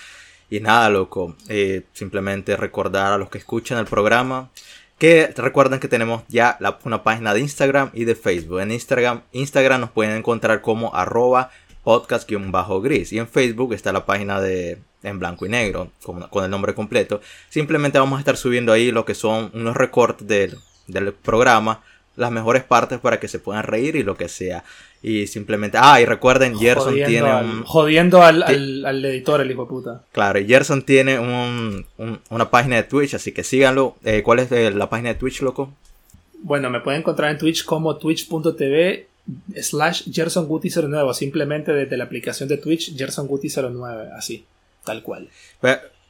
Y 0.50 0.60
nada, 0.60 0.90
loco. 0.90 1.34
Eh, 1.48 1.82
simplemente 1.92 2.56
recordar 2.56 3.12
a 3.12 3.18
los 3.18 3.30
que 3.30 3.38
escuchan 3.38 3.78
el 3.78 3.86
programa 3.86 4.50
que 4.98 5.32
recuerden 5.36 5.80
que 5.80 5.88
tenemos 5.88 6.22
ya 6.28 6.56
una 6.84 7.02
página 7.02 7.34
de 7.34 7.40
Instagram 7.40 7.90
y 7.92 8.04
de 8.04 8.14
Facebook. 8.14 8.60
En 8.60 8.70
Instagram, 8.70 9.22
Instagram 9.32 9.80
nos 9.80 9.90
pueden 9.90 10.16
encontrar 10.16 10.60
como 10.60 10.94
arroba 10.94 11.50
podcast-gris. 11.82 13.12
Y 13.12 13.18
en 13.18 13.26
Facebook 13.26 13.72
está 13.74 13.90
la 13.92 14.06
página 14.06 14.40
de 14.40 14.78
en 15.02 15.18
blanco 15.18 15.44
y 15.44 15.48
negro, 15.48 15.90
con, 16.04 16.20
con, 16.28 16.44
el 16.44 16.50
nombre 16.50 16.74
completo. 16.74 17.20
Simplemente 17.48 17.98
vamos 17.98 18.18
a 18.18 18.20
estar 18.20 18.36
subiendo 18.36 18.72
ahí 18.72 18.92
lo 18.92 19.04
que 19.04 19.16
son 19.16 19.50
unos 19.54 19.76
recortes 19.76 20.28
del, 20.28 20.56
del 20.86 21.12
programa 21.12 21.82
las 22.16 22.30
mejores 22.30 22.64
partes 22.64 22.98
para 22.98 23.18
que 23.18 23.28
se 23.28 23.38
puedan 23.38 23.62
reír 23.64 23.96
y 23.96 24.02
lo 24.02 24.16
que 24.16 24.28
sea. 24.28 24.64
Y 25.02 25.26
simplemente. 25.26 25.78
Ah, 25.80 26.00
y 26.00 26.04
recuerden, 26.04 26.56
Gerson 26.56 26.94
tiene 26.94 27.34
un. 27.34 27.64
Jodiendo 27.64 28.22
al, 28.22 28.42
al, 28.42 29.04
editor, 29.04 29.40
el 29.40 29.50
hijo 29.50 29.62
de 29.62 29.68
puta. 29.68 30.04
Claro, 30.12 30.38
y 30.38 30.46
Gerson 30.46 30.82
tiene 30.82 31.18
un, 31.18 31.86
una 32.30 32.50
página 32.50 32.76
de 32.76 32.84
Twitch, 32.84 33.14
así 33.14 33.32
que 33.32 33.42
síganlo. 33.42 33.96
Eh, 34.04 34.22
¿Cuál 34.22 34.38
es 34.38 34.52
eh, 34.52 34.70
la 34.70 34.88
página 34.88 35.08
de 35.08 35.16
Twitch, 35.16 35.42
loco? 35.42 35.72
Bueno, 36.42 36.70
me 36.70 36.80
pueden 36.80 37.00
encontrar 37.00 37.30
en 37.30 37.38
Twitch 37.38 37.64
como 37.64 37.96
twitch.tv 37.96 39.08
slash 39.60 40.08
GersonGuti09. 40.08 41.14
Simplemente 41.14 41.72
desde 41.72 41.96
la 41.96 42.04
aplicación 42.04 42.48
de 42.48 42.58
Twitch, 42.58 42.96
GersonGuti09. 42.96 44.12
Así, 44.16 44.44
tal 44.84 45.02
cual. 45.02 45.28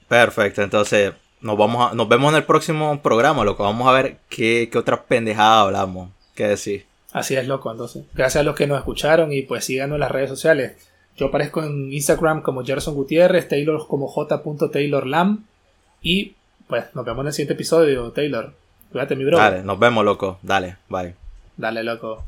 perfecto, 0.07 0.61
entonces 0.61 1.13
nos, 1.43 1.59
vamos 1.59 1.91
a, 1.91 1.95
nos 1.95 2.09
vemos 2.09 2.33
en 2.33 2.37
el 2.37 2.45
próximo 2.45 3.01
programa, 3.03 3.45
loco. 3.45 3.65
Vamos 3.65 3.89
a 3.89 3.93
ver 3.93 4.19
qué, 4.29 4.69
qué 4.71 4.79
otra 4.79 5.03
pendejada 5.03 5.63
hablamos. 5.63 6.11
¿Qué 6.35 6.47
decir? 6.49 6.87
Así 7.13 7.35
es, 7.37 7.47
loco. 7.47 7.71
Entonces, 7.71 8.05
gracias 8.15 8.41
a 8.41 8.45
los 8.45 8.55
que 8.55 8.67
nos 8.67 8.79
escucharon 8.79 9.33
y 9.33 9.43
pues 9.43 9.65
síganos 9.65 9.97
en 9.97 10.01
las 10.01 10.11
redes 10.11 10.31
sociales. 10.31 10.77
Yo 11.17 11.27
aparezco 11.27 11.63
en 11.63 11.93
Instagram 11.93 12.43
como 12.43 12.65
Gerson 12.65 12.95
Gutiérrez, 12.95 13.49
Taylor 13.49 13.87
como 13.87 14.09
j.taylorlam. 14.09 15.45
Y 16.01 16.35
pues 16.67 16.87
nos 16.95 17.05
vemos 17.05 17.23
en 17.23 17.27
el 17.27 17.33
siguiente 17.33 17.55
episodio, 17.55 18.11
Taylor. 18.13 18.55
Cuídate, 18.91 19.17
mi 19.17 19.25
bro. 19.25 19.37
Dale, 19.37 19.63
nos 19.63 19.79
vemos, 19.79 20.05
loco. 20.05 20.39
Dale, 20.43 20.77
bye. 20.89 21.15
Dale, 21.57 21.83
loco. 21.83 22.25